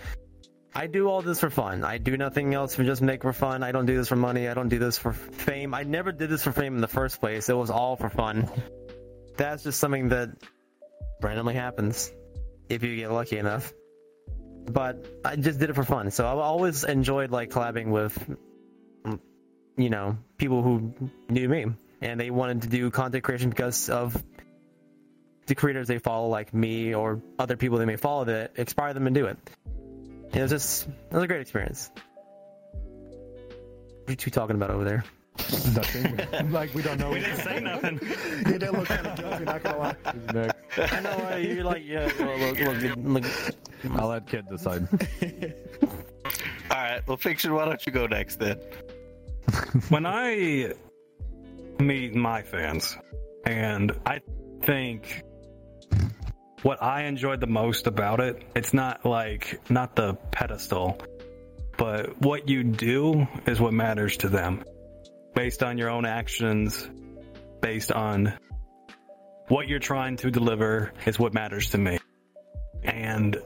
I 0.74 0.88
do 0.88 1.08
all 1.08 1.22
this 1.22 1.40
for 1.40 1.50
fun. 1.50 1.84
I 1.84 1.98
do 1.98 2.16
nothing 2.18 2.54
else 2.54 2.76
for 2.76 2.84
just 2.84 3.02
make 3.02 3.24
for 3.24 3.34
fun. 3.34 3.62
I 3.62 3.72
don't 3.72 3.86
do 3.86 3.98
this 3.98 4.08
for 4.08 4.16
money. 4.16 4.48
I 4.48 4.54
don't 4.54 4.70
do 4.70 4.80
this 4.80 4.98
for 4.98 5.12
fame. 5.12 5.74
I 5.74 5.84
never 5.84 6.12
did 6.12 6.30
this 6.30 6.44
for 6.44 6.52
fame 6.52 6.76
in 6.76 6.82
the 6.82 6.88
first 6.88 7.20
place. 7.20 7.50
It 7.50 7.58
was 7.58 7.70
all 7.70 7.98
for 7.98 8.10
fun. 8.10 8.50
That's 9.36 9.64
just 9.64 9.80
something 9.80 10.10
that 10.10 10.30
randomly 11.22 11.56
happens 11.56 12.12
if 12.72 12.84
you 12.84 12.96
get 12.96 13.12
lucky 13.12 13.38
enough. 13.38 13.74
but 14.72 15.06
I 15.26 15.36
just 15.36 15.60
did 15.60 15.70
it 15.70 15.74
for 15.74 15.84
fun. 15.84 16.12
So 16.12 16.26
I've 16.28 16.38
always 16.38 16.84
enjoyed 16.84 17.32
like 17.32 17.50
collabing 17.50 17.88
with, 17.88 18.14
mm, 19.06 19.20
you 19.78 19.90
know, 19.90 20.18
people 20.38 20.62
who 20.62 20.94
knew 21.30 21.50
me 21.50 21.66
and 22.02 22.20
they 22.20 22.30
wanted 22.30 22.62
to 22.64 22.70
do 22.70 22.90
content 22.92 23.24
creation 23.24 23.50
because 23.50 23.90
of 23.90 24.24
the 25.48 25.56
creators 25.56 25.88
they 25.88 25.98
follow, 26.00 26.28
like 26.30 26.54
me 26.54 26.94
or 26.94 27.22
other 27.40 27.58
people 27.58 27.78
they 27.80 27.86
may 27.86 27.98
follow 27.98 28.26
that 28.26 28.54
inspire 28.56 28.94
them 28.94 29.06
to 29.06 29.12
do 29.12 29.26
it. 29.26 29.38
And 29.66 30.36
it 30.38 30.42
was 30.42 30.52
just 30.52 30.88
it 30.88 31.14
was 31.14 31.24
a 31.24 31.28
great 31.28 31.42
experience. 31.42 31.90
What 32.74 34.10
are 34.10 34.12
you 34.12 34.16
two 34.16 34.32
talking 34.32 34.56
about 34.56 34.70
over 34.72 34.84
there? 34.84 35.04
Nothing. 35.74 36.52
like 36.52 36.74
we 36.74 36.82
don't 36.82 37.00
know. 37.00 37.10
We 37.14 37.20
didn't 37.20 37.38
say 37.38 37.60
nothing. 37.60 38.00
You 38.46 38.60
didn't 38.60 38.74
look 38.74 38.88
kind 38.88 39.08
of 39.08 39.16
guilty, 39.18 39.44
not 39.46 39.64
gonna 39.64 39.78
lie. 40.34 40.52
Next. 40.78 40.94
I 40.94 41.00
know 41.02 41.30
uh, 41.32 41.36
you're 41.36 41.64
like 41.64 41.84
yeah. 41.86 42.10
Look, 42.20 42.60
look, 42.60 42.96
look, 42.96 43.24
look. 43.24 44.00
I'll 44.00 44.08
let 44.08 44.28
Kid 44.28 44.48
decide. 44.50 44.88
All 46.72 46.78
right. 46.78 47.02
Well, 47.08 47.18
fiction. 47.18 47.54
Why 47.54 47.66
don't 47.66 47.86
you 47.86 47.92
go 47.92 48.08
next 48.08 48.40
then? 48.40 48.60
when 49.90 50.06
I 50.06 50.74
meet 51.80 52.16
my 52.16 52.42
fans, 52.44 52.98
and 53.46 53.92
I 54.06 54.22
think 54.64 55.24
what 56.62 56.82
I 56.82 57.04
enjoyed 57.04 57.40
the 57.40 57.48
most 57.48 57.88
about 57.88 58.20
it, 58.20 58.44
it's 58.56 58.74
not 58.74 59.06
like 59.06 59.60
not 59.70 59.96
the 59.96 60.14
pedestal, 60.32 61.02
but 61.78 62.22
what 62.22 62.48
you 62.48 62.64
do 62.64 63.28
is 63.46 63.60
what 63.60 63.74
matters 63.74 64.18
to 64.18 64.30
them. 64.30 64.64
Based 65.34 65.64
on 65.64 65.78
your 65.78 65.90
own 65.90 66.06
actions, 66.06 66.88
based 67.62 67.92
on 67.92 68.38
what 69.52 69.68
you're 69.68 69.80
trying 69.80 70.16
to 70.16 70.32
deliver 70.32 70.94
is 71.06 71.20
what 71.20 71.34
matters 71.34 71.72
to 71.72 71.78
me. 71.78 72.00
And 72.84 73.38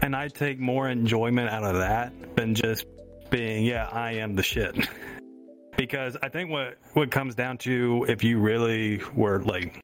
and 0.00 0.16
I 0.16 0.28
take 0.28 0.58
more 0.58 0.88
enjoyment 0.88 1.50
out 1.50 1.62
of 1.62 1.74
that 1.76 2.12
than 2.34 2.54
just 2.54 2.86
being, 3.30 3.64
yeah, 3.64 3.86
I 3.86 4.14
am 4.14 4.34
the 4.34 4.42
shit. 4.42 4.88
because 5.76 6.16
I 6.22 6.30
think 6.30 6.50
what 6.50 6.78
what 6.94 7.10
comes 7.10 7.34
down 7.34 7.58
to 7.58 8.06
if 8.08 8.24
you 8.24 8.38
really 8.38 9.02
were 9.14 9.42
like 9.42 9.78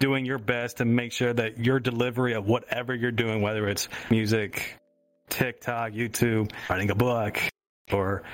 doing 0.00 0.26
your 0.26 0.38
best 0.38 0.78
to 0.78 0.84
make 0.84 1.12
sure 1.12 1.32
that 1.32 1.64
your 1.64 1.78
delivery 1.78 2.34
of 2.34 2.46
whatever 2.46 2.96
you're 2.96 3.12
doing, 3.12 3.42
whether 3.42 3.68
it's 3.68 3.88
music, 4.10 4.76
TikTok, 5.28 5.92
YouTube, 5.92 6.50
writing 6.68 6.90
a 6.90 6.96
book, 6.96 7.40
or 7.92 8.24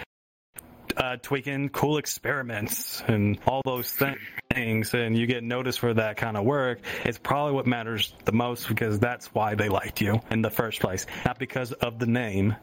uh, 0.96 1.16
tweaking 1.20 1.68
cool 1.68 1.98
experiments 1.98 3.02
and 3.06 3.38
all 3.46 3.60
those 3.62 3.92
things, 3.92 4.18
and 4.50 5.16
you 5.16 5.26
get 5.26 5.44
noticed 5.44 5.78
for 5.78 5.94
that 5.94 6.16
kind 6.16 6.36
of 6.36 6.44
work, 6.44 6.80
it's 7.04 7.18
probably 7.18 7.52
what 7.52 7.66
matters 7.66 8.12
the 8.24 8.32
most 8.32 8.68
because 8.68 8.98
that's 8.98 9.26
why 9.28 9.54
they 9.54 9.68
liked 9.68 10.00
you 10.00 10.20
in 10.30 10.42
the 10.42 10.50
first 10.50 10.80
place, 10.80 11.06
not 11.24 11.38
because 11.38 11.72
of 11.72 11.98
the 11.98 12.06
name 12.06 12.56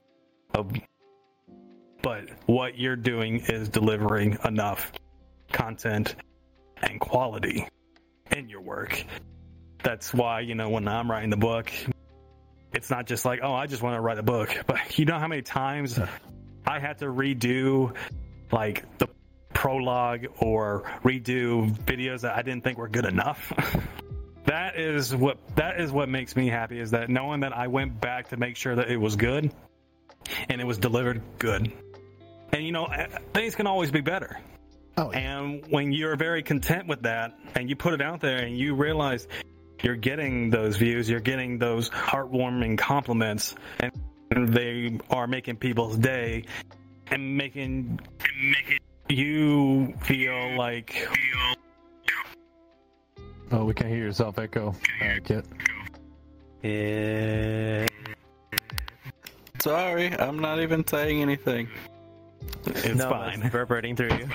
of 0.53 0.71
but 2.01 2.29
what 2.45 2.77
you're 2.77 2.95
doing 2.95 3.39
is 3.47 3.69
delivering 3.69 4.37
enough 4.45 4.91
content 5.51 6.15
and 6.81 6.99
quality 6.99 7.67
in 8.31 8.49
your 8.49 8.61
work. 8.61 9.03
That's 9.83 10.13
why, 10.13 10.41
you 10.41 10.55
know, 10.55 10.69
when 10.69 10.87
I'm 10.87 11.09
writing 11.09 11.29
the 11.29 11.37
book, 11.37 11.71
it's 12.73 12.89
not 12.89 13.07
just 13.07 13.25
like, 13.25 13.39
oh, 13.41 13.53
I 13.53 13.65
just 13.65 13.81
want 13.81 13.95
to 13.95 14.01
write 14.01 14.19
a 14.19 14.23
book. 14.23 14.63
But 14.67 14.97
you 14.99 15.05
know 15.05 15.17
how 15.17 15.27
many 15.27 15.41
times 15.41 15.99
I 16.65 16.79
had 16.79 16.99
to 16.99 17.05
redo 17.05 17.95
like 18.51 18.85
the 18.99 19.07
prologue 19.67 20.27
or 20.37 20.83
redo 21.03 21.69
videos 21.79 22.21
that 22.21 22.37
I 22.37 22.41
didn't 22.41 22.63
think 22.63 22.77
were 22.77 22.87
good 22.87 23.03
enough? 23.03 23.51
that 24.45 24.79
is 24.79 25.13
what 25.13 25.37
that 25.57 25.81
is 25.81 25.91
what 25.91 26.07
makes 26.07 26.37
me 26.37 26.47
happy 26.47 26.79
is 26.79 26.91
that 26.91 27.09
knowing 27.09 27.41
that 27.41 27.51
I 27.51 27.67
went 27.67 27.99
back 27.99 28.29
to 28.29 28.37
make 28.37 28.55
sure 28.55 28.75
that 28.75 28.89
it 28.89 28.95
was 28.95 29.17
good 29.17 29.51
and 30.47 30.61
it 30.61 30.63
was 30.63 30.77
delivered 30.77 31.21
good. 31.37 31.73
And 32.53 32.63
you 32.63 32.71
know, 32.71 32.85
eh, 32.85 33.07
things 33.33 33.55
can 33.55 33.67
always 33.67 33.91
be 33.91 33.99
better. 33.99 34.39
Oh, 34.95 35.11
yeah. 35.11 35.39
And 35.39 35.65
when 35.69 35.91
you're 35.91 36.15
very 36.15 36.43
content 36.43 36.87
with 36.87 37.01
that 37.01 37.37
and 37.53 37.69
you 37.69 37.75
put 37.75 37.93
it 37.93 38.01
out 38.01 38.21
there 38.21 38.37
and 38.37 38.57
you 38.57 38.73
realize 38.73 39.27
you're 39.83 39.97
getting 39.97 40.49
those 40.49 40.77
views, 40.77 41.09
you're 41.09 41.19
getting 41.19 41.57
those 41.57 41.89
heartwarming 41.89 42.77
compliments, 42.77 43.53
and 43.81 44.47
they 44.47 44.97
are 45.09 45.27
making 45.27 45.57
people's 45.57 45.97
day 45.97 46.45
and 47.11 47.35
making, 47.37 47.99
making 48.41 48.79
you 49.09 49.93
feel 50.01 50.55
like 50.57 51.07
Oh, 53.51 53.63
we 53.63 53.73
can't 53.73 53.89
hear 53.89 53.99
yourself 53.99 54.37
echo. 54.39 54.75
Uh, 55.01 55.19
Kit. 55.23 55.45
Yeah. 56.63 57.87
Sorry, 59.59 60.13
I'm 60.19 60.39
not 60.39 60.59
even 60.59 60.85
saying 60.85 61.21
anything. 61.21 61.69
it's 62.65 62.85
no, 62.95 63.09
fine. 63.09 63.35
It's 63.35 63.43
reverberating 63.45 63.95
through 63.95 64.17
you. 64.17 64.29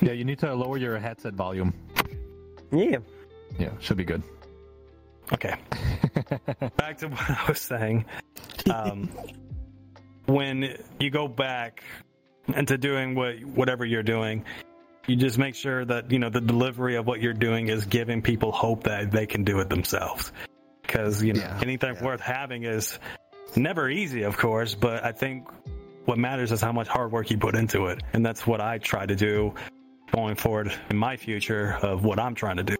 Yeah, 0.00 0.12
you 0.12 0.24
need 0.24 0.38
to 0.40 0.54
lower 0.54 0.76
your 0.76 0.98
headset 0.98 1.34
volume. 1.34 1.72
yeah. 2.72 2.98
Yeah, 3.58 3.70
should 3.80 3.96
be 3.96 4.04
good. 4.04 4.22
Okay. 5.32 5.54
back 6.76 6.98
to 6.98 7.08
what 7.08 7.30
I 7.30 7.44
was 7.48 7.60
saying. 7.60 8.04
Um, 8.70 9.08
when 10.26 10.76
you 11.00 11.08
go 11.08 11.26
back 11.26 11.82
into 12.54 12.78
doing 12.78 13.14
what 13.14 13.40
whatever 13.44 13.84
you're 13.84 14.02
doing, 14.02 14.44
you 15.06 15.16
just 15.16 15.38
make 15.38 15.54
sure 15.54 15.84
that 15.84 16.10
you 16.10 16.18
know 16.18 16.30
the 16.30 16.40
delivery 16.40 16.96
of 16.96 17.06
what 17.06 17.20
you're 17.20 17.32
doing 17.32 17.68
is 17.68 17.84
giving 17.86 18.22
people 18.22 18.52
hope 18.52 18.84
that 18.84 19.10
they 19.10 19.26
can 19.26 19.44
do 19.44 19.60
it 19.60 19.68
themselves. 19.68 20.32
Because 20.82 21.22
you 21.22 21.34
know 21.34 21.40
Yeah. 21.40 21.58
anything 21.62 22.02
worth 22.02 22.20
having 22.20 22.64
is 22.64 22.98
never 23.56 23.88
easy, 23.88 24.22
of 24.22 24.36
course, 24.36 24.74
but 24.74 25.04
I 25.04 25.12
think 25.12 25.48
what 26.04 26.18
matters 26.18 26.52
is 26.52 26.60
how 26.60 26.72
much 26.72 26.88
hard 26.88 27.12
work 27.12 27.30
you 27.30 27.38
put 27.38 27.54
into 27.54 27.86
it, 27.86 28.02
and 28.12 28.24
that's 28.24 28.46
what 28.46 28.60
I 28.60 28.78
try 28.78 29.04
to 29.04 29.16
do 29.16 29.54
going 30.12 30.36
forward 30.36 30.72
in 30.88 30.96
my 30.96 31.16
future 31.16 31.76
of 31.82 32.02
what 32.04 32.18
I'm 32.18 32.34
trying 32.34 32.56
to 32.56 32.62
do 32.62 32.76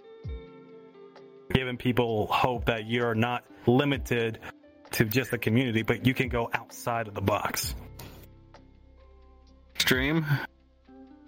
giving 1.53 1.77
people 1.77 2.27
hope 2.27 2.66
that 2.66 2.87
you're 2.87 3.14
not 3.14 3.45
limited 3.66 4.39
to 4.93 5.05
just 5.05 5.31
the 5.31 5.39
community, 5.39 5.83
but 5.83 6.07
you 6.07 6.14
can 6.14 6.29
go 6.29 6.49
outside 6.53 7.09
of 7.09 7.14
the 7.14 7.21
box. 7.21 7.75
Stream. 9.81 10.24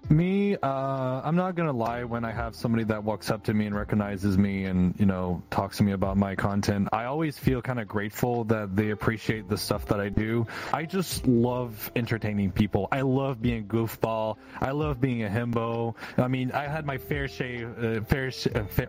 Me, 0.09 0.57
uh, 0.57 1.21
I'm 1.23 1.37
not 1.37 1.55
gonna 1.55 1.73
lie. 1.73 2.03
When 2.03 2.25
I 2.25 2.33
have 2.33 2.57
somebody 2.57 2.83
that 2.85 3.05
walks 3.05 3.31
up 3.31 3.45
to 3.45 3.55
me 3.55 3.67
and 3.67 3.77
recognizes 3.77 4.37
me 4.37 4.65
and 4.65 4.99
you 4.99 5.07
know 5.07 5.41
talks 5.51 5.77
to 5.77 5.85
me 5.85 5.93
about 5.93 6.17
my 6.17 6.35
content, 6.35 6.89
I 6.93 7.05
always 7.05 7.39
feel 7.39 7.63
kind 7.63 7.79
of 7.79 7.87
grateful 7.87 8.43
that 8.45 8.75
they 8.75 8.91
appreciate 8.91 9.49
the 9.49 9.57
stuff 9.57 9.87
that 9.87 10.01
I 10.01 10.09
do. 10.09 10.49
I 10.73 10.85
just 10.85 11.27
love 11.29 11.93
entertaining 11.95 12.51
people. 12.51 12.89
I 12.91 13.03
love 13.03 13.41
being 13.41 13.67
goofball. 13.69 14.37
I 14.61 14.73
love 14.73 15.01
being 15.01 15.23
a 15.23 15.29
himbo. 15.29 15.95
I 16.19 16.27
mean, 16.27 16.51
I 16.51 16.67
had 16.67 16.85
my 16.85 16.99
fair 16.99 17.29
share, 17.29 17.73
uh, 17.79 18.05
fair, 18.05 18.33
sh- 18.33 18.49
uh, 18.53 18.65
fair, 18.65 18.89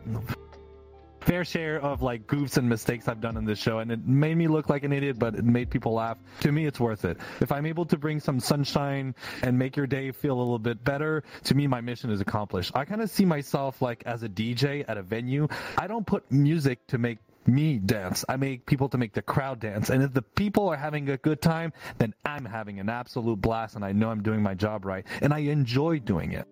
fair 1.22 1.46
share 1.46 1.80
of 1.80 2.02
like 2.02 2.28
goofs 2.28 2.58
and 2.58 2.68
mistakes 2.68 3.08
I've 3.08 3.22
done 3.22 3.38
in 3.38 3.46
this 3.46 3.60
show, 3.60 3.80
and 3.80 3.92
it 3.92 4.06
made 4.06 4.36
me 4.36 4.48
look 4.48 4.70
like 4.70 4.84
an 4.84 4.92
idiot, 4.92 5.18
but 5.18 5.36
it 5.36 5.46
made 5.46 5.70
people 5.70 5.94
laugh. 5.94 6.18
To 6.42 6.52
me, 6.52 6.66
it's 6.66 6.80
worth 6.80 7.06
it. 7.06 7.18
If 7.40 7.52
I'm 7.52 7.66
able 7.66 7.86
to 7.86 7.98
bring 7.98 8.20
some 8.20 8.40
sunshine 8.40 9.16
and 9.44 9.58
make 9.58 9.76
your 9.76 9.88
day 9.88 10.12
feel 10.12 10.34
a 10.34 10.40
little 10.40 10.60
bit 10.60 10.84
better, 10.84 11.24
to 11.44 11.56
me, 11.56 11.68
my 11.68 11.82
mission 11.82 12.10
is 12.10 12.22
accomplished. 12.22 12.72
I 12.76 12.86
kind 12.86 13.02
of 13.02 13.10
see 13.10 13.26
myself 13.26 13.82
like 13.82 14.04
as 14.06 14.24
a 14.24 14.30
DJ 14.30 14.86
at 14.88 14.98
a 14.98 15.04
venue. 15.04 15.48
I 15.78 15.88
don't 15.88 16.06
put 16.06 16.30
music 16.32 16.86
to 16.88 16.98
make 16.98 17.20
me 17.48 17.78
dance. 17.78 18.24
I 18.30 18.36
make 18.38 18.66
people 18.66 18.90
to 18.90 18.98
make 18.98 19.14
the 19.14 19.22
crowd 19.22 19.60
dance. 19.60 19.90
And 19.90 20.04
if 20.04 20.14
the 20.14 20.22
people 20.22 20.70
are 20.70 20.78
having 20.78 21.10
a 21.10 21.18
good 21.18 21.42
time, 21.42 21.74
then 21.98 22.14
I'm 22.26 22.46
having 22.46 22.80
an 22.80 22.90
absolute 22.90 23.42
blast 23.42 23.76
and 23.76 23.84
I 23.84 23.92
know 23.92 24.10
I'm 24.10 24.24
doing 24.24 24.42
my 24.44 24.54
job 24.54 24.86
right. 24.86 25.06
And 25.22 25.34
I 25.34 25.40
enjoy 25.40 26.00
doing 26.00 26.34
it. 26.34 26.48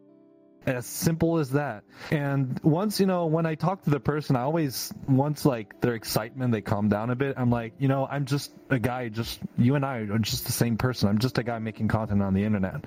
As 0.65 0.85
simple 0.85 1.39
as 1.39 1.51
that. 1.51 1.83
And 2.11 2.59
once, 2.63 2.99
you 2.99 3.05
know, 3.05 3.25
when 3.25 3.45
I 3.45 3.55
talk 3.55 3.83
to 3.83 3.89
the 3.89 3.99
person, 3.99 4.35
I 4.35 4.41
always, 4.41 4.93
once 5.07 5.45
like 5.45 5.79
their 5.81 5.95
excitement, 5.95 6.51
they 6.51 6.61
calm 6.61 6.89
down 6.89 7.09
a 7.09 7.15
bit. 7.15 7.35
I'm 7.37 7.49
like, 7.49 7.73
you 7.79 7.87
know, 7.87 8.05
I'm 8.05 8.25
just 8.25 8.51
a 8.69 8.77
guy, 8.77 9.09
just, 9.09 9.39
you 9.57 9.75
and 9.75 9.85
I 9.85 9.99
are 9.99 10.19
just 10.19 10.45
the 10.45 10.51
same 10.51 10.77
person. 10.77 11.09
I'm 11.09 11.17
just 11.17 11.37
a 11.37 11.43
guy 11.43 11.59
making 11.59 11.87
content 11.87 12.21
on 12.21 12.33
the 12.33 12.43
internet. 12.43 12.85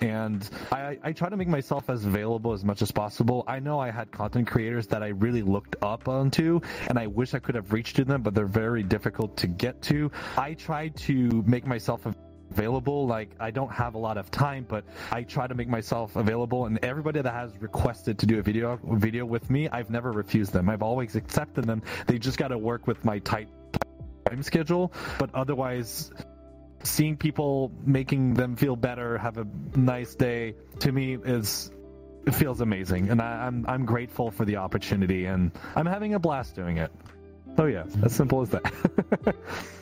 And 0.00 0.48
I, 0.72 0.98
I 1.04 1.12
try 1.12 1.28
to 1.28 1.36
make 1.36 1.46
myself 1.46 1.88
as 1.88 2.04
available 2.04 2.52
as 2.52 2.64
much 2.64 2.82
as 2.82 2.90
possible. 2.90 3.44
I 3.46 3.60
know 3.60 3.78
I 3.78 3.92
had 3.92 4.10
content 4.10 4.48
creators 4.48 4.88
that 4.88 5.02
I 5.02 5.08
really 5.08 5.42
looked 5.42 5.76
up 5.80 6.08
onto, 6.08 6.60
and 6.88 6.98
I 6.98 7.06
wish 7.06 7.34
I 7.34 7.38
could 7.38 7.54
have 7.54 7.72
reached 7.72 7.96
to 7.96 8.04
them, 8.04 8.22
but 8.22 8.34
they're 8.34 8.46
very 8.46 8.82
difficult 8.82 9.36
to 9.36 9.46
get 9.46 9.80
to. 9.82 10.10
I 10.36 10.54
try 10.54 10.88
to 10.88 11.44
make 11.46 11.66
myself 11.66 12.00
available 12.00 12.31
like 12.56 13.30
i 13.40 13.50
don't 13.50 13.72
have 13.72 13.94
a 13.94 13.98
lot 13.98 14.16
of 14.16 14.30
time 14.30 14.64
but 14.68 14.84
i 15.10 15.22
try 15.22 15.46
to 15.46 15.54
make 15.54 15.68
myself 15.68 16.16
available 16.16 16.66
and 16.66 16.78
everybody 16.84 17.20
that 17.20 17.32
has 17.32 17.52
requested 17.60 18.18
to 18.18 18.26
do 18.26 18.38
a 18.38 18.42
video 18.42 18.78
video 18.94 19.24
with 19.24 19.50
me 19.50 19.68
i've 19.70 19.90
never 19.90 20.12
refused 20.12 20.52
them. 20.52 20.68
I've 20.68 20.82
always 20.82 21.16
accepted 21.16 21.64
them. 21.64 21.82
They 22.06 22.18
just 22.18 22.38
got 22.38 22.48
to 22.48 22.58
work 22.58 22.86
with 22.86 23.04
my 23.04 23.18
tight 23.20 23.48
time 24.28 24.42
schedule. 24.42 24.92
But 25.18 25.34
otherwise 25.34 26.10
seeing 26.84 27.16
people 27.16 27.72
making 27.84 28.34
them 28.34 28.56
feel 28.56 28.76
better 28.76 29.18
have 29.18 29.38
a 29.38 29.46
nice 29.76 30.14
day 30.14 30.54
to 30.80 30.90
me 30.90 31.16
is 31.24 31.70
it 32.26 32.34
feels 32.34 32.60
amazing. 32.60 33.10
And 33.10 33.20
I, 33.20 33.46
i'm 33.46 33.64
i'm 33.68 33.84
grateful 33.84 34.30
for 34.30 34.44
the 34.44 34.56
opportunity 34.56 35.26
and 35.26 35.52
i'm 35.76 35.86
having 35.86 36.14
a 36.14 36.18
blast 36.18 36.54
doing 36.54 36.78
it. 36.78 36.90
So 37.56 37.66
yeah 37.66 37.84
as 38.02 38.14
simple 38.14 38.42
as 38.42 38.50
that 38.50 38.72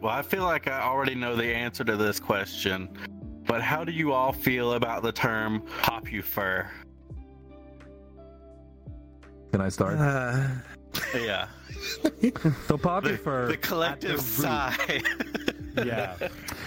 well, 0.00 0.12
I 0.12 0.22
feel 0.22 0.44
like 0.44 0.68
I 0.68 0.80
already 0.82 1.14
know 1.14 1.36
the 1.36 1.54
answer 1.54 1.84
to 1.84 1.96
this 1.96 2.20
question, 2.20 2.88
but 3.46 3.62
how 3.62 3.84
do 3.84 3.92
you 3.92 4.12
all 4.12 4.32
feel 4.32 4.74
about 4.74 5.02
the 5.02 5.12
term 5.12 5.62
popufur? 5.82 6.68
Can 9.52 9.60
I 9.60 9.68
start? 9.68 9.98
Uh, 9.98 10.48
Yeah, 11.14 11.48
So 12.68 12.78
Poppy 12.78 13.12
the, 13.12 13.18
for 13.18 13.46
the 13.48 13.56
collective 13.56 14.20
sigh. 14.20 15.02
yeah. 15.76 16.16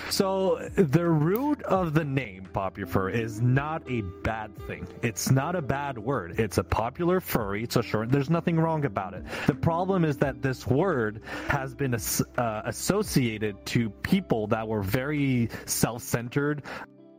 So 0.10 0.70
the 0.76 1.06
root 1.06 1.62
of 1.64 1.94
the 1.94 2.04
name 2.04 2.48
Popufur 2.54 3.14
is 3.14 3.42
not 3.42 3.84
a 3.90 4.02
bad 4.24 4.58
thing. 4.68 4.88
It's 5.02 5.30
not 5.30 5.56
a 5.56 5.62
bad 5.62 5.98
word. 5.98 6.40
It's 6.40 6.58
a 6.58 6.64
popular 6.64 7.20
furry. 7.20 7.64
It's 7.64 7.76
a 7.76 7.84
short. 7.84 8.10
There's 8.10 8.30
nothing 8.30 8.60
wrong 8.60 8.86
about 8.86 9.14
it. 9.14 9.24
The 9.46 9.56
problem 9.56 10.06
is 10.06 10.18
that 10.18 10.42
this 10.42 10.66
word 10.66 11.22
has 11.48 11.76
been 11.76 11.94
uh, 11.96 12.62
associated 12.66 13.66
to 13.68 13.90
people 13.90 14.48
that 14.48 14.68
were 14.68 14.82
very 14.82 15.50
self-centered, 15.66 16.64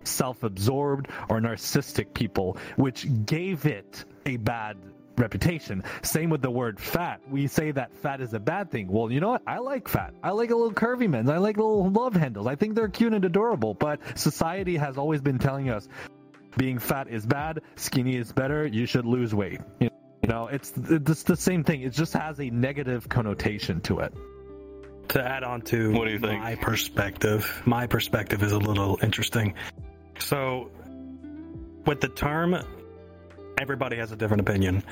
self-absorbed, 0.04 1.08
or 1.28 1.40
narcissistic 1.40 2.14
people, 2.14 2.56
which 2.76 3.06
gave 3.26 3.66
it 3.66 4.04
a 4.26 4.36
bad 4.38 4.76
reputation. 5.18 5.82
Same 6.02 6.30
with 6.30 6.42
the 6.42 6.50
word 6.50 6.78
fat. 6.80 7.20
We 7.30 7.46
say 7.46 7.70
that 7.72 7.94
fat 7.96 8.20
is 8.20 8.32
a 8.34 8.40
bad 8.40 8.70
thing. 8.70 8.88
Well, 8.88 9.10
you 9.10 9.20
know 9.20 9.30
what? 9.30 9.42
I 9.46 9.58
like 9.58 9.88
fat. 9.88 10.14
I 10.22 10.30
like 10.30 10.50
a 10.50 10.54
little 10.56 10.72
curvy 10.72 11.08
men. 11.08 11.28
I 11.28 11.38
like 11.38 11.56
little 11.56 11.90
love 11.90 12.14
handles. 12.14 12.46
I 12.46 12.54
think 12.56 12.74
they're 12.74 12.88
cute 12.88 13.12
and 13.12 13.24
adorable. 13.24 13.74
But 13.74 14.00
society 14.18 14.76
has 14.76 14.98
always 14.98 15.20
been 15.20 15.38
telling 15.38 15.70
us 15.70 15.88
being 16.56 16.78
fat 16.78 17.08
is 17.08 17.24
bad, 17.26 17.60
skinny 17.76 18.16
is 18.16 18.32
better. 18.32 18.66
You 18.66 18.86
should 18.86 19.04
lose 19.06 19.34
weight. 19.34 19.60
You 19.80 19.90
know, 20.26 20.48
it's 20.48 20.72
it's 20.76 21.22
the 21.22 21.36
same 21.36 21.62
thing. 21.64 21.82
It 21.82 21.90
just 21.92 22.12
has 22.14 22.40
a 22.40 22.50
negative 22.50 23.08
connotation 23.08 23.80
to 23.82 24.00
it. 24.00 24.12
to 25.10 25.22
add 25.22 25.42
on 25.44 25.62
to 25.62 25.92
What 25.92 26.04
do 26.06 26.10
you 26.12 26.18
think? 26.18 26.40
my 26.42 26.54
perspective 26.56 27.62
my 27.64 27.86
perspective 27.86 28.42
is 28.42 28.52
a 28.52 28.58
little 28.58 28.98
interesting 29.02 29.54
so 30.18 30.70
with 31.86 32.00
the 32.02 32.08
term 32.08 32.54
everybody 33.58 33.96
has 33.96 34.12
a 34.12 34.16
different 34.16 34.42
opinion 34.42 34.82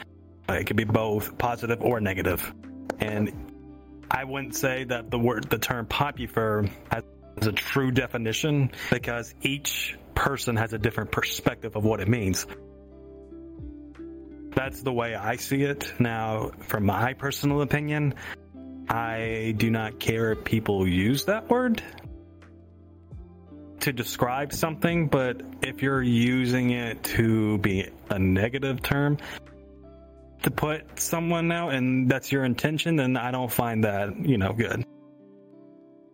Uh, 0.48 0.54
it 0.54 0.66
could 0.66 0.76
be 0.76 0.84
both 0.84 1.36
positive 1.38 1.82
or 1.82 2.00
negative. 2.00 2.52
And 3.00 3.32
i 4.10 4.24
wouldn't 4.24 4.54
say 4.54 4.84
that 4.84 5.10
the 5.10 5.18
word 5.18 5.50
the 5.50 5.58
term 5.58 5.86
popufur 5.86 6.70
has 6.90 7.02
a 7.42 7.52
true 7.52 7.90
definition 7.90 8.70
because 8.90 9.34
each 9.42 9.98
person 10.14 10.56
has 10.56 10.72
a 10.72 10.78
different 10.78 11.10
perspective 11.10 11.76
of 11.76 11.84
what 11.84 12.00
it 12.00 12.08
means. 12.08 12.46
That's 14.54 14.82
the 14.82 14.92
way 14.92 15.14
i 15.14 15.36
see 15.36 15.62
it. 15.62 15.92
Now 15.98 16.52
from 16.60 16.86
my 16.86 17.14
personal 17.14 17.62
opinion 17.62 18.14
I 18.88 19.54
do 19.56 19.70
not 19.70 19.98
care 19.98 20.32
if 20.32 20.44
people 20.44 20.86
use 20.86 21.24
that 21.24 21.50
word 21.50 21.82
to 23.80 23.92
describe 23.92 24.52
something, 24.52 25.08
but 25.08 25.42
if 25.62 25.82
you're 25.82 26.02
using 26.02 26.70
it 26.70 27.02
to 27.02 27.58
be 27.58 27.88
a 28.10 28.18
negative 28.18 28.82
term 28.82 29.18
to 30.46 30.50
put 30.52 31.00
someone 31.00 31.50
out 31.50 31.74
and 31.74 32.08
that's 32.08 32.30
your 32.30 32.44
intention, 32.44 32.94
then 32.94 33.16
I 33.16 33.32
don't 33.32 33.50
find 33.50 33.82
that, 33.82 34.16
you 34.16 34.38
know, 34.38 34.52
good. 34.52 34.84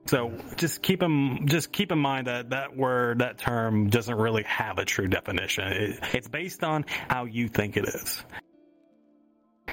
So 0.07 0.33
just 0.57 0.81
keep 0.81 1.03
in, 1.03 1.47
just 1.47 1.71
keep 1.71 1.93
in 1.93 1.99
mind 1.99 2.29
that 2.29 2.49
that 2.49 2.75
word, 2.75 3.19
that 3.19 3.37
term 3.37 3.91
doesn't 3.91 4.17
really 4.17 4.45
have 4.45 4.79
a 4.79 4.87
true 4.87 5.07
definition. 5.07 5.65
It, 5.65 5.99
it's 6.15 6.29
based 6.29 6.65
on 6.65 6.87
how 7.09 7.27
you 7.27 7.47
think 7.47 7.77
it 7.77 7.85
is. 7.85 8.25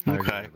Okay. 0.05 0.47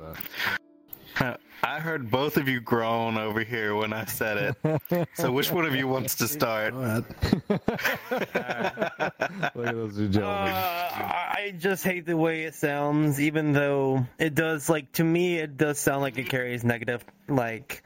With 1.19 1.37
I 1.63 1.79
heard 1.79 2.11
both 2.11 2.35
of 2.35 2.49
you 2.49 2.59
groan 2.59 3.17
over 3.17 3.41
here 3.41 3.73
when 3.73 3.93
I 3.93 4.03
said 4.03 4.55
it. 4.61 5.07
So 5.13 5.31
which 5.31 5.49
one 5.49 5.65
of 5.65 5.73
you 5.73 5.87
wants 5.87 6.15
to 6.15 6.27
start? 6.27 6.73
Go 6.73 7.03
Look 7.49 8.35
at 8.37 9.53
those 9.53 9.95
two 9.95 10.09
gentlemen. 10.09 10.51
Uh, 10.51 10.89
I 10.93 11.53
just 11.57 11.85
hate 11.85 12.05
the 12.05 12.17
way 12.17 12.43
it 12.43 12.53
sounds, 12.55 13.21
even 13.21 13.53
though 13.53 14.05
it 14.19 14.35
does, 14.35 14.69
like, 14.69 14.91
to 14.93 15.05
me, 15.05 15.37
it 15.37 15.55
does 15.55 15.79
sound 15.79 16.01
like 16.01 16.17
it 16.17 16.27
carries 16.27 16.65
negative, 16.65 17.05
like, 17.29 17.83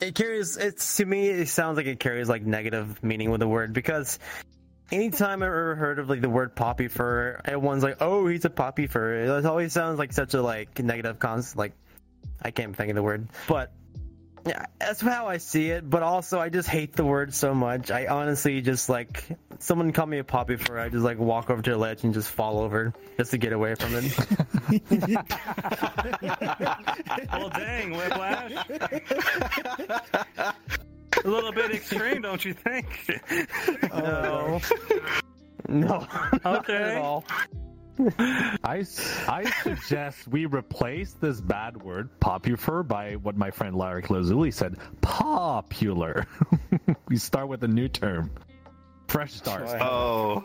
it 0.00 0.14
carries, 0.14 0.58
it's, 0.58 0.98
to 0.98 1.06
me, 1.06 1.28
it 1.28 1.48
sounds 1.48 1.78
like 1.78 1.86
it 1.86 2.00
carries, 2.00 2.28
like, 2.28 2.42
negative 2.42 3.02
meaning 3.02 3.30
with 3.30 3.40
the 3.40 3.48
word, 3.48 3.72
because 3.72 4.18
anytime 4.92 5.42
I've 5.42 5.48
ever 5.48 5.74
heard 5.74 5.98
of, 5.98 6.10
like, 6.10 6.20
the 6.20 6.28
word 6.28 6.54
popufur, 6.54 7.40
everyone's 7.46 7.82
like, 7.82 7.96
oh, 8.00 8.26
he's 8.26 8.44
a 8.44 8.50
popufur. 8.50 9.38
It 9.38 9.46
always 9.46 9.72
sounds 9.72 9.98
like 9.98 10.12
such 10.12 10.34
a, 10.34 10.42
like, 10.42 10.78
negative 10.78 11.18
concept, 11.18 11.56
like, 11.56 11.72
I 12.42 12.50
can't 12.50 12.74
think 12.76 12.90
of 12.90 12.96
the 12.96 13.02
word, 13.02 13.28
but 13.48 13.72
yeah, 14.46 14.66
that's 14.78 15.00
how 15.00 15.26
I 15.26 15.38
see 15.38 15.70
it. 15.70 15.88
But 15.88 16.02
also, 16.02 16.38
I 16.38 16.48
just 16.48 16.68
hate 16.68 16.94
the 16.94 17.04
word 17.04 17.34
so 17.34 17.54
much. 17.54 17.90
I 17.90 18.06
honestly 18.06 18.60
just 18.62 18.88
like 18.88 19.24
someone 19.58 19.92
call 19.92 20.06
me 20.06 20.18
a 20.18 20.24
popufur 20.24 20.80
I 20.80 20.88
just 20.88 21.04
like 21.04 21.18
walk 21.18 21.50
over 21.50 21.60
to 21.62 21.74
a 21.74 21.76
ledge 21.76 22.04
and 22.04 22.14
just 22.14 22.30
fall 22.30 22.60
over 22.60 22.94
just 23.16 23.32
to 23.32 23.38
get 23.38 23.52
away 23.52 23.74
from 23.74 23.94
it. 23.94 24.04
Well, 27.32 27.50
dang, 27.50 27.90
Whiplash. 27.92 28.52
a 31.24 31.28
little 31.28 31.52
bit 31.52 31.72
extreme, 31.72 32.22
don't 32.22 32.44
you 32.44 32.54
think? 32.54 32.86
no, 33.92 34.60
no, 35.68 36.06
not 36.44 36.68
Okay. 36.68 37.22
At 37.98 38.14
all. 38.18 38.58
I, 38.64 38.78
s- 38.80 39.24
I 39.28 39.50
suggest 39.62 40.28
we 40.28 40.46
replace 40.46 41.12
this 41.14 41.40
bad 41.40 41.82
word, 41.82 42.08
popular, 42.20 42.82
by 42.82 43.14
what 43.16 43.36
my 43.36 43.50
friend 43.50 43.74
Larry 43.76 44.04
Lazuli 44.08 44.50
said, 44.50 44.76
popular. 45.00 46.26
we 47.08 47.16
start 47.16 47.48
with 47.48 47.62
a 47.64 47.68
new 47.68 47.88
term. 47.88 48.30
Fresh 49.08 49.34
start. 49.34 49.62
Oh, 49.80 50.44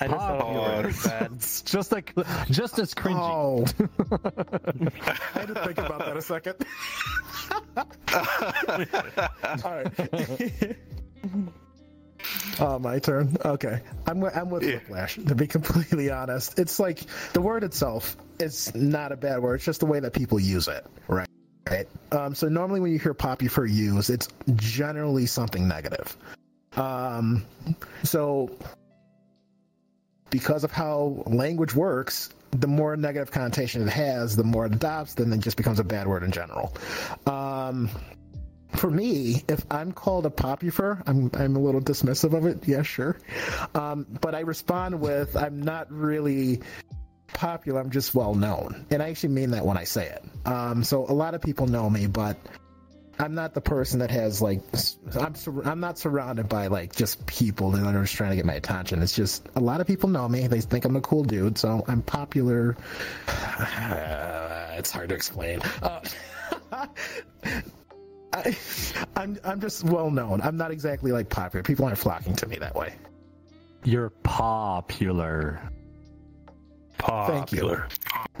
I 0.00 0.08
just 0.08 0.18
thought 0.18 0.52
you 0.52 0.58
were 0.58 0.92
Popular. 0.92 1.30
It's 1.34 1.62
just 1.62 1.92
like 1.92 2.14
just 2.50 2.78
as 2.78 2.92
cringy. 2.94 3.18
Oh. 3.18 3.64
I 5.34 5.38
had 5.38 5.48
to 5.48 5.54
think 5.64 5.78
about 5.78 6.00
that 6.00 6.16
a 6.16 6.22
second. 6.22 6.56
All 9.64 9.72
right. 9.72 11.54
Oh, 12.60 12.78
my 12.78 12.98
turn. 12.98 13.36
Okay, 13.44 13.80
I'm 14.06 14.22
I'm 14.24 14.50
with 14.50 14.62
Yeah. 14.62 14.74
Whiplash. 14.76 15.16
To 15.16 15.34
be 15.34 15.46
completely 15.56 16.10
honest, 16.10 16.58
it's 16.58 16.78
like 16.78 17.00
the 17.32 17.40
word 17.40 17.64
itself 17.64 18.16
is 18.38 18.74
not 18.74 19.12
a 19.12 19.16
bad 19.16 19.40
word. 19.40 19.56
It's 19.56 19.64
just 19.64 19.80
the 19.80 19.86
way 19.86 20.00
that 20.00 20.12
people 20.12 20.38
use 20.38 20.68
it, 20.68 20.86
right? 21.08 21.28
Right. 21.68 21.88
Um, 22.12 22.34
so 22.34 22.48
normally 22.48 22.80
when 22.80 22.92
you 22.92 22.98
hear 22.98 23.14
popufur 23.14 23.70
use, 23.72 24.10
it's 24.10 24.28
generally 24.54 25.26
something 25.26 25.66
negative. 25.66 26.16
Um, 26.76 27.44
so 28.02 28.50
because 30.30 30.64
of 30.64 30.70
how 30.72 31.22
language 31.26 31.74
works, 31.74 32.30
the 32.50 32.66
more 32.66 32.96
negative 32.96 33.30
connotation 33.30 33.82
it 33.82 33.90
has, 33.90 34.36
the 34.36 34.44
more 34.44 34.66
it 34.66 34.74
adopts, 34.74 35.14
then 35.14 35.32
it 35.32 35.40
just 35.40 35.56
becomes 35.56 35.78
a 35.78 35.84
bad 35.84 36.06
word 36.06 36.22
in 36.22 36.32
general. 36.32 36.74
Um, 37.26 37.88
for 38.76 38.90
me, 38.90 39.44
if 39.48 39.64
I'm 39.70 39.92
called 39.92 40.26
a 40.26 40.30
popular, 40.30 41.02
I'm 41.06 41.30
I'm 41.34 41.56
a 41.56 41.58
little 41.58 41.80
dismissive 41.80 42.34
of 42.36 42.46
it. 42.46 42.66
Yeah, 42.66 42.82
sure. 42.82 43.18
Um, 43.74 44.06
but 44.20 44.34
I 44.34 44.40
respond 44.40 45.00
with, 45.00 45.36
I'm 45.36 45.62
not 45.62 45.90
really 45.90 46.60
popular. 47.28 47.80
I'm 47.80 47.90
just 47.90 48.14
well 48.14 48.34
known, 48.34 48.86
and 48.90 49.02
I 49.02 49.10
actually 49.10 49.30
mean 49.30 49.50
that 49.50 49.64
when 49.64 49.76
I 49.76 49.84
say 49.84 50.08
it. 50.08 50.24
Um, 50.46 50.84
so 50.84 51.04
a 51.08 51.12
lot 51.12 51.34
of 51.34 51.42
people 51.42 51.66
know 51.66 51.88
me, 51.88 52.06
but 52.06 52.36
I'm 53.18 53.34
not 53.34 53.54
the 53.54 53.60
person 53.60 54.00
that 54.00 54.10
has 54.10 54.42
like 54.42 54.60
I'm 55.20 55.34
sur- 55.34 55.62
I'm 55.64 55.80
not 55.80 55.98
surrounded 55.98 56.48
by 56.48 56.66
like 56.66 56.94
just 56.94 57.24
people 57.26 57.70
that 57.72 57.84
are 57.84 58.02
just 58.02 58.14
trying 58.14 58.30
to 58.30 58.36
get 58.36 58.44
my 58.44 58.54
attention. 58.54 59.02
It's 59.02 59.14
just 59.14 59.46
a 59.54 59.60
lot 59.60 59.80
of 59.80 59.86
people 59.86 60.08
know 60.08 60.28
me. 60.28 60.46
They 60.46 60.60
think 60.60 60.84
I'm 60.84 60.96
a 60.96 61.00
cool 61.00 61.22
dude, 61.22 61.58
so 61.58 61.84
I'm 61.86 62.02
popular. 62.02 62.76
it's 63.28 64.90
hard 64.90 65.10
to 65.10 65.14
explain. 65.14 65.60
Uh, 65.82 66.00
I, 68.34 68.56
I'm 69.16 69.38
I'm 69.44 69.60
just 69.60 69.84
well 69.84 70.10
known. 70.10 70.40
I'm 70.42 70.56
not 70.56 70.70
exactly 70.70 71.12
like 71.12 71.28
popular. 71.28 71.62
People 71.62 71.84
aren't 71.84 71.98
flocking 71.98 72.34
to 72.36 72.46
me 72.46 72.56
that 72.56 72.74
way. 72.74 72.94
You're 73.84 74.10
popular. 74.10 75.60
Popular. 76.98 77.86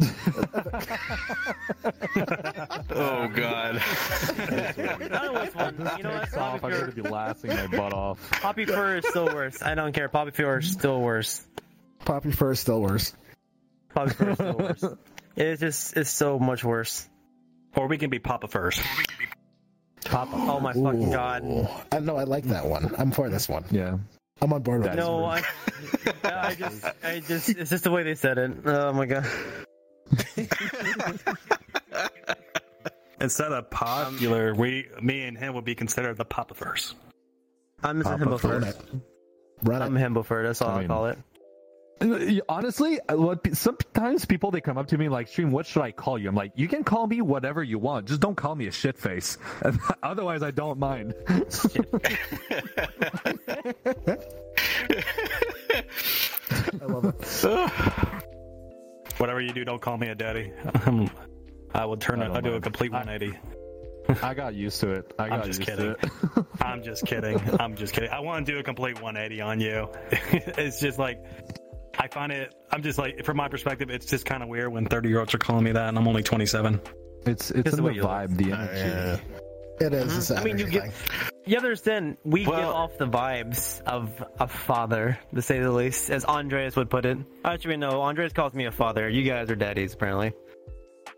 oh 2.90 3.28
God. 3.28 3.76
That 3.76 5.30
was 5.32 5.54
one. 5.54 5.90
You 5.98 6.02
know 6.02 6.10
what? 6.10 6.20
Takes 6.24 6.36
off, 6.36 6.64
I'm 6.64 6.70
fur, 6.70 6.80
gonna 6.80 6.92
be 6.92 7.02
laughing 7.02 7.50
my 7.50 7.66
butt 7.66 7.92
off. 7.92 8.30
popufur 8.30 8.98
is 8.98 9.06
still 9.08 9.26
worse. 9.26 9.62
I 9.62 9.74
don't 9.74 9.92
care. 9.92 10.08
Popufur 10.08 10.60
is 10.60 10.70
still 10.70 11.00
worse. 11.00 11.44
Popufur 12.06 12.52
is 12.52 12.60
still 12.60 12.80
worse. 12.80 13.12
Popufur 13.94 14.30
is 14.30 14.34
still 14.36 14.56
worse. 14.56 14.84
It's 15.36 15.60
just 15.60 15.96
it's 15.96 16.10
so 16.10 16.38
much 16.38 16.62
worse. 16.62 17.08
Or 17.74 17.88
we 17.88 17.98
can 17.98 18.08
be 18.08 18.20
Papa 18.20 18.46
first. 18.46 18.80
Papa. 20.04 20.30
Oh 20.34 20.60
my 20.60 20.72
fucking 20.72 21.10
god. 21.10 21.44
Ooh. 21.44 21.66
I 21.92 21.98
know 22.00 22.16
I 22.16 22.24
like 22.24 22.44
that 22.44 22.66
one. 22.66 22.94
I'm 22.98 23.10
for 23.10 23.28
this 23.28 23.48
one. 23.48 23.64
Yeah. 23.70 23.98
I'm 24.42 24.52
on 24.52 24.62
board 24.62 24.82
with 24.82 24.90
That 24.90 24.96
No. 24.96 25.24
I, 25.24 25.42
I 26.24 26.54
just, 26.54 26.84
I 27.02 27.20
just, 27.20 27.48
it's 27.50 27.70
just 27.70 27.84
the 27.84 27.90
way 27.90 28.02
they 28.02 28.14
said 28.14 28.36
it. 28.38 28.52
Oh 28.66 28.92
my 28.92 29.06
god. 29.06 29.26
Instead 33.20 33.52
of 33.52 33.70
popular, 33.70 34.54
we, 34.54 34.86
me 35.00 35.22
and 35.22 35.38
him 35.38 35.54
would 35.54 35.64
be 35.64 35.74
considered 35.74 36.16
the 36.16 36.24
popifers. 36.24 36.94
I'm 37.82 38.02
just 38.02 38.10
a 38.12 38.18
Papa 38.18 38.24
himbo 38.24 38.42
Run 38.50 38.62
first. 38.62 38.78
it. 38.80 38.84
Run 39.62 39.82
I'm 39.82 39.96
it. 39.96 40.02
a 40.02 40.04
himbo 40.08 40.24
first. 40.24 40.46
That's 40.46 40.62
all 40.62 40.70
I 40.70 40.74
I 40.76 40.78
mean- 40.80 40.88
call 40.88 41.06
it. 41.06 41.18
Honestly, 42.48 42.98
what 43.08 43.46
sometimes 43.56 44.24
people 44.24 44.50
they 44.50 44.60
come 44.60 44.76
up 44.76 44.88
to 44.88 44.98
me 44.98 45.08
like, 45.08 45.28
"Stream, 45.28 45.50
what 45.52 45.64
should 45.66 45.82
I 45.82 45.92
call 45.92 46.18
you?" 46.18 46.28
I'm 46.28 46.34
like, 46.34 46.52
"You 46.54 46.68
can 46.68 46.82
call 46.84 47.06
me 47.06 47.20
whatever 47.20 47.62
you 47.62 47.78
want. 47.78 48.08
Just 48.08 48.20
don't 48.20 48.34
call 48.36 48.54
me 48.54 48.66
a 48.66 48.72
shit 48.72 48.98
face. 48.98 49.38
Otherwise, 50.02 50.42
I 50.42 50.50
don't 50.50 50.78
mind." 50.78 51.14
I 56.80 56.84
love 56.86 57.04
it. 57.06 58.24
Whatever 59.18 59.40
you 59.40 59.52
do, 59.52 59.64
don't 59.64 59.80
call 59.80 59.96
me 59.96 60.08
a 60.08 60.14
daddy. 60.14 60.52
Um, 60.86 61.08
I 61.72 61.84
will 61.84 61.96
turn 61.96 62.20
I 62.20 62.24
it. 62.24 62.28
don't 62.28 62.36
I 62.38 62.40
do 62.40 62.54
a 62.54 62.60
complete 62.60 62.90
180. 62.92 63.38
I 64.22 64.34
got 64.34 64.54
used 64.54 64.80
to 64.80 64.90
it. 64.90 65.14
I 65.18 65.28
got 65.28 65.44
just 65.44 65.60
used 65.60 65.70
kidding. 65.70 65.94
to 65.94 66.40
it. 66.40 66.46
I'm 66.60 66.82
just 66.82 67.06
kidding. 67.06 67.40
I'm 67.60 67.74
just 67.76 67.94
kidding. 67.94 68.10
I 68.10 68.20
want 68.20 68.44
to 68.44 68.52
do 68.52 68.58
a 68.58 68.62
complete 68.62 69.00
180 69.00 69.40
on 69.40 69.60
you. 69.60 69.88
it's 70.10 70.80
just 70.80 70.98
like 70.98 71.18
I 71.98 72.08
find 72.08 72.32
it. 72.32 72.54
I'm 72.70 72.82
just 72.82 72.98
like, 72.98 73.24
from 73.24 73.36
my 73.36 73.48
perspective, 73.48 73.90
it's 73.90 74.06
just 74.06 74.24
kind 74.26 74.42
of 74.42 74.48
weird 74.48 74.72
when 74.72 74.86
30 74.86 75.08
year 75.08 75.20
olds 75.20 75.34
are 75.34 75.38
calling 75.38 75.64
me 75.64 75.72
that, 75.72 75.88
and 75.88 75.98
I'm 75.98 76.06
only 76.08 76.22
27. 76.22 76.80
It's 77.26 77.50
it's 77.50 77.50
Just 77.50 77.56
in 77.56 77.64
the 77.64 77.76
the 77.76 77.82
way 77.82 77.94
vibe, 77.96 78.36
the 78.36 78.52
uh, 78.52 78.56
energy. 78.58 79.22
It 79.80 79.92
is. 79.92 80.16
a 80.16 80.22
Saturday 80.22 80.34
uh-huh. 80.34 80.40
I 80.40 80.44
mean, 80.44 80.58
you 80.58 80.70
get- 80.70 80.92
thing. 80.92 81.28
You 81.46 81.56
understand? 81.58 82.16
We 82.24 82.44
give 82.44 82.54
off 82.54 82.96
the 82.96 83.06
vibes 83.06 83.82
of 83.82 84.10
a 84.38 84.48
father, 84.48 85.18
to 85.34 85.42
say 85.42 85.60
the 85.60 85.70
least, 85.70 86.08
as 86.10 86.24
Andreas 86.24 86.74
would 86.76 86.88
put 86.88 87.04
it. 87.04 87.18
Actually, 87.44 87.76
no. 87.76 88.00
Andreas 88.02 88.32
calls 88.32 88.54
me 88.54 88.64
a 88.64 88.72
father. 88.72 89.08
You 89.10 89.22
guys 89.24 89.50
are 89.50 89.56
daddies, 89.56 89.92
apparently. 89.92 90.32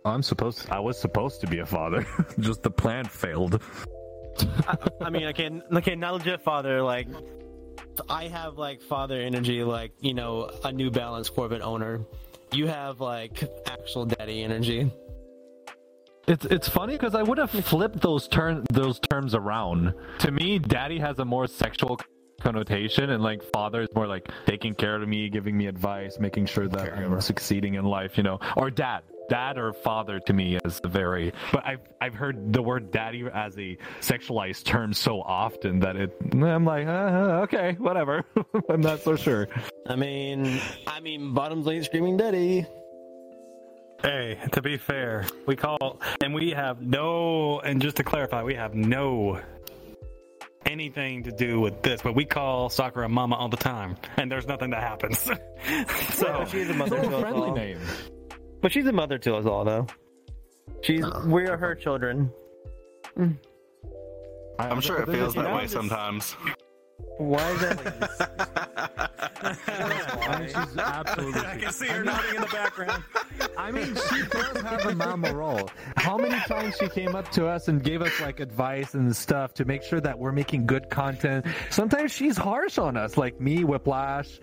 I'm 0.04 0.22
supposed. 0.22 0.62
To, 0.66 0.74
I 0.74 0.80
was 0.80 0.98
supposed 0.98 1.40
to 1.42 1.46
be 1.46 1.58
a 1.60 1.66
father. 1.66 2.06
Just 2.40 2.62
the 2.64 2.70
plan 2.70 3.04
failed. 3.04 3.62
I 5.00 5.10
mean, 5.10 5.26
okay, 5.28 5.46
n- 5.46 5.62
okay, 5.72 5.94
not 5.94 6.14
legit 6.14 6.42
father. 6.42 6.82
Like, 6.82 7.06
I 8.08 8.28
have 8.28 8.58
like 8.58 8.80
father 8.82 9.20
energy, 9.20 9.62
like 9.62 9.92
you 10.00 10.14
know, 10.14 10.50
a 10.64 10.72
New 10.72 10.90
Balance 10.90 11.28
Corvette 11.30 11.62
owner. 11.62 12.00
You 12.52 12.66
have 12.66 13.00
like 13.00 13.42
actual 13.66 14.06
daddy 14.06 14.42
energy. 14.42 14.90
It's 16.26 16.44
it's 16.44 16.68
funny 16.68 16.94
because 16.94 17.14
I 17.14 17.22
would 17.22 17.38
have 17.38 17.50
flipped 17.50 18.00
those 18.00 18.26
turn 18.28 18.64
those 18.72 18.98
terms 18.98 19.34
around. 19.34 19.94
To 20.20 20.30
me, 20.30 20.58
daddy 20.58 20.98
has 20.98 21.18
a 21.18 21.24
more 21.24 21.46
sexual 21.46 22.00
connotation, 22.40 23.10
and 23.10 23.22
like 23.22 23.42
father 23.42 23.82
is 23.82 23.88
more 23.94 24.06
like 24.06 24.28
taking 24.44 24.74
care 24.74 25.00
of 25.00 25.08
me, 25.08 25.28
giving 25.28 25.56
me 25.56 25.66
advice, 25.66 26.18
making 26.18 26.46
sure 26.46 26.68
that 26.68 26.98
I'm 26.98 27.20
succeeding 27.20 27.74
in 27.74 27.84
life. 27.84 28.16
You 28.16 28.24
know, 28.24 28.40
or 28.56 28.70
dad. 28.70 29.02
Dad 29.28 29.58
or 29.58 29.72
father 29.72 30.20
to 30.20 30.32
me 30.32 30.56
is 30.64 30.80
very, 30.84 31.32
but 31.52 31.66
I've 31.66 31.80
I've 32.00 32.14
heard 32.14 32.52
the 32.52 32.62
word 32.62 32.90
daddy 32.90 33.24
as 33.32 33.56
a 33.58 33.76
sexualized 34.00 34.64
term 34.64 34.92
so 34.92 35.20
often 35.20 35.80
that 35.80 35.96
it 35.96 36.16
I'm 36.32 36.64
like 36.64 36.86
uh, 36.86 37.40
okay 37.44 37.72
whatever 37.78 38.24
I'm 38.70 38.80
not 38.80 39.00
so 39.00 39.16
sure. 39.16 39.48
I 39.88 39.96
mean, 39.96 40.60
I 40.86 41.00
mean, 41.00 41.34
bottoms 41.34 41.66
ain't 41.68 41.84
screaming 41.84 42.16
daddy. 42.16 42.66
Hey, 44.02 44.38
to 44.52 44.62
be 44.62 44.76
fair, 44.76 45.24
we 45.46 45.56
call, 45.56 46.00
and 46.22 46.34
we 46.34 46.50
have 46.50 46.82
no, 46.82 47.60
and 47.60 47.80
just 47.80 47.96
to 47.96 48.04
clarify, 48.04 48.42
we 48.42 48.54
have 48.54 48.74
no 48.74 49.40
anything 50.66 51.22
to 51.22 51.32
do 51.32 51.60
with 51.60 51.82
this, 51.82 52.02
but 52.02 52.14
we 52.14 52.24
call 52.24 52.68
Sakura 52.68 53.08
Mama 53.08 53.36
all 53.36 53.48
the 53.48 53.56
time, 53.56 53.96
and 54.16 54.30
there's 54.30 54.46
nothing 54.46 54.70
that 54.70 54.82
happens. 54.82 55.18
so, 56.14 56.44
she's 56.50 56.68
a 56.68 56.74
mother 56.74 56.96
It's 56.98 57.08
to 57.08 57.14
a 57.14 57.16
us 57.16 57.22
friendly 57.22 57.48
all. 57.48 57.54
name. 57.54 57.78
But 58.66 58.72
she's 58.72 58.86
a 58.86 58.92
mother 58.92 59.16
to 59.18 59.36
us 59.36 59.46
all, 59.46 59.64
though. 59.64 59.86
She's 60.82 61.04
we 61.24 61.46
are 61.46 61.56
her 61.56 61.76
children. 61.76 62.32
Mm. 63.16 63.36
I'm 64.58 64.80
sure 64.80 64.98
it 65.02 65.06
feels 65.08 65.34
that 65.34 65.54
way 65.54 65.60
just- 65.62 65.74
sometimes. 65.74 66.32
Why 67.18 67.48
is 67.52 67.60
that? 67.60 69.10
I 70.18 70.38
mean, 70.40 70.48
she's 70.48 70.78
absolutely. 70.78 71.40
I 71.46 71.56
can 71.58 71.72
see 71.72 71.86
her 71.86 72.02
nodding 72.02 72.34
in 72.34 72.40
the 72.40 72.48
background. 72.48 73.04
I 73.56 73.70
mean, 73.70 73.94
she 74.10 74.26
does 74.26 74.60
have 74.62 74.84
a 74.86 74.96
mama 74.96 75.32
role. 75.32 75.70
How 75.96 76.18
many 76.18 76.40
times 76.48 76.76
she 76.76 76.88
came 76.88 77.14
up 77.14 77.30
to 77.32 77.46
us 77.46 77.68
and 77.68 77.84
gave 77.84 78.02
us 78.02 78.20
like 78.20 78.40
advice 78.40 78.94
and 78.94 79.14
stuff 79.14 79.54
to 79.54 79.64
make 79.64 79.84
sure 79.84 80.00
that 80.00 80.18
we're 80.18 80.32
making 80.32 80.66
good 80.66 80.90
content. 80.90 81.46
Sometimes 81.70 82.10
she's 82.10 82.36
harsh 82.36 82.78
on 82.78 82.96
us, 82.96 83.16
like 83.16 83.40
me, 83.40 83.62
Whiplash. 83.62 84.40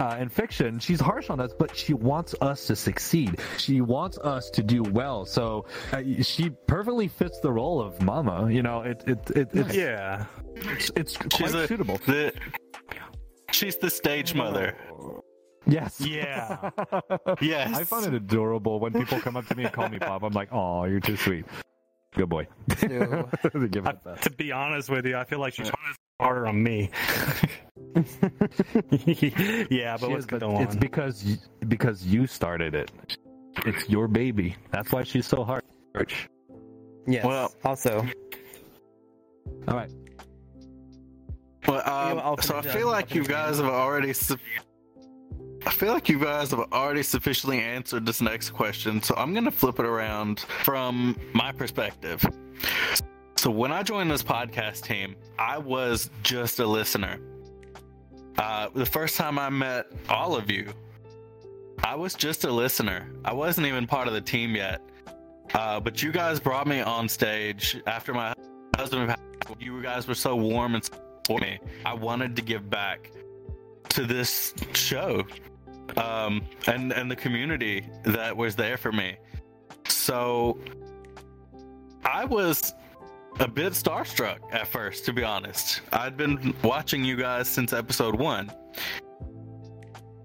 Uh, 0.00 0.16
in 0.20 0.28
fiction, 0.28 0.78
she's 0.78 1.00
harsh 1.00 1.28
on 1.30 1.38
us, 1.38 1.52
but 1.58 1.76
she 1.76 1.92
wants 1.92 2.34
us 2.40 2.66
to 2.66 2.74
succeed. 2.74 3.38
She 3.58 3.80
wants 3.82 4.16
us 4.18 4.48
to 4.50 4.62
do 4.62 4.82
well. 4.82 5.24
So 5.26 5.66
uh, 5.92 6.02
she 6.22 6.50
perfectly 6.66 7.08
fits 7.08 7.40
the 7.40 7.52
role 7.52 7.80
of 7.80 8.00
mama. 8.02 8.50
You 8.50 8.62
know, 8.62 8.80
it 8.82 9.02
it, 9.06 9.30
it 9.36 9.48
it's, 9.52 9.74
Yeah. 9.74 10.24
it's 10.54 10.90
it's 10.96 11.16
quite 11.16 11.32
She's 11.34 11.54
a, 11.54 11.66
suitable. 11.68 11.98
The, 12.06 12.32
she's 13.52 13.76
the 13.76 13.90
stage 13.90 14.34
mother. 14.34 14.76
Yes. 15.66 16.00
Yeah. 16.00 16.70
Yes. 17.40 17.76
I 17.76 17.84
find 17.84 18.06
it 18.06 18.14
adorable 18.14 18.80
when 18.80 18.92
people 18.92 19.20
come 19.20 19.36
up 19.36 19.46
to 19.46 19.54
me 19.54 19.64
and 19.64 19.72
call 19.72 19.88
me 19.88 19.98
Pop. 19.98 20.22
I'm 20.22 20.32
like, 20.32 20.48
oh, 20.52 20.84
you're 20.84 21.00
too 21.00 21.16
sweet. 21.16 21.44
Good 22.14 22.28
boy. 22.28 22.46
Give 22.80 23.86
I, 23.86 23.92
to 24.22 24.30
be 24.30 24.52
honest 24.52 24.90
with 24.90 25.06
you, 25.06 25.16
I 25.16 25.24
feel 25.24 25.38
like 25.38 25.54
she's 25.54 25.70
harder 26.20 26.46
on 26.46 26.62
me. 26.62 26.90
yeah, 29.70 29.96
but 29.98 30.06
She 30.06 30.12
let's 30.12 30.18
is, 30.20 30.26
but 30.26 30.42
on. 30.42 30.62
it's 30.62 30.76
because 30.76 31.22
you, 31.24 31.36
because 31.68 32.04
you 32.04 32.26
started 32.26 32.74
it. 32.74 32.90
It's 33.66 33.88
your 33.88 34.08
baby. 34.08 34.56
That's 34.70 34.90
why 34.92 35.02
she's 35.04 35.26
so 35.26 35.44
hard. 35.44 35.62
yes. 37.06 37.24
Well- 37.24 37.54
also, 37.64 38.06
All 39.68 39.74
right. 39.76 39.90
Well, 41.68 41.78
um, 41.88 42.18
I'll 42.18 42.36
so 42.38 42.56
I 42.58 42.62
feel 42.62 42.88
like 42.88 43.14
you 43.14 43.24
guys 43.24 43.58
have 43.58 43.66
already. 43.68 44.12
Su- 44.12 44.36
I 45.64 45.70
feel 45.70 45.92
like 45.92 46.08
you 46.08 46.18
guys 46.18 46.50
have 46.50 46.58
already 46.72 47.04
sufficiently 47.04 47.60
answered 47.60 48.04
this 48.04 48.20
next 48.20 48.50
question, 48.50 49.00
so 49.00 49.14
I'm 49.16 49.32
gonna 49.32 49.52
flip 49.52 49.78
it 49.78 49.86
around 49.86 50.40
from 50.40 51.16
my 51.34 51.52
perspective. 51.52 52.24
So 53.36 53.48
when 53.50 53.70
I 53.70 53.84
joined 53.84 54.10
this 54.10 54.24
podcast 54.24 54.82
team, 54.82 55.14
I 55.38 55.58
was 55.58 56.10
just 56.24 56.58
a 56.58 56.66
listener. 56.66 57.20
Uh, 58.38 58.68
the 58.74 58.86
first 58.86 59.16
time 59.16 59.38
I 59.38 59.48
met 59.50 59.86
all 60.08 60.34
of 60.34 60.50
you, 60.50 60.72
I 61.82 61.94
was 61.94 62.14
just 62.14 62.44
a 62.44 62.50
listener. 62.50 63.08
I 63.24 63.32
wasn't 63.32 63.66
even 63.66 63.86
part 63.86 64.08
of 64.08 64.14
the 64.14 64.20
team 64.20 64.54
yet. 64.54 64.80
Uh, 65.54 65.80
but 65.80 66.02
you 66.02 66.12
guys 66.12 66.40
brought 66.40 66.66
me 66.66 66.80
on 66.80 67.08
stage 67.08 67.80
after 67.86 68.14
my 68.14 68.34
husband. 68.76 69.14
You 69.58 69.82
guys 69.82 70.06
were 70.06 70.14
so 70.14 70.36
warm 70.36 70.74
and 70.74 70.88
for 71.26 71.38
me. 71.38 71.58
I 71.84 71.94
wanted 71.94 72.36
to 72.36 72.42
give 72.42 72.70
back 72.70 73.10
to 73.90 74.06
this 74.06 74.54
show 74.72 75.24
um, 75.96 76.42
and 76.66 76.92
and 76.92 77.10
the 77.10 77.16
community 77.16 77.86
that 78.04 78.36
was 78.36 78.56
there 78.56 78.76
for 78.76 78.92
me. 78.92 79.16
So 79.88 80.58
I 82.04 82.24
was 82.24 82.74
a 83.40 83.48
bit 83.48 83.72
starstruck 83.72 84.38
at 84.52 84.68
first, 84.68 85.04
to 85.06 85.12
be 85.12 85.24
honest. 85.24 85.80
I'd 85.92 86.16
been 86.16 86.54
watching 86.62 87.04
you 87.04 87.16
guys 87.16 87.48
since 87.48 87.72
episode 87.72 88.14
one. 88.14 88.52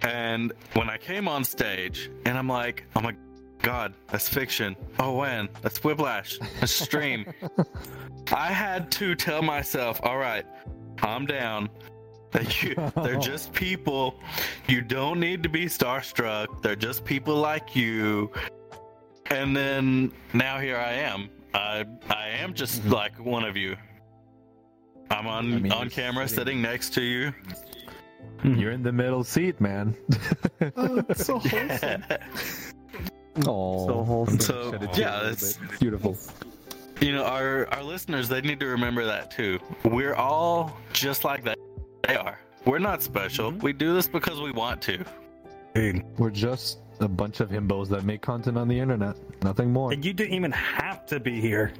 And 0.02 0.54
when 0.74 0.90
I 0.90 0.98
came 0.98 1.28
on 1.28 1.44
stage, 1.44 2.12
and 2.26 2.38
I'm 2.38 2.48
like, 2.48 2.86
oh 2.96 3.02
my 3.02 3.16
god, 3.62 3.94
that's 4.08 4.30
fiction. 4.30 4.76
Oh, 5.00 5.22
man, 5.22 5.50
that's 5.62 5.84
Whiplash. 5.84 6.38
That's 6.60 6.72
stream. 6.72 7.26
I 8.32 8.48
had 8.48 8.92
to 8.94 9.16
tell 9.16 9.42
myself, 9.42 10.00
all 10.04 10.18
right, 10.18 10.46
calm 10.98 11.26
down. 11.26 11.70
You, 12.62 12.76
they're 13.04 13.16
just 13.20 13.54
people. 13.54 14.20
You 14.68 14.82
don't 14.82 15.20
need 15.20 15.42
to 15.44 15.50
be 15.50 15.66
starstruck. 15.66 16.62
They're 16.62 16.76
just 16.76 17.04
people 17.04 17.36
like 17.36 17.76
you. 17.76 18.32
And 19.32 19.56
then 19.56 20.12
now 20.34 20.60
here 20.60 20.78
I 20.78 20.94
am. 20.94 21.30
I 21.54 21.86
I 22.10 22.28
am 22.30 22.54
just 22.54 22.82
mm-hmm. 22.82 22.92
like 22.94 23.20
one 23.20 23.44
of 23.44 23.56
you. 23.58 23.76
I'm 25.10 25.28
on 25.28 25.54
I 25.54 25.58
mean, 25.60 25.72
on 25.72 25.90
camera 25.90 26.28
sitting- 26.28 26.46
sitting 26.46 26.62
next 26.62 26.94
to 26.96 27.02
you. 27.02 27.34
Mm-hmm. 28.40 28.56
You're 28.60 28.72
in 28.72 28.84
the 28.84 28.92
middle 28.92 29.24
seat, 29.24 29.60
man. 29.62 29.96
Oh, 30.76 31.04
it's 31.10 31.26
so 31.26 31.40
wholesome. 31.40 32.04
Oh, 33.46 33.88
So 33.88 34.04
wholesome. 34.04 34.40
So, 34.40 34.72
Shed 34.72 34.84
a 34.84 34.88
tear 34.88 35.00
yeah, 35.08 35.22
it's- 35.32 35.60
beautiful. 35.80 36.18
You 37.00 37.14
know, 37.14 37.24
our 37.24 37.68
our 37.74 37.84
listeners 37.84 38.28
they 38.28 38.42
need 38.42 38.60
to 38.60 38.66
remember 38.68 39.06
that 39.06 39.30
too. 39.32 39.60
We're 39.84 40.16
all 40.16 40.76
just 40.94 41.24
like 41.24 41.44
that. 41.44 41.58
They 42.08 42.16
are. 42.16 42.40
We're 42.66 42.80
not 42.80 43.02
special. 43.04 43.52
Mm-hmm. 43.52 43.62
We 43.62 43.74
do 43.74 43.94
this 43.94 44.08
because 44.08 44.42
we 44.42 44.52
want 44.52 44.82
to. 44.84 45.06
Dude. 45.76 46.04
We're 46.18 46.32
just 46.32 46.80
a 47.00 47.08
bunch 47.08 47.40
of 47.40 47.50
himbos 47.50 47.88
that 47.90 48.04
make 48.04 48.22
content 48.22 48.58
on 48.58 48.68
the 48.68 48.80
internet. 48.80 49.16
Nothing 49.44 49.72
more. 49.72 49.92
And 49.92 50.04
you 50.04 50.14
didn't 50.14 50.34
even 50.34 50.52
have 50.52 51.06
to 51.08 51.20
be 51.20 51.40
here, 51.42 51.74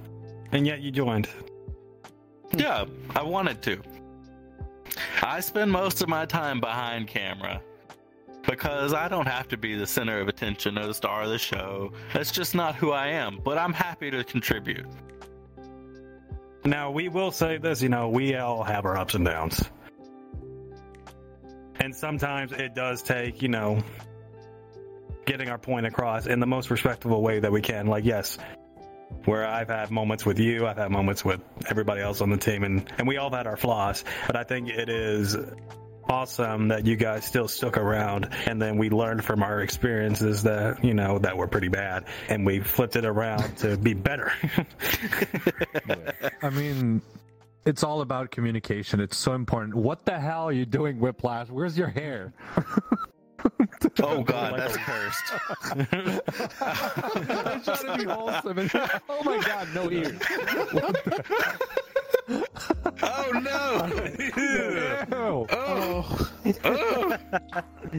and 0.52 0.66
yet 0.68 0.82
you 0.82 0.92
joined. 0.92 1.28
Yeah, 2.56 2.86
I 3.16 3.24
wanted 3.24 3.62
to. 3.64 3.82
I 5.22 5.40
spend 5.42 5.72
most 5.72 6.02
of 6.02 6.10
my 6.10 6.26
time 6.26 6.60
behind 6.60 7.08
camera. 7.08 7.62
because 8.48 8.94
I 8.94 9.08
don't 9.10 9.28
have 9.28 9.50
to 9.50 9.58
be 9.58 9.76
the 9.76 9.86
center 9.86 10.20
of 10.20 10.28
attention 10.30 10.78
or 10.80 10.88
the 10.88 10.94
star 10.94 11.24
of 11.24 11.30
the 11.30 11.38
show. 11.38 11.92
That's 12.14 12.32
just 12.32 12.56
not 12.56 12.76
who 12.76 12.92
I 12.92 13.08
am, 13.10 13.40
but 13.44 13.58
I'm 13.58 13.74
happy 13.74 14.10
to 14.10 14.24
contribute. 14.24 14.86
Now 16.64 16.90
we 16.92 17.10
will 17.10 17.32
say 17.32 17.58
this, 17.58 17.82
you 17.82 17.90
know, 17.90 18.10
we 18.10 18.36
all 18.36 18.64
have 18.64 18.86
our 18.86 18.98
ups 18.98 19.14
and 19.14 19.26
downs. 19.26 19.64
And 21.80 21.96
sometimes 21.96 22.54
it 22.54 22.74
does 22.74 23.04
take, 23.04 23.42
you 23.42 23.50
know, 23.50 23.84
getting 25.28 25.50
our 25.50 25.60
point 25.60 25.86
across 25.86 26.26
in 26.26 26.40
the 26.40 26.48
most 26.48 26.72
respectable 26.72 27.22
way 27.22 27.40
that 27.40 27.52
we 27.52 27.62
can. 27.62 27.86
Like, 27.86 28.06
yes, 28.06 28.40
where 29.26 29.46
I've 29.46 29.68
had 29.68 29.92
moments 29.92 30.26
with 30.26 30.40
you, 30.40 30.66
I've 30.66 30.78
had 30.78 30.90
moments 30.90 31.24
with 31.24 31.42
everybody 31.70 32.02
else 32.02 32.22
on 32.22 32.32
the 32.32 32.38
team, 32.38 32.64
and, 32.64 32.92
and 32.98 33.08
we 33.08 33.18
all 33.18 33.30
had 33.30 33.46
our 33.46 33.58
flaws. 33.58 34.04
But 34.26 34.36
I 34.36 34.44
think 34.44 34.70
it 34.70 34.90
is 34.90 35.38
awesome 36.10 36.70
that 36.70 36.86
you 36.86 36.96
guys 36.96 37.26
still 37.26 37.50
stuck 37.50 37.76
around 37.76 38.30
and 38.46 38.62
then 38.62 38.78
we 38.78 38.90
learned 38.90 39.22
from 39.26 39.44
our 39.44 39.60
experiences 39.60 40.42
that 40.44 40.82
you 40.82 40.94
know 40.94 41.20
that 41.20 41.36
were 41.36 41.50
pretty 41.50 41.68
bad 41.68 42.06
and 42.30 42.46
we 42.46 42.62
flipped 42.62 42.96
it 42.96 43.04
around 43.04 43.58
to 43.58 43.76
be 43.76 43.94
better 43.94 44.32
I 46.42 46.50
mean, 46.50 47.02
it's 47.68 47.84
all 47.84 48.02
about 48.02 48.32
communication. 48.32 49.02
It's 49.02 49.18
so 49.18 49.34
important. 49.34 49.76
What 49.76 50.06
the 50.06 50.18
hell 50.18 50.46
are 50.46 50.54
you 50.54 50.66
doing, 50.66 51.00
Whiplash? 51.00 51.50
Where's 51.50 51.78
your 51.78 51.90
hair? 51.90 52.34
Oh 54.00 54.22
god, 54.24 54.60
that's 54.60 54.78
cursed. 54.78 55.34
I'm 56.62 57.62
trying 57.64 57.86
to 57.86 57.96
be 57.98 58.04
wholesome. 58.04 58.60
And, 58.60 58.72
oh 59.10 59.24
my 59.24 59.40
god, 59.42 59.68
no 59.74 59.92
ears. 59.92 60.20
Oh 63.04 63.32
no! 63.32 63.90
Ew. 64.38 65.08
Oh, 65.12 65.48
oh. 65.50 66.30
oh. 66.66 67.18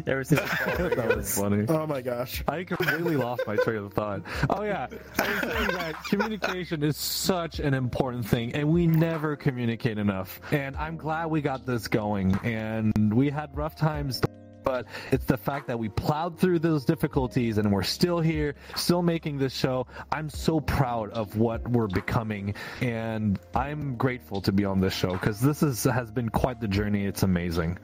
Ever 0.06 0.24
since 0.24 0.40
that 0.66 1.16
was 1.16 1.38
funny. 1.38 1.64
Oh 1.68 1.86
my 1.86 2.02
gosh. 2.02 2.42
I 2.46 2.64
completely 2.64 3.16
lost 3.16 3.42
my 3.46 3.56
train 3.56 3.78
of 3.78 3.94
thought. 3.94 4.22
Oh 4.50 4.62
yeah, 4.62 4.86
I 5.18 5.28
was 5.28 5.40
saying 5.40 5.68
that 5.68 6.04
communication 6.04 6.82
is 6.82 6.96
such 6.96 7.58
an 7.58 7.74
important 7.74 8.26
thing, 8.26 8.54
and 8.54 8.68
we 8.68 8.86
never 8.86 9.36
communicate 9.36 9.98
enough. 9.98 10.40
And 10.52 10.76
I'm 10.76 10.96
glad 10.96 11.26
we 11.26 11.40
got 11.40 11.64
this 11.64 11.88
going. 11.88 12.34
And 12.44 13.14
we 13.14 13.30
had 13.30 13.56
rough 13.56 13.76
times, 13.76 14.20
but 14.68 14.84
it's 15.10 15.24
the 15.24 15.38
fact 15.38 15.66
that 15.66 15.78
we 15.78 15.88
plowed 15.88 16.38
through 16.38 16.58
those 16.58 16.84
difficulties, 16.84 17.56
and 17.56 17.72
we're 17.72 17.82
still 17.82 18.20
here, 18.20 18.54
still 18.76 19.00
making 19.00 19.38
this 19.38 19.54
show. 19.54 19.86
I'm 20.12 20.28
so 20.28 20.60
proud 20.60 21.08
of 21.12 21.38
what 21.38 21.66
we're 21.66 21.86
becoming, 21.86 22.54
and 22.82 23.38
I'm 23.54 23.96
grateful 23.96 24.42
to 24.42 24.52
be 24.52 24.66
on 24.66 24.78
this 24.78 24.92
show 24.92 25.12
because 25.12 25.40
this 25.40 25.62
is 25.62 25.84
has 25.84 26.10
been 26.10 26.28
quite 26.28 26.60
the 26.60 26.68
journey. 26.68 27.06
It's 27.06 27.22
amazing. 27.22 27.78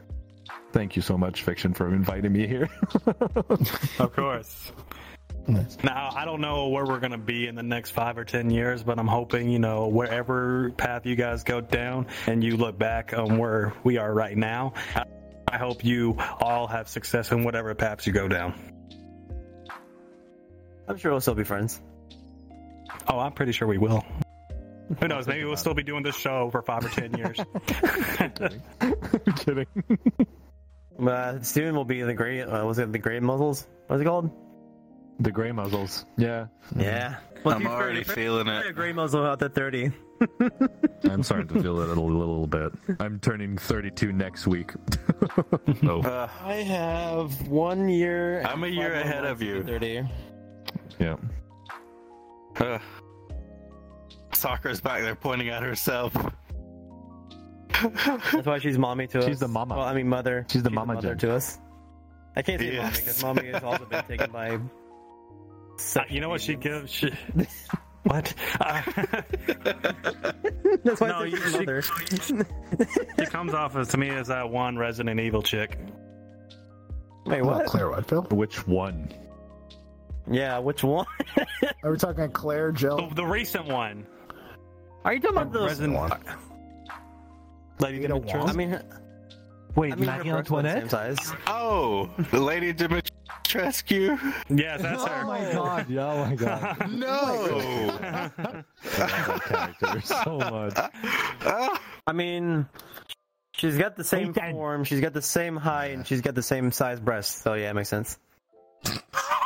Thank 0.72 0.95
you 0.95 1.01
so 1.01 1.16
much, 1.16 1.43
Fiction, 1.43 1.72
for 1.72 1.89
inviting 1.89 2.35
me 2.35 2.47
here. 2.47 2.68
Of 3.99 4.12
course. 4.14 4.70
Now, 5.82 6.11
I 6.14 6.26
don't 6.26 6.43
know 6.43 6.68
where 6.68 6.85
we're 6.85 7.01
going 7.01 7.12
to 7.12 7.18
be 7.18 7.47
in 7.47 7.55
the 7.55 7.62
next 7.62 7.93
five 7.93 8.18
or 8.18 8.26
ten 8.26 8.51
years, 8.51 8.82
but 8.82 8.99
I'm 8.99 9.07
hoping, 9.07 9.49
you 9.49 9.59
know, 9.59 9.89
wherever 9.89 10.70
path 10.72 11.07
you 11.07 11.16
guys 11.16 11.45
go 11.45 11.62
down 11.62 12.09
and 12.26 12.45
you 12.45 12.59
look 12.59 12.78
back 12.78 13.14
on 13.16 13.39
where 13.39 13.72
we 13.85 13.97
are 13.97 14.12
right 14.12 14.37
now, 14.37 14.74
I- 14.95 15.05
I 15.51 15.59
hope 15.59 15.84
you 15.84 16.16
all 16.40 16.66
have 16.66 16.88
success 16.88 17.30
in 17.32 17.45
whatever 17.45 17.74
paths 17.74 18.07
you 18.07 18.12
go 18.12 18.28
down. 18.28 18.55
I'm 20.88 20.97
sure 20.99 21.12
we'll 21.12 21.20
still 21.20 21.34
be 21.34 21.45
friends. 21.45 21.80
Oh, 23.09 23.18
I'm 23.18 23.32
pretty 23.32 23.53
sure 23.53 23.66
we 23.68 23.78
will. 23.78 24.05
Who 25.01 25.09
knows? 25.09 25.26
Maybe 25.26 25.45
we'll 25.45 25.57
still 25.57 25.74
be 25.74 25.82
doing 25.82 26.03
this 26.03 26.16
show 26.16 26.51
for 26.51 26.61
five 26.62 26.84
or 26.84 26.88
ten 26.88 27.14
years. 27.14 27.40
I'm 28.18 28.32
kidding. 29.36 29.66
Uh, 30.97 31.40
Steven 31.42 31.74
will 31.74 31.84
be 31.84 32.03
the 32.03 32.14
gray. 32.14 32.40
Uh, 32.40 32.64
was 32.64 32.78
it 32.78 32.92
the 32.92 33.01
gray 33.01 33.18
muzzles? 33.18 33.66
What's 33.88 34.01
it 34.01 34.05
called? 34.05 34.30
The 35.18 35.32
gray 35.32 35.51
muzzles. 35.51 36.07
Yeah. 36.16 36.47
Yeah. 36.76 37.16
Well, 37.42 37.57
I'm 37.57 37.66
already 37.66 38.05
30. 38.05 38.20
feeling 38.20 38.47
it. 38.47 38.66
A 38.68 38.72
gray 38.72 38.92
muzzle 38.92 39.26
out 39.26 39.40
to 39.40 39.49
thirty. 39.49 39.90
I'm 41.10 41.22
starting 41.22 41.48
to 41.48 41.62
feel 41.62 41.80
it 41.80 41.88
a 41.96 42.00
little 42.00 42.46
bit. 42.46 42.72
I'm 43.00 43.18
turning 43.20 43.58
32 43.58 44.12
next 44.12 44.46
week. 44.46 44.72
oh, 45.84 46.00
Uh, 46.02 46.28
I 46.42 46.54
have 46.54 47.48
one 47.48 47.88
year. 47.88 48.42
I'm 48.42 48.64
a 48.64 48.68
year 48.68 48.94
ahead 48.94 49.24
of 49.24 49.42
you. 49.42 49.62
Thirty. 49.62 50.02
yeah. 50.98 51.16
uh. 52.60 52.78
Sakura's 54.32 54.80
back 54.80 55.02
there 55.02 55.14
pointing 55.14 55.48
at 55.48 55.62
herself. 55.62 56.12
That's 57.82 58.46
why 58.46 58.58
she's 58.58 58.78
mommy 58.78 59.06
to 59.08 59.20
us. 59.20 59.24
She's 59.26 59.40
the 59.40 59.48
mama. 59.48 59.76
Well, 59.76 59.84
I 59.84 59.94
mean 59.94 60.08
mother. 60.08 60.46
She's 60.50 60.62
the 60.62 60.70
mama 60.70 60.94
mother 60.94 61.14
Jen. 61.14 61.30
to 61.30 61.34
us. 61.36 61.58
I 62.36 62.42
can't 62.42 62.60
say 62.60 62.76
mommy 62.76 62.90
because 62.96 63.22
mommy 63.22 63.46
has 63.48 63.62
also 63.62 63.84
been 63.86 64.04
taken 64.04 64.30
by. 64.30 64.56
Uh, 64.56 66.00
you 66.08 66.20
know 66.20 66.28
what 66.28 66.40
she 66.40 66.54
gives? 66.56 66.90
She, 66.90 67.10
what? 68.05 68.34
Uh, 68.61 68.82
That's 70.84 71.00
why 71.00 71.09
No, 71.09 71.18
I 71.20 71.24
you- 71.26 71.36
she- 71.36 71.59
mother. 71.59 71.82
she 73.18 73.26
comes 73.26 73.55
off 73.55 73.76
as 73.76 73.88
to 73.88 73.96
me 73.96 74.11
as 74.11 74.28
that 74.28 74.48
one 74.48 74.76
Resident 74.78 75.18
Evil 75.20 75.42
chick. 75.42 75.78
Wait, 77.26 77.42
What? 77.42 77.57
what? 77.57 77.66
Claire 77.66 77.90
what, 77.90 78.07
Phil? 78.07 78.22
Which 78.30 78.66
one? 78.66 79.09
Yeah, 80.30 80.59
which 80.59 80.82
one? 80.84 81.07
Are 81.82 81.90
we 81.90 81.96
talking 81.98 82.30
Claire, 82.30 82.72
The, 82.72 82.78
Jill? 82.78 83.11
the 83.14 83.24
recent 83.26 83.66
one. 83.66 84.07
Are 85.05 85.12
you 85.14 85.20
talking 85.20 85.36
about 85.36 85.52
those? 85.52 85.68
Resident 85.70 86.12
Lady 87.80 87.98
You 87.98 88.09
know 88.09 88.20
Dimitrescu? 88.20 88.48
I 88.48 88.52
mean, 88.52 88.70
her- 88.70 88.84
Wait, 89.74 89.92
I 89.92 89.96
mean, 89.96 90.09
her 90.09 90.16
Maggie 90.18 90.30
breasts 90.30 90.50
are 90.52 90.62
the 90.62 90.68
Antoinette? 90.68 90.90
same 90.90 91.16
size. 91.16 91.32
Oh, 91.46 92.09
Lady 92.32 92.72
Dimitrescu. 92.72 93.11
Yes, 93.55 94.82
that's 94.82 95.02
Oh 95.02 95.07
her. 95.07 95.24
my 95.26 95.52
god! 95.52 95.88
Yeah, 95.90 96.07
oh 96.12 96.24
my 96.26 96.34
god! 96.34 96.88
No. 96.90 97.09
I 97.09 98.30
love 98.38 99.42
that 99.48 99.74
character 99.80 100.00
so 100.02 100.38
much. 100.38 100.74
I 102.07 102.12
mean, 102.12 102.66
she's 103.52 103.76
got 103.78 103.96
the 103.96 104.05
same 104.05 104.30
Ethan. 104.30 104.52
form, 104.52 104.84
she's 104.84 105.00
got 105.00 105.12
the 105.12 105.22
same 105.22 105.57
height, 105.57 105.92
and 105.94 106.07
she's 106.07 106.20
got 106.20 106.34
the 106.34 106.42
same 106.42 106.70
size 106.70 107.00
breasts. 107.00 107.42
So 107.42 107.55
yeah, 107.55 107.70
it 107.70 107.74
makes 107.74 107.88
sense. 107.88 108.18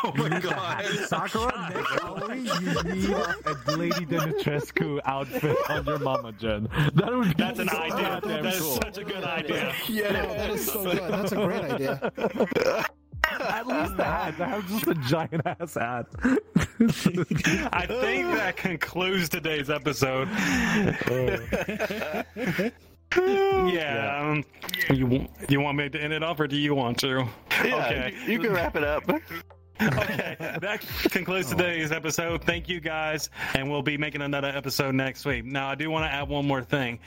oh 0.03 0.13
my 0.17 0.41
god. 0.41 0.85
Sakura, 1.07 1.71
next 1.75 2.05
only 2.05 2.39
you 2.39 2.83
need 2.83 3.11
a 3.11 3.77
Lady 3.77 4.05
Dimitrescu 4.07 4.99
outfit 5.05 5.57
on 5.71 5.85
your 5.87 5.99
mama, 6.01 6.33
Jen. 6.33 6.69
That 6.95 7.13
would 7.15 7.29
be 7.29 7.35
That's 7.35 7.61
an 7.61 7.69
so 7.69 7.77
idea. 7.79 7.97
goddamn 7.97 8.43
That 8.43 8.55
is 8.55 8.61
cool. 8.61 8.75
such 8.83 8.99
a 8.99 9.05
good 9.05 9.23
idea. 9.25 9.73
Yeah, 9.89 10.11
no, 10.11 10.35
that 10.35 10.51
is 10.51 10.67
so 10.67 10.83
good. 10.83 10.99
That's 10.99 11.33
a 11.33 11.37
great 11.37 11.65
idea. 11.65 12.85
At 13.41 13.67
least 13.67 13.97
the 13.97 14.05
hat. 14.05 14.35
I 14.41 14.49
have 14.49 14.69
just 14.69 14.87
a 14.87 14.95
giant 14.95 15.43
ass 15.47 15.75
hat. 15.75 16.07
I 17.73 17.87
think 17.87 18.33
that 18.33 18.55
concludes 18.57 19.29
today's 19.29 19.71
episode. 19.71 20.29
yeah. 23.17 24.21
Um, 24.21 24.45
you 24.95 25.27
you 25.49 25.61
want 25.61 25.77
me 25.79 25.89
to 25.89 26.01
end 26.01 26.13
it 26.13 26.23
off, 26.23 26.41
or 26.41 26.47
do 26.47 26.57
you 26.57 26.75
want 26.75 26.99
to? 26.99 27.27
Yeah, 27.65 27.77
Okay. 27.87 28.15
you, 28.27 28.33
you 28.33 28.39
can 28.41 28.53
wrap 28.53 28.77
it 28.77 28.85
up. 28.85 29.03
okay, 29.81 30.37
that 30.61 30.85
concludes 31.11 31.51
today's 31.51 31.93
episode. 31.93 32.43
Thank 32.45 32.69
you 32.69 32.81
guys, 32.81 33.31
and 33.55 33.71
we'll 33.71 33.83
be 33.83 33.97
making 33.97 34.23
another 34.23 34.49
episode 34.49 34.95
next 34.95 35.25
week. 35.25 35.45
Now, 35.45 35.69
I 35.69 35.75
do 35.77 35.89
want 35.91 36.05
to 36.05 36.13
add 36.13 36.29
one 36.29 36.47
more 36.47 36.63
thing. 36.63 36.99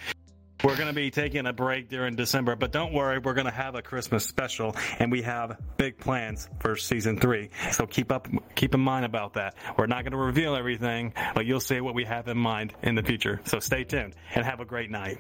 We're 0.64 0.76
going 0.76 0.90
to 0.90 0.94
be 0.94 1.10
taking 1.10 1.48
a 1.48 1.54
break 1.54 1.90
during 1.90 2.16
December, 2.16 2.56
but 2.56 2.72
don't 2.72 2.94
worry, 2.94 3.18
we're 3.18 3.34
going 3.34 3.46
to 3.46 3.52
have 3.52 3.74
a 3.74 3.82
Christmas 3.82 4.26
special, 4.28 4.76
and 5.00 5.12
we 5.12 5.24
have 5.24 5.60
big 5.78 5.98
plans 5.98 6.48
for 6.60 6.76
season 6.76 7.20
three. 7.20 7.50
So 7.72 7.88
keep 7.88 8.12
up, 8.12 8.28
keep 8.54 8.76
in 8.76 8.80
mind 8.80 9.06
about 9.06 9.34
that. 9.34 9.56
We're 9.76 9.88
not 9.88 10.04
going 10.04 10.12
to 10.12 10.20
reveal 10.20 10.56
everything, 10.56 11.14
but 11.34 11.48
you'll 11.48 11.62
see 11.62 11.82
what 11.82 11.96
we 11.96 12.04
have 12.06 12.28
in 12.28 12.38
mind 12.38 12.74
in 12.84 12.94
the 12.94 13.02
future. 13.02 13.42
So 13.46 13.60
stay 13.60 13.84
tuned 13.84 14.16
and 14.36 14.46
have 14.46 14.60
a 14.60 14.66
great 14.66 14.92
night. 14.92 15.18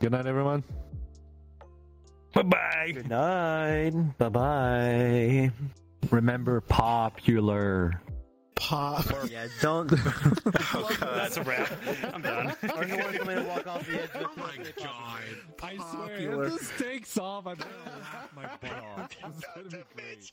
Good 0.00 0.10
night, 0.10 0.26
everyone. 0.26 0.64
Bye 2.34 2.42
bye. 2.42 2.90
Good 2.92 3.08
night. 3.08 4.18
Bye 4.18 4.28
bye. 4.28 5.52
Remember, 6.10 6.60
popular. 6.60 8.02
Pop. 8.68 9.04
Yeah, 9.30 9.46
don't. 9.60 9.92
Oh, 10.76 10.96
that's 11.00 11.36
a 11.36 11.42
wrap. 11.42 11.70
I'm 12.12 12.22
done. 12.22 12.54
or 12.74 12.84
no 12.84 12.96
one 12.96 13.14
come 13.14 13.28
in 13.28 13.38
and 13.38 13.46
walk 13.48 13.66
off 13.66 13.86
the 13.86 14.02
edge. 14.02 14.10
Oh 14.14 14.20
of 14.24 14.64
the 14.64 14.72
I 15.62 15.76
Popular. 15.76 16.44
if 16.46 16.52
this 16.54 16.72
takes 16.78 17.18
off, 17.18 17.46
I'm 17.46 17.56
gonna 17.56 17.70
laugh 17.86 18.30
my 18.34 18.42
butt 18.60 18.72
off. 18.98 19.10
It's 19.12 19.46
gonna 19.54 19.68
be 19.68 19.76
great. 19.94 20.32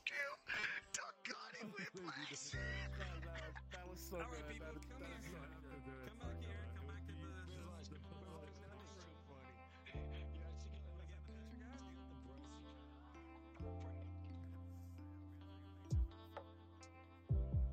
That 3.72 3.88
was 3.88 4.00
so 4.10 4.16
good. 4.16 4.26
That- 4.26 4.58
that- 4.58 4.58
that's- 4.58 4.91